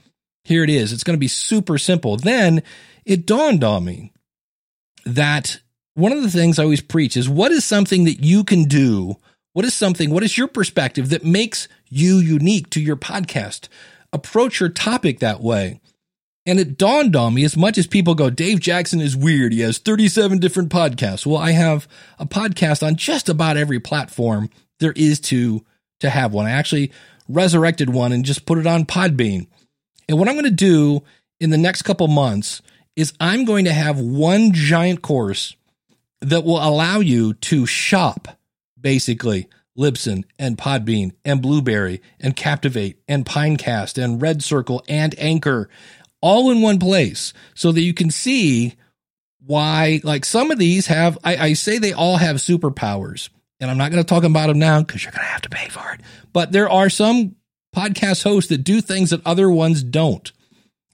here 0.44 0.64
it 0.64 0.70
is. 0.70 0.92
It's 0.92 1.04
going 1.04 1.16
to 1.16 1.20
be 1.20 1.28
super 1.28 1.78
simple. 1.78 2.16
Then 2.16 2.62
it 3.04 3.26
dawned 3.26 3.62
on 3.62 3.84
me 3.84 4.12
that 5.04 5.60
one 5.94 6.12
of 6.12 6.22
the 6.22 6.30
things 6.30 6.58
I 6.58 6.64
always 6.64 6.80
preach 6.80 7.16
is 7.16 7.28
what 7.28 7.52
is 7.52 7.64
something 7.64 8.04
that 8.04 8.24
you 8.24 8.44
can 8.44 8.64
do? 8.64 9.16
What 9.52 9.64
is 9.64 9.74
something, 9.74 10.10
what 10.10 10.22
is 10.22 10.38
your 10.38 10.48
perspective 10.48 11.10
that 11.10 11.24
makes 11.24 11.68
you 11.88 12.18
unique 12.18 12.70
to 12.70 12.80
your 12.80 12.96
podcast? 12.96 13.68
Approach 14.12 14.60
your 14.60 14.68
topic 14.68 15.18
that 15.18 15.40
way. 15.40 15.80
And 16.46 16.58
it 16.58 16.78
dawned 16.78 17.14
on 17.14 17.34
me 17.34 17.44
as 17.44 17.56
much 17.56 17.76
as 17.76 17.86
people 17.86 18.14
go, 18.14 18.30
Dave 18.30 18.60
Jackson 18.60 19.00
is 19.00 19.16
weird. 19.16 19.52
He 19.52 19.60
has 19.60 19.78
37 19.78 20.38
different 20.38 20.70
podcasts. 20.70 21.26
Well, 21.26 21.36
I 21.36 21.50
have 21.50 21.86
a 22.18 22.24
podcast 22.24 22.86
on 22.86 22.96
just 22.96 23.28
about 23.28 23.56
every 23.58 23.80
platform 23.80 24.48
there 24.80 24.94
is 24.96 25.20
to, 25.20 25.64
to 26.00 26.08
have 26.08 26.32
one. 26.32 26.46
I 26.46 26.52
actually 26.52 26.92
resurrected 27.28 27.90
one 27.90 28.12
and 28.12 28.24
just 28.24 28.46
put 28.46 28.58
it 28.58 28.66
on 28.66 28.86
Podbean. 28.86 29.46
And 30.08 30.18
what 30.18 30.28
I'm 30.28 30.36
going 30.36 30.44
to 30.44 30.50
do 30.50 31.02
in 31.38 31.50
the 31.50 31.58
next 31.58 31.82
couple 31.82 32.08
months 32.08 32.62
is 32.96 33.12
I'm 33.20 33.44
going 33.44 33.66
to 33.66 33.72
have 33.72 34.00
one 34.00 34.52
giant 34.52 35.02
course 35.02 35.54
that 36.20 36.44
will 36.44 36.64
allow 36.64 37.00
you 37.00 37.34
to 37.34 37.66
shop 37.66 38.37
basically 38.80 39.48
Libsyn 39.78 40.24
and 40.38 40.58
Podbean 40.58 41.12
and 41.24 41.40
Blubrry 41.40 42.02
and 42.20 42.34
Captivate 42.34 43.00
and 43.06 43.24
Pinecast 43.24 44.02
and 44.02 44.20
Red 44.20 44.42
Circle 44.42 44.82
and 44.88 45.18
Anchor 45.18 45.68
all 46.20 46.50
in 46.50 46.60
one 46.60 46.78
place 46.78 47.32
so 47.54 47.70
that 47.70 47.82
you 47.82 47.94
can 47.94 48.10
see 48.10 48.74
why 49.46 50.00
like 50.02 50.24
some 50.24 50.50
of 50.50 50.58
these 50.58 50.88
have 50.88 51.16
I, 51.22 51.36
I 51.36 51.52
say 51.52 51.78
they 51.78 51.92
all 51.92 52.16
have 52.16 52.36
superpowers 52.36 53.28
and 53.60 53.70
I'm 53.70 53.78
not 53.78 53.90
going 53.90 54.02
to 54.02 54.08
talk 54.08 54.24
about 54.24 54.48
them 54.48 54.58
now 54.58 54.80
because 54.82 55.04
you're 55.04 55.12
going 55.12 55.24
to 55.24 55.30
have 55.30 55.42
to 55.42 55.48
pay 55.48 55.68
for 55.68 55.92
it. 55.92 56.00
But 56.32 56.52
there 56.52 56.68
are 56.68 56.90
some 56.90 57.36
podcast 57.74 58.22
hosts 58.22 58.48
that 58.50 58.58
do 58.58 58.80
things 58.80 59.10
that 59.10 59.24
other 59.26 59.50
ones 59.50 59.82
don't. 59.82 60.30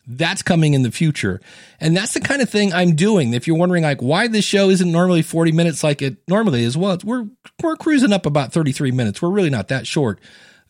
That's 0.07 0.43
coming 0.43 0.75
in 0.75 0.83
the 0.83 0.91
future. 0.91 1.41
And 1.81 1.97
that's 1.97 2.15
the 2.15 2.21
kind 2.21 2.43
of 2.43 2.51
thing 2.51 2.73
I'm 2.73 2.95
doing. 2.95 3.33
If 3.33 3.47
you're 3.47 3.57
wondering 3.57 3.85
like 3.85 4.03
why 4.03 4.29
this 4.29 4.45
show 4.45 4.69
isn't 4.69 4.91
normally 4.91 5.23
40 5.23 5.53
minutes 5.53 5.83
like 5.83 6.03
it 6.03 6.17
normally 6.29 6.65
is, 6.65 6.77
well, 6.77 6.99
we're 7.03 7.27
we're 7.63 7.77
cruising 7.77 8.13
up 8.13 8.27
about 8.27 8.53
33 8.53 8.91
minutes. 8.91 9.23
We're 9.23 9.31
really 9.31 9.51
not 9.51 9.69
that 9.69 9.87
short. 9.87 10.21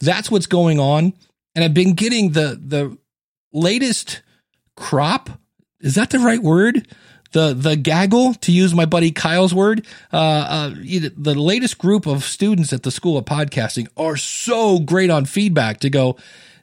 That's 0.00 0.30
what's 0.30 0.46
going 0.46 0.78
on. 0.78 1.14
And 1.54 1.64
I've 1.64 1.74
been 1.74 1.94
getting 1.94 2.32
the 2.32 2.60
the 2.62 2.96
latest 3.52 4.22
crop. 4.76 5.30
Is 5.80 5.96
that 5.96 6.10
the 6.10 6.20
right 6.20 6.42
word? 6.42 6.86
The 7.32 7.54
the 7.54 7.74
gaggle, 7.74 8.34
to 8.34 8.52
use 8.52 8.72
my 8.72 8.84
buddy 8.84 9.10
Kyle's 9.10 9.52
word. 9.52 9.84
Uh, 10.12 10.16
uh, 10.16 10.68
the 10.68 11.34
latest 11.34 11.78
group 11.78 12.06
of 12.06 12.22
students 12.22 12.72
at 12.72 12.84
the 12.84 12.92
School 12.92 13.18
of 13.18 13.24
Podcasting 13.24 13.88
are 13.96 14.16
so 14.16 14.78
great 14.78 15.10
on 15.10 15.24
feedback 15.24 15.80
to 15.80 15.90
go. 15.90 16.16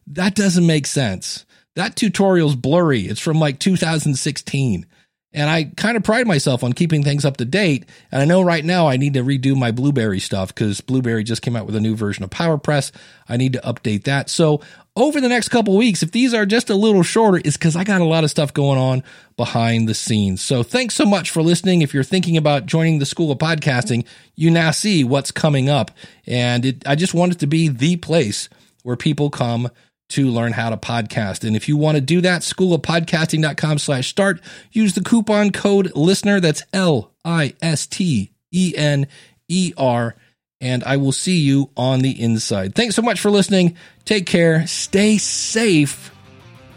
That 0.08 0.36
doesn't 0.36 0.66
make 0.66 0.88
sense 0.88 1.46
that 1.76 1.96
tutorial's 1.96 2.56
blurry. 2.56 3.02
It's 3.02 3.22
from 3.22 3.40
like 3.40 3.60
2016. 3.60 4.86
And 5.34 5.50
I 5.50 5.66
kind 5.78 5.96
of 5.96 6.04
pride 6.04 6.28
myself 6.28 6.62
on 6.62 6.74
keeping 6.74 7.04
things 7.04 7.24
up 7.24 7.38
to 7.38 7.46
date. 7.46 7.86
And 8.12 8.22
I 8.22 8.26
know 8.26 8.42
right 8.42 8.66
now 8.66 8.88
I 8.88 8.98
need 8.98 9.14
to 9.14 9.24
redo 9.24 9.56
my 9.56 9.72
Blubrry 9.72 10.20
stuff 10.20 10.54
because 10.54 10.82
Blubrry 10.82 11.24
just 11.24 11.42
came 11.42 11.56
out 11.56 11.66
with 11.66 11.76
a 11.76 11.80
new 11.80 11.96
version 11.96 12.26
of 12.26 12.30
PowerPress. 12.32 12.92
I 13.30 13.38
need 13.38 13.54
to 13.54 13.60
update 13.60 14.04
that. 14.04 14.30
So 14.30 14.60
over 14.98 15.22
the 15.22 15.30
next 15.30 15.48
couple 15.48 15.78
weeks, 15.78 16.04
if 16.04 16.12
these 16.12 16.34
are 16.34 16.46
just 16.46 16.70
a 16.70 16.76
little 16.76 17.02
shorter, 17.02 17.38
it's 17.38 17.56
because 17.56 17.78
I 17.78 17.86
got 17.86 18.02
a 18.02 18.06
lot 18.06 18.26
of 18.26 18.30
stuff 18.30 18.54
going 18.54 18.78
on 18.78 19.04
behind 19.38 19.88
the 19.88 19.94
scenes. 19.94 20.42
So 20.42 20.64
thanks 20.64 20.96
so 20.96 21.06
much 21.06 21.30
for 21.30 21.42
listening. 21.42 21.82
If 21.82 21.94
you're 21.94 22.04
thinking 22.04 22.36
about 22.36 22.66
joining 22.66 23.00
the 23.00 23.06
School 23.06 23.32
of 23.32 23.38
Podcasting, 23.38 24.06
you 24.36 24.52
now 24.52 24.72
see 24.72 25.06
what's 25.06 25.32
coming 25.32 25.70
up. 25.70 25.92
And 26.28 26.66
it, 26.66 26.86
I 26.86 26.96
just 26.96 27.14
want 27.14 27.32
it 27.32 27.40
to 27.40 27.48
be 27.48 27.70
the 27.70 27.96
place 27.96 28.50
where 28.84 28.98
people 28.98 29.30
come 29.30 29.70
to 30.12 30.28
learn 30.28 30.54
how 30.54 30.70
to 30.70 30.78
podcast. 30.78 31.46
And 31.46 31.56
if 31.56 31.68
you 31.68 31.78
want 31.78 31.96
to 31.96 32.02
do 32.02 32.22
that, 32.22 32.42
schoolofpodcasting.com 32.42 33.78
slash 33.78 34.10
start, 34.10 34.42
use 34.72 34.94
the 34.94 35.04
coupon 35.04 35.52
code 35.52 35.96
listener. 35.96 36.40
That's 36.40 36.64
L 36.74 37.12
I 37.26 37.54
S 37.62 37.88
T 37.88 38.32
E 38.52 38.74
N 38.76 39.08
E 39.48 39.74
R. 39.78 40.16
And 40.60 40.84
I 40.84 40.98
will 40.98 41.12
see 41.12 41.40
you 41.40 41.72
on 41.76 42.02
the 42.02 42.22
inside. 42.22 42.76
Thanks 42.76 42.96
so 42.96 43.02
much 43.02 43.20
for 43.20 43.32
listening. 43.32 43.76
Take 44.06 44.28
care. 44.28 44.68
Stay 44.68 45.18
safe. 45.18 46.12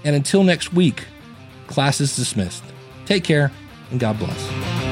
And 0.05 0.17
until 0.17 0.43
next 0.43 0.73
week, 0.73 1.05
class 1.67 2.01
is 2.01 2.17
dismissed. 2.17 2.65
Take 3.05 3.25
care 3.25 3.53
and 3.91 4.01
God 4.01 4.19
bless. 4.19 4.84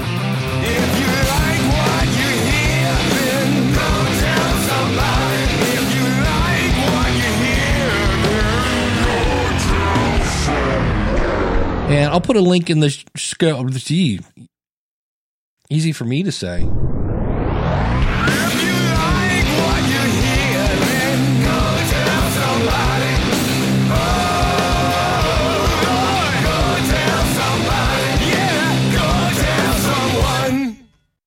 And 11.93 12.11
I'll 12.11 12.23
put 12.23 12.37
a 12.37 12.41
link 12.41 12.71
in 12.71 12.81
the. 12.81 12.89
Gee, 13.17 14.21
easy 15.69 15.93
for 15.93 16.05
me 16.05 16.23
to 16.23 16.33
say. 16.33 16.67